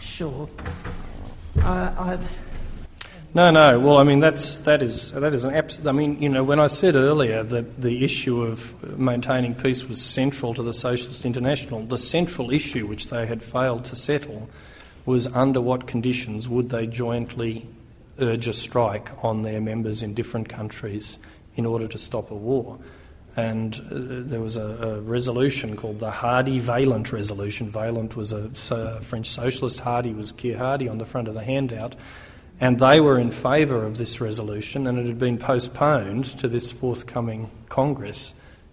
sure. 0.00 0.48
Uh, 1.62 2.18
no, 3.34 3.50
no. 3.50 3.78
Well, 3.80 3.98
I 3.98 4.02
mean 4.02 4.20
that's 4.20 4.56
that 4.58 4.82
is 4.82 5.10
that 5.12 5.34
is 5.34 5.44
an 5.44 5.54
absolute. 5.54 5.88
I 5.88 5.92
mean, 5.92 6.22
you 6.22 6.28
know, 6.28 6.42
when 6.42 6.60
I 6.60 6.68
said 6.68 6.94
earlier 6.94 7.42
that 7.42 7.82
the 7.82 8.02
issue 8.04 8.42
of 8.42 8.98
maintaining 8.98 9.54
peace 9.54 9.86
was 9.86 10.00
central 10.00 10.54
to 10.54 10.62
the 10.62 10.72
Socialist 10.72 11.24
International, 11.24 11.82
the 11.84 11.98
central 11.98 12.50
issue 12.50 12.86
which 12.86 13.08
they 13.10 13.26
had 13.26 13.42
failed 13.42 13.84
to 13.86 13.96
settle 13.96 14.48
was 15.04 15.26
under 15.28 15.60
what 15.60 15.86
conditions 15.86 16.48
would 16.48 16.70
they 16.70 16.86
jointly 16.86 17.66
urge 18.18 18.48
a 18.48 18.52
strike 18.52 19.10
on 19.22 19.42
their 19.42 19.60
members 19.60 20.02
in 20.02 20.14
different 20.14 20.48
countries 20.48 21.18
in 21.56 21.66
order 21.66 21.86
to 21.88 21.98
stop 21.98 22.30
a 22.30 22.34
war. 22.34 22.78
And 23.36 23.74
uh, 23.74 24.28
there 24.28 24.40
was 24.40 24.56
a, 24.56 24.62
a, 24.62 25.00
resolution 25.00 25.76
called 25.76 25.98
the 25.98 26.10
Hardie 26.10 26.60
Vaillant 26.60 27.12
resolution. 27.12 27.70
Vaillant 27.70 28.16
was 28.16 28.32
a, 28.32 29.00
French 29.02 29.28
socialist. 29.28 29.80
Hardie 29.80 30.16
was 30.16 30.32
Keir 30.32 30.56
Hardie 30.56 30.90
on 30.90 30.96
the 30.96 31.04
front 31.04 31.28
of 31.28 31.34
the 31.34 31.44
handout 31.44 31.96
and 32.60 32.78
they 32.78 33.00
were 33.00 33.18
in 33.18 33.30
favour 33.30 33.84
of 33.84 33.98
this 33.98 34.20
resolution, 34.20 34.86
and 34.86 34.98
it 34.98 35.06
had 35.06 35.18
been 35.18 35.38
postponed 35.38 36.24
to 36.38 36.48
this 36.48 36.72
forthcoming 36.72 37.50
Congress 37.68 38.32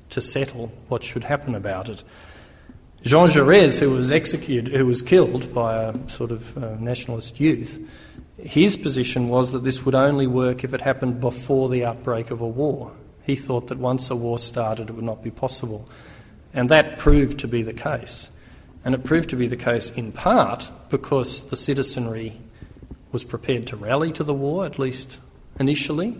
to 0.09 0.21
settle 0.21 0.71
what 0.87 1.03
should 1.03 1.23
happen 1.23 1.53
about 1.53 1.89
it. 1.89 2.03
Jean 3.01 3.27
Jaurès, 3.27 3.79
who 3.79 3.91
was 3.91 4.11
executed, 4.11 4.73
who 4.73 4.85
was 4.85 5.01
killed 5.01 5.53
by 5.53 5.83
a 5.83 6.09
sort 6.09 6.31
of 6.31 6.57
uh, 6.57 6.75
nationalist 6.79 7.39
youth, 7.41 7.85
his 8.45 8.75
position 8.75 9.29
was 9.29 9.53
that 9.53 9.63
this 9.63 9.85
would 9.85 9.95
only 9.95 10.27
work 10.27 10.63
if 10.63 10.73
it 10.73 10.81
happened 10.81 11.21
before 11.21 11.69
the 11.69 11.85
outbreak 11.85 12.29
of 12.29 12.41
a 12.41 12.47
war. 12.47 12.91
He 13.25 13.35
thought 13.37 13.67
that 13.67 13.77
once 13.77 14.09
a 14.09 14.15
war 14.15 14.37
started, 14.37 14.89
it 14.89 14.93
would 14.93 15.05
not 15.05 15.23
be 15.23 15.31
possible. 15.31 15.87
And 16.53 16.69
that 16.69 16.99
proved 16.99 17.39
to 17.39 17.47
be 17.47 17.63
the 17.63 17.73
case. 17.73 18.29
And 18.83 18.93
it 18.93 19.05
proved 19.05 19.29
to 19.29 19.37
be 19.37 19.47
the 19.47 19.55
case 19.55 19.89
in 19.91 20.11
part 20.11 20.69
because 20.89 21.49
the 21.49 21.55
citizenry 21.55 22.37
was 23.13 23.23
prepared 23.23 23.65
to 23.67 23.77
rally 23.77 24.11
to 24.11 24.25
the 24.25 24.33
war, 24.33 24.65
at 24.65 24.77
least 24.77 25.19
initially. 25.57 26.17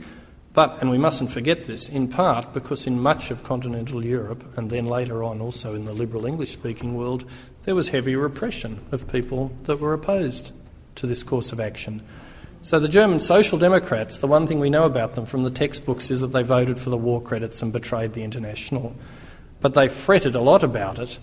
But, 0.54 0.80
and 0.80 0.90
we 0.90 0.98
mustn't 0.98 1.32
forget 1.32 1.66
this, 1.66 1.90
in 1.90 2.08
part 2.08 2.54
because 2.54 2.88
in 2.88 3.02
much 3.02 3.32
of 3.32 3.44
continental 3.44 4.06
Europe, 4.06 4.58
and 4.58 4.70
then 4.70 4.86
later 4.86 5.24
on 5.24 5.42
also 5.42 5.76
in 5.76 5.84
the 5.86 5.94
liberal 5.94 6.26
English 6.26 6.52
speaking 6.52 6.96
world, 6.96 7.26
there 7.66 7.76
was 7.76 7.90
heavy 7.90 8.16
repression 8.16 8.80
of 8.92 9.12
people 9.12 9.52
that 9.64 9.80
were 9.80 9.94
opposed 9.94 10.54
to 10.96 11.08
this 11.08 11.24
course 11.24 11.52
of 11.52 11.60
action. 11.60 12.02
So 12.62 12.80
the 12.80 12.88
German 12.88 13.20
Social 13.20 13.58
Democrats, 13.58 14.20
the 14.20 14.28
one 14.28 14.48
thing 14.48 14.60
we 14.60 14.70
know 14.70 14.86
about 14.86 15.16
them 15.16 15.26
from 15.26 15.44
the 15.44 15.52
textbooks 15.52 16.10
is 16.10 16.22
that 16.22 16.28
they 16.28 16.44
voted 16.44 16.80
for 16.80 16.90
the 16.90 16.98
war 16.98 17.22
credits 17.22 17.62
and 17.62 17.74
betrayed 17.74 18.14
the 18.14 18.24
International. 18.24 18.96
But 19.60 19.74
they 19.74 19.88
fretted 19.88 20.36
a 20.36 20.42
lot 20.42 20.64
about 20.64 21.00
it 21.00 21.20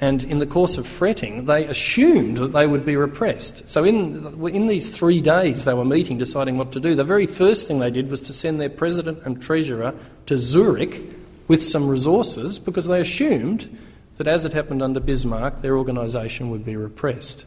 and 0.00 0.24
in 0.24 0.38
the 0.38 0.46
course 0.46 0.76
of 0.76 0.86
fretting, 0.86 1.46
they 1.46 1.64
assumed 1.64 2.36
that 2.36 2.52
they 2.52 2.66
would 2.66 2.84
be 2.84 2.96
repressed. 2.96 3.66
So, 3.66 3.82
in, 3.82 4.46
in 4.46 4.66
these 4.66 4.90
three 4.90 5.22
days 5.22 5.64
they 5.64 5.72
were 5.72 5.86
meeting, 5.86 6.18
deciding 6.18 6.58
what 6.58 6.72
to 6.72 6.80
do, 6.80 6.94
the 6.94 7.04
very 7.04 7.26
first 7.26 7.66
thing 7.66 7.78
they 7.78 7.90
did 7.90 8.10
was 8.10 8.20
to 8.22 8.32
send 8.32 8.60
their 8.60 8.68
president 8.68 9.20
and 9.24 9.40
treasurer 9.40 9.94
to 10.26 10.36
Zurich 10.36 11.00
with 11.48 11.64
some 11.64 11.88
resources 11.88 12.58
because 12.58 12.86
they 12.86 13.00
assumed 13.00 13.74
that, 14.18 14.26
as 14.26 14.44
it 14.44 14.52
happened 14.52 14.82
under 14.82 15.00
Bismarck, 15.00 15.62
their 15.62 15.78
organisation 15.78 16.50
would 16.50 16.64
be 16.64 16.76
repressed. 16.76 17.46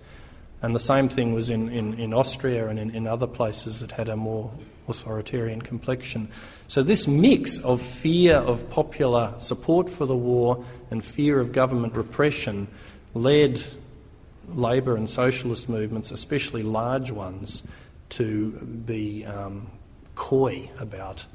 And 0.62 0.76
the 0.76 0.80
same 0.80 1.08
thing 1.08 1.34
was 1.34 1.50
in, 1.50 1.70
in, 1.70 1.94
in 2.00 2.14
Austria 2.14 2.68
and 2.68 2.78
in, 2.78 2.92
in 2.92 3.08
other 3.08 3.28
places 3.28 3.80
that 3.80 3.92
had 3.92 4.10
a 4.10 4.16
more 4.16 4.52
authoritarian 4.90 5.62
complexion. 5.62 6.30
So, 6.68 6.84
this 6.84 7.08
mix 7.08 7.60
of 7.60 7.82
fear 7.82 8.36
of 8.36 8.70
popular 8.70 9.34
support 9.38 9.90
for 9.90 10.06
the 10.06 10.16
war 10.16 10.64
and 10.92 11.04
fear 11.04 11.40
of 11.40 11.52
government 11.52 11.96
repression 11.96 12.68
led 13.14 13.64
labour 14.48 14.96
and 14.96 15.10
socialist 15.10 15.70
movements, 15.70 16.12
especially 16.12 16.64
large 16.64 17.12
ones, 17.12 17.68
to 18.10 18.52
be 18.52 19.26
um, 19.26 19.70
coy 20.16 20.70
about 20.80 21.26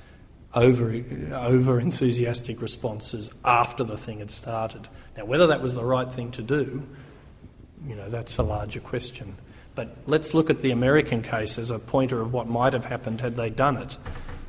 over, 0.54 1.02
over 1.32 1.80
enthusiastic 1.80 2.60
responses 2.60 3.30
after 3.44 3.84
the 3.84 3.96
thing 3.96 4.18
had 4.18 4.30
started. 4.30 4.88
Now, 5.16 5.24
whether 5.24 5.48
that 5.48 5.62
was 5.62 5.74
the 5.74 5.84
right 5.84 6.10
thing 6.12 6.30
to 6.32 6.42
do, 6.42 6.86
you 7.86 7.94
know, 7.94 8.08
that's 8.08 8.38
a 8.38 8.42
larger 8.42 8.80
question. 8.80 9.36
But 9.74 9.96
let's 10.06 10.34
look 10.34 10.50
at 10.50 10.62
the 10.62 10.70
American 10.70 11.22
case 11.22 11.58
as 11.58 11.70
a 11.70 11.78
pointer 11.78 12.20
of 12.20 12.32
what 12.32 12.48
might 12.48 12.72
have 12.72 12.84
happened 12.84 13.20
had 13.20 13.36
they 13.36 13.50
done 13.50 13.76
it. 13.76 13.96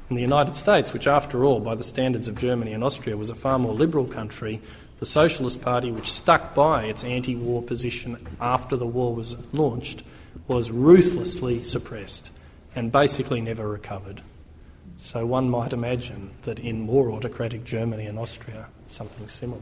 In 0.09 0.15
the 0.15 0.21
United 0.21 0.55
States, 0.55 0.93
which, 0.93 1.07
after 1.07 1.43
all, 1.43 1.59
by 1.59 1.73
the 1.73 1.83
standards 1.83 2.27
of 2.27 2.37
Germany 2.37 2.73
and 2.73 2.83
Austria, 2.83 3.17
was 3.17 3.31
a 3.31 3.35
far 3.35 3.57
more 3.57 3.73
liberal 3.73 4.05
country, 4.05 4.61
the 4.99 5.05
Socialist 5.05 5.61
Party, 5.61 5.91
which 5.91 6.11
stuck 6.11 6.53
by 6.53 6.85
its 6.85 7.03
anti 7.03 7.35
war 7.35 7.61
position 7.63 8.17
after 8.39 8.75
the 8.75 8.85
war 8.85 9.15
was 9.15 9.35
launched, 9.51 10.03
was 10.47 10.69
ruthlessly 10.69 11.63
suppressed 11.63 12.29
and 12.75 12.91
basically 12.91 13.41
never 13.41 13.67
recovered. 13.67 14.21
So 14.97 15.25
one 15.25 15.49
might 15.49 15.73
imagine 15.73 16.31
that 16.43 16.59
in 16.59 16.81
more 16.81 17.11
autocratic 17.11 17.63
Germany 17.63 18.05
and 18.05 18.19
Austria, 18.19 18.67
something 18.87 19.27
similar. 19.27 19.61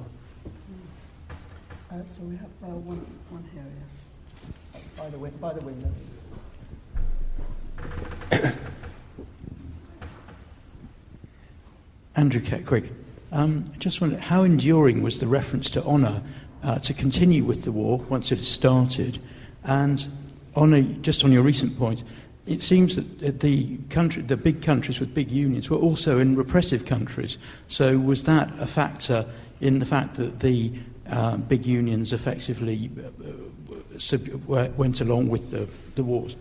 Uh, 1.94 2.04
so 2.06 2.24
we 2.24 2.36
have 2.38 2.50
uh, 2.64 2.68
one, 2.70 3.06
one 3.30 3.48
here, 3.54 3.64
yes. 3.86 4.06
By 4.98 5.10
the, 5.10 5.18
by 5.18 5.54
the 5.54 5.62
window. 5.62 5.92
Andrew 12.16 12.42
Keckwick. 12.42 12.90
Um, 13.32 13.66
I 13.72 13.78
just 13.78 14.02
wondered 14.02 14.22
how 14.22 14.42
enduring 14.42 15.04
was 15.04 15.20
the 15.20 15.28
reference 15.28 15.70
to 15.72 15.84
honour 15.84 16.24
uh, 16.64 16.80
to 16.80 16.96
continue 16.96 17.44
with 17.44 17.64
the 17.64 17.72
war 17.72 18.00
once 18.10 18.32
it 18.32 18.38
had 18.38 18.46
started? 18.46 19.20
And 19.64 20.08
on 20.56 20.74
a, 20.74 20.82
just 20.82 21.24
on 21.24 21.32
your 21.32 21.44
recent 21.44 21.78
point, 21.78 22.04
it 22.48 22.64
seems 22.64 22.96
that 22.96 23.40
the, 23.40 23.78
country, 23.92 24.24
the 24.24 24.38
big 24.38 24.64
countries 24.64 25.00
with 25.00 25.14
big 25.14 25.30
unions 25.30 25.70
were 25.70 25.78
also 25.78 26.18
in 26.18 26.36
repressive 26.36 26.86
countries. 26.86 27.38
So 27.68 28.00
was 28.00 28.24
that 28.24 28.52
a 28.60 28.66
factor 28.66 29.28
in 29.62 29.78
the 29.78 29.86
fact 29.86 30.16
that 30.16 30.40
the 30.40 30.74
uh, 31.10 31.38
big 31.38 31.66
unions 31.66 32.14
effectively 32.14 32.90
uh, 32.98 34.00
sub- 34.00 34.28
went 34.46 35.02
along 35.02 35.30
with 35.30 35.52
the, 35.52 35.68
the 35.96 36.04
wars? 36.04 36.36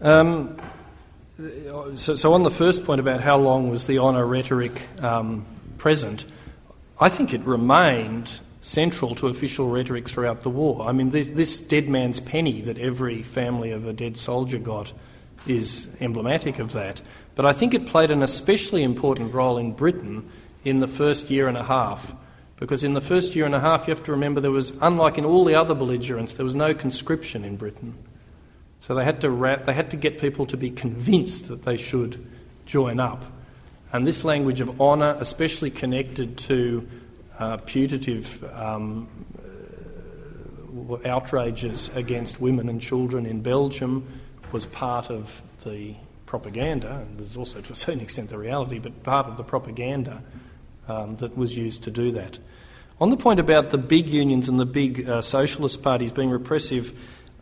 Um, 0.00 0.56
so, 1.96 2.14
so, 2.14 2.32
on 2.32 2.42
the 2.42 2.50
first 2.50 2.84
point 2.84 3.00
about 3.00 3.20
how 3.20 3.36
long 3.36 3.70
was 3.70 3.84
the 3.84 3.98
honour 3.98 4.26
rhetoric 4.26 4.82
um, 5.02 5.44
present, 5.78 6.26
I 6.98 7.08
think 7.08 7.32
it 7.32 7.42
remained 7.42 8.40
central 8.60 9.14
to 9.16 9.28
official 9.28 9.68
rhetoric 9.68 10.08
throughout 10.08 10.42
the 10.42 10.50
war. 10.50 10.86
I 10.86 10.92
mean, 10.92 11.10
this, 11.10 11.28
this, 11.28 11.60
dead 11.60 11.88
man's 11.88 12.20
penny 12.20 12.60
that 12.62 12.78
every 12.78 13.22
family 13.22 13.70
of 13.70 13.86
a 13.86 13.92
dead 13.92 14.16
soldier 14.18 14.58
got 14.58 14.92
is 15.46 15.94
emblematic 16.00 16.58
of 16.58 16.72
that. 16.72 17.00
But 17.34 17.46
I 17.46 17.52
think 17.52 17.72
it 17.72 17.86
played 17.86 18.10
an 18.10 18.22
especially 18.22 18.82
important 18.82 19.32
role 19.32 19.56
in 19.56 19.72
Britain 19.72 20.28
in 20.64 20.80
the 20.80 20.88
first 20.88 21.30
year 21.30 21.48
and 21.48 21.56
a 21.56 21.64
half. 21.64 22.14
Because 22.58 22.84
in 22.84 22.92
the 22.92 23.00
first 23.00 23.34
year 23.34 23.46
and 23.46 23.54
a 23.54 23.60
half, 23.60 23.88
you 23.88 23.94
have 23.94 24.04
to 24.04 24.12
remember 24.12 24.40
there 24.40 24.50
was, 24.50 24.72
unlike 24.82 25.16
in 25.16 25.24
all 25.24 25.44
the 25.44 25.54
other 25.54 25.74
belligerents, 25.74 26.34
there 26.34 26.44
was 26.44 26.54
no 26.54 26.74
conscription 26.74 27.42
in 27.44 27.56
Britain. 27.56 27.94
So 28.80 28.94
they 28.94 29.04
had 29.04 29.22
to, 29.22 29.30
ra- 29.30 29.56
they 29.64 29.72
had 29.72 29.90
to 29.92 29.96
get 29.96 30.20
people 30.20 30.46
to 30.46 30.56
be 30.56 30.70
convinced 30.70 31.48
that 31.48 31.64
they 31.64 31.78
should 31.78 32.24
join 32.66 33.00
up. 33.00 33.24
And 33.92 34.06
this 34.06 34.24
language 34.24 34.60
of 34.60 34.80
honour, 34.80 35.16
especially 35.20 35.70
connected 35.70 36.36
to 36.38 36.86
uh, 37.38 37.56
putative 37.58 38.44
um, 38.54 39.08
uh, 40.90 41.08
outrages 41.08 41.94
against 41.96 42.40
women 42.40 42.68
and 42.68 42.80
children 42.80 43.24
in 43.24 43.40
Belgium, 43.40 44.06
was 44.52 44.66
part 44.66 45.10
of 45.10 45.40
the 45.64 45.94
propaganda, 46.26 47.04
and 47.08 47.18
was 47.18 47.36
also 47.36 47.60
to 47.60 47.72
a 47.72 47.76
certain 47.76 48.00
extent 48.00 48.30
the 48.30 48.38
reality, 48.38 48.78
but 48.78 49.02
part 49.02 49.26
of 49.26 49.36
the 49.36 49.42
propaganda 49.42 50.22
um, 50.90 51.16
that 51.16 51.36
was 51.36 51.56
used 51.56 51.84
to 51.84 51.90
do 51.90 52.10
that. 52.12 52.38
On 53.00 53.10
the 53.10 53.16
point 53.16 53.40
about 53.40 53.70
the 53.70 53.78
big 53.78 54.08
unions 54.08 54.48
and 54.48 54.58
the 54.58 54.66
big 54.66 55.08
uh, 55.08 55.22
socialist 55.22 55.82
parties 55.82 56.12
being 56.12 56.30
repressive, 56.30 56.92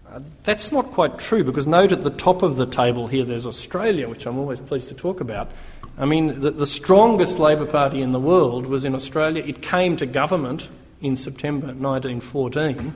uh, 0.08 0.20
that's 0.44 0.70
not 0.70 0.86
quite 0.92 1.18
true 1.18 1.42
because 1.42 1.66
note 1.66 1.90
at 1.90 2.04
the 2.04 2.10
top 2.10 2.42
of 2.42 2.56
the 2.56 2.66
table 2.66 3.06
here 3.08 3.24
there's 3.24 3.46
Australia, 3.46 4.08
which 4.08 4.26
I'm 4.26 4.38
always 4.38 4.60
pleased 4.60 4.88
to 4.88 4.94
talk 4.94 5.20
about. 5.20 5.50
I 5.96 6.04
mean, 6.04 6.40
the, 6.40 6.52
the 6.52 6.66
strongest 6.66 7.38
Labor 7.38 7.66
Party 7.66 8.02
in 8.02 8.12
the 8.12 8.20
world 8.20 8.66
was 8.66 8.84
in 8.84 8.94
Australia. 8.94 9.42
It 9.44 9.62
came 9.62 9.96
to 9.96 10.06
government 10.06 10.68
in 11.00 11.16
September 11.16 11.68
1914, 11.68 12.94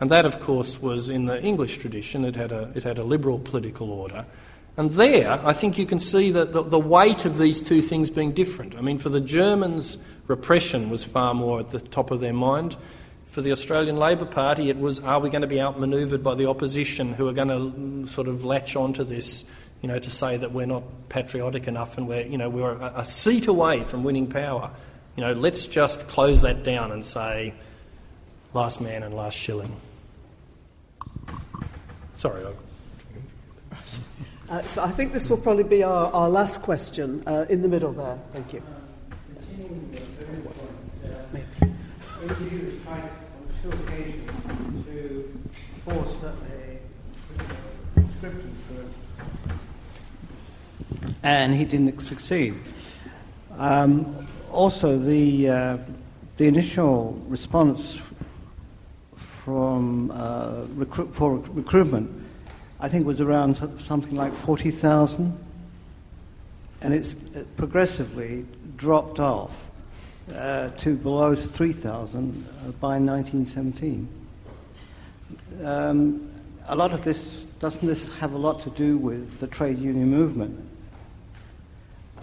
and 0.00 0.10
that, 0.10 0.26
of 0.26 0.40
course, 0.40 0.82
was 0.82 1.08
in 1.08 1.26
the 1.26 1.40
English 1.40 1.78
tradition. 1.78 2.24
It 2.24 2.36
had 2.36 2.52
a, 2.52 2.70
it 2.74 2.82
had 2.82 2.98
a 2.98 3.04
liberal 3.04 3.38
political 3.38 3.90
order. 3.90 4.26
And 4.76 4.90
there, 4.92 5.30
I 5.30 5.52
think 5.52 5.76
you 5.76 5.84
can 5.84 5.98
see 5.98 6.30
that 6.30 6.52
the, 6.52 6.62
the, 6.62 6.78
weight 6.78 7.26
of 7.26 7.36
these 7.36 7.60
two 7.60 7.82
things 7.82 8.08
being 8.08 8.32
different. 8.32 8.74
I 8.74 8.80
mean, 8.80 8.96
for 8.96 9.10
the 9.10 9.20
Germans, 9.20 9.98
repression 10.28 10.88
was 10.88 11.04
far 11.04 11.34
more 11.34 11.60
at 11.60 11.70
the 11.70 11.80
top 11.80 12.10
of 12.10 12.20
their 12.20 12.32
mind. 12.32 12.76
For 13.28 13.42
the 13.42 13.52
Australian 13.52 13.96
Labor 13.96 14.24
Party, 14.24 14.70
it 14.70 14.78
was 14.78 15.00
are 15.00 15.20
we 15.20 15.28
going 15.28 15.42
to 15.42 15.48
be 15.48 15.56
outmanoeuvred 15.56 16.22
by 16.22 16.34
the 16.34 16.48
opposition 16.48 17.12
who 17.12 17.28
are 17.28 17.32
going 17.34 17.48
to 17.48 18.06
sort 18.10 18.28
of 18.28 18.44
latch 18.44 18.74
onto 18.74 19.04
this, 19.04 19.44
you 19.82 19.88
know, 19.88 19.98
to 19.98 20.10
say 20.10 20.38
that 20.38 20.52
we're 20.52 20.66
not 20.66 20.84
patriotic 21.10 21.68
enough 21.68 21.98
and 21.98 22.08
we're, 22.08 22.26
you 22.26 22.38
know, 22.38 22.48
we're 22.48 22.72
a, 22.72 22.92
a 22.96 23.06
seat 23.06 23.48
away 23.48 23.84
from 23.84 24.04
winning 24.04 24.26
power. 24.26 24.70
You 25.16 25.24
know, 25.24 25.32
let's 25.34 25.66
just 25.66 26.08
close 26.08 26.40
that 26.42 26.62
down 26.62 26.92
and 26.92 27.04
say 27.04 27.52
last 28.54 28.80
man 28.80 29.02
and 29.02 29.14
last 29.14 29.36
shilling. 29.36 29.76
Sorry, 32.14 32.42
I 32.42 32.52
uh, 34.52 34.62
so 34.64 34.82
I 34.82 34.90
think 34.90 35.14
this 35.14 35.30
will 35.30 35.38
probably 35.38 35.64
be 35.64 35.82
our, 35.82 36.12
our 36.12 36.28
last 36.28 36.60
question 36.60 37.22
uh, 37.26 37.46
in 37.48 37.62
the 37.62 37.68
middle 37.68 37.92
there. 37.92 38.18
Thank 38.32 38.52
you. 38.52 38.62
And 51.22 51.54
he 51.54 51.64
didn't 51.64 52.00
succeed. 52.00 52.54
Um, 53.56 54.28
also, 54.50 54.98
the, 54.98 55.48
uh, 55.48 55.78
the 56.36 56.46
initial 56.46 57.18
response 57.26 58.12
from 59.16 60.10
uh, 60.10 60.66
recruit, 60.74 61.14
for 61.14 61.38
recruitment 61.38 62.21
I 62.82 62.88
think 62.88 63.04
it 63.04 63.06
was 63.06 63.20
around 63.20 63.54
something 63.80 64.16
like 64.16 64.34
40,000, 64.34 65.38
and 66.80 66.92
it's 66.92 67.14
progressively 67.56 68.44
dropped 68.76 69.20
off 69.20 69.70
uh, 70.34 70.68
to 70.70 70.96
below 70.96 71.36
3,000 71.36 72.18
uh, 72.18 72.72
by 72.80 72.98
1917. 72.98 74.08
Um, 75.62 76.28
a 76.66 76.74
lot 76.74 76.92
of 76.92 77.02
this, 77.02 77.44
doesn't 77.60 77.86
this 77.86 78.08
have 78.16 78.32
a 78.32 78.36
lot 78.36 78.58
to 78.62 78.70
do 78.70 78.98
with 78.98 79.38
the 79.38 79.46
trade 79.46 79.78
union 79.78 80.10
movement, 80.10 80.68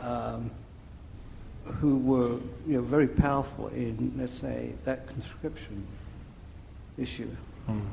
um, 0.02 0.52
who 1.64 1.99
were 1.99 2.38
you 2.68 2.76
know, 2.76 2.81
very 2.81 3.07
powerful 3.07 3.69
in, 3.69 4.11
let's 4.18 4.38
say, 4.38 4.73
that 4.84 5.07
conscription 5.07 5.86
issue? 6.98 7.30
Mm. 7.69 7.86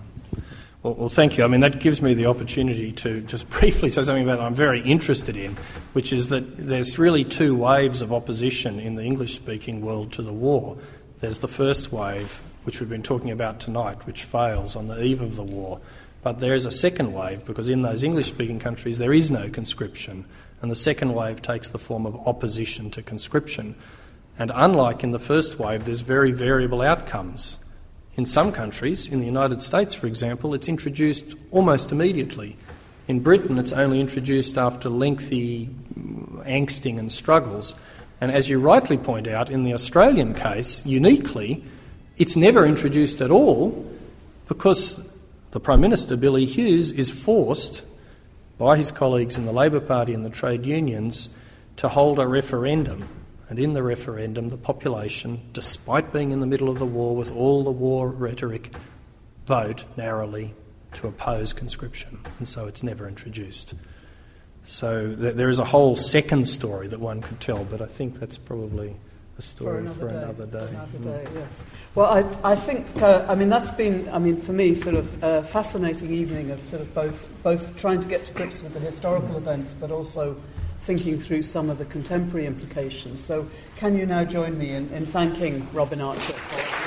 Well, 0.86 0.94
well, 0.94 1.08
thank 1.08 1.36
you. 1.36 1.42
I 1.42 1.48
mean, 1.48 1.62
that 1.62 1.80
gives 1.80 2.00
me 2.00 2.14
the 2.14 2.26
opportunity 2.26 2.92
to 2.92 3.20
just 3.22 3.50
briefly 3.58 3.88
say 3.88 4.02
something 4.02 4.22
about 4.22 4.38
I'm 4.38 4.54
very 4.54 4.80
interested 4.82 5.36
in, 5.36 5.56
which 5.94 6.12
is 6.12 6.28
that 6.28 6.56
there's 6.56 6.96
really 6.96 7.24
two 7.24 7.56
waves 7.56 8.02
of 8.02 8.12
opposition 8.12 8.78
in 8.78 8.94
the 8.94 9.02
English 9.02 9.34
speaking 9.34 9.80
world 9.80 10.12
to 10.12 10.22
the 10.22 10.32
war. 10.32 10.76
There's 11.18 11.40
the 11.40 11.48
first 11.48 11.90
wave, 11.90 12.40
which 12.62 12.78
we've 12.78 12.88
been 12.88 13.02
talking 13.02 13.32
about 13.32 13.58
tonight, 13.58 14.06
which 14.06 14.22
fails 14.22 14.76
on 14.76 14.86
the 14.86 15.02
eve 15.02 15.22
of 15.22 15.34
the 15.34 15.42
war. 15.42 15.80
But 16.22 16.38
there 16.38 16.54
is 16.54 16.66
a 16.66 16.70
second 16.70 17.12
wave 17.12 17.44
because 17.44 17.68
in 17.68 17.82
those 17.82 18.04
English 18.04 18.26
speaking 18.26 18.60
countries 18.60 18.98
there 18.98 19.12
is 19.12 19.28
no 19.28 19.50
conscription, 19.50 20.24
and 20.62 20.70
the 20.70 20.76
second 20.76 21.14
wave 21.14 21.42
takes 21.42 21.68
the 21.68 21.80
form 21.80 22.06
of 22.06 22.14
opposition 22.28 22.92
to 22.92 23.02
conscription. 23.02 23.74
And 24.38 24.52
unlike 24.54 25.02
in 25.02 25.10
the 25.10 25.18
first 25.18 25.58
wave, 25.58 25.84
there's 25.84 26.02
very 26.02 26.30
variable 26.30 26.80
outcomes. 26.80 27.58
In 28.16 28.24
some 28.24 28.50
countries, 28.50 29.08
in 29.08 29.20
the 29.20 29.26
United 29.26 29.62
States, 29.62 29.92
for 29.92 30.06
example, 30.06 30.54
it's 30.54 30.68
introduced 30.68 31.34
almost 31.50 31.92
immediately. 31.92 32.56
In 33.08 33.20
Britain, 33.20 33.58
it's 33.58 33.72
only 33.72 34.00
introduced 34.00 34.56
after 34.56 34.88
lengthy 34.88 35.68
angsting 36.40 36.98
and 36.98 37.12
struggles. 37.12 37.74
And 38.20 38.32
as 38.32 38.48
you 38.48 38.58
rightly 38.58 38.96
point 38.96 39.28
out, 39.28 39.50
in 39.50 39.64
the 39.64 39.74
Australian 39.74 40.34
case, 40.34 40.84
uniquely, 40.86 41.62
it's 42.16 42.36
never 42.36 42.64
introduced 42.64 43.20
at 43.20 43.30
all 43.30 43.86
because 44.48 45.06
the 45.50 45.60
Prime 45.60 45.82
Minister, 45.82 46.16
Billy 46.16 46.46
Hughes, 46.46 46.90
is 46.90 47.10
forced 47.10 47.82
by 48.56 48.78
his 48.78 48.90
colleagues 48.90 49.36
in 49.36 49.44
the 49.44 49.52
Labor 49.52 49.80
Party 49.80 50.14
and 50.14 50.24
the 50.24 50.30
trade 50.30 50.64
unions 50.64 51.36
to 51.76 51.90
hold 51.90 52.18
a 52.18 52.26
referendum 52.26 53.06
and 53.48 53.58
in 53.58 53.74
the 53.74 53.82
referendum, 53.82 54.48
the 54.48 54.56
population, 54.56 55.40
despite 55.52 56.12
being 56.12 56.30
in 56.32 56.40
the 56.40 56.46
middle 56.46 56.68
of 56.68 56.78
the 56.78 56.86
war 56.86 57.14
with 57.14 57.30
all 57.32 57.62
the 57.64 57.70
war 57.70 58.08
rhetoric, 58.08 58.74
vote 59.46 59.84
narrowly 59.96 60.54
to 60.94 61.06
oppose 61.06 61.52
conscription, 61.52 62.18
and 62.38 62.48
so 62.48 62.66
it's 62.66 62.82
never 62.82 63.06
introduced. 63.06 63.74
So 64.64 65.14
th- 65.14 65.36
there 65.36 65.48
is 65.48 65.58
a 65.60 65.64
whole 65.64 65.94
second 65.94 66.48
story 66.48 66.88
that 66.88 66.98
one 66.98 67.20
could 67.20 67.40
tell, 67.40 67.64
but 67.64 67.80
I 67.80 67.86
think 67.86 68.18
that's 68.18 68.38
probably 68.38 68.96
a 69.38 69.42
story 69.42 69.74
for 69.74 69.78
another, 69.78 70.00
for 70.00 70.08
day. 70.08 70.16
another 70.16 70.46
day. 70.46 70.68
Another 70.70 70.98
Mm. 70.98 71.04
day, 71.04 71.26
yes. 71.34 71.64
Well, 71.94 72.06
I, 72.06 72.52
I 72.52 72.56
think, 72.56 72.86
uh, 73.02 73.26
I 73.28 73.34
mean, 73.34 73.48
that's 73.50 73.70
been, 73.70 74.08
I 74.10 74.18
mean, 74.18 74.40
for 74.40 74.52
me, 74.52 74.74
sort 74.74 74.96
of 74.96 75.22
a 75.22 75.42
fascinating 75.44 76.10
evening 76.12 76.50
of 76.50 76.64
sort 76.64 76.80
of 76.82 76.92
both, 76.94 77.28
both 77.42 77.76
trying 77.76 78.00
to 78.00 78.08
get 78.08 78.24
to 78.26 78.32
grips 78.32 78.62
with 78.62 78.72
the 78.74 78.80
historical 78.80 79.36
events, 79.36 79.74
but 79.74 79.90
also 79.90 80.36
thinking 80.86 81.18
through 81.18 81.42
some 81.42 81.68
of 81.68 81.78
the 81.78 81.84
contemporary 81.86 82.46
implications. 82.46 83.20
So, 83.20 83.48
can 83.74 83.98
you 83.98 84.06
now 84.06 84.24
join 84.24 84.56
me 84.56 84.70
in, 84.70 84.88
in 84.90 85.04
thanking 85.04 85.68
Robin 85.72 86.00
Archer 86.00 86.32
for 86.32 86.85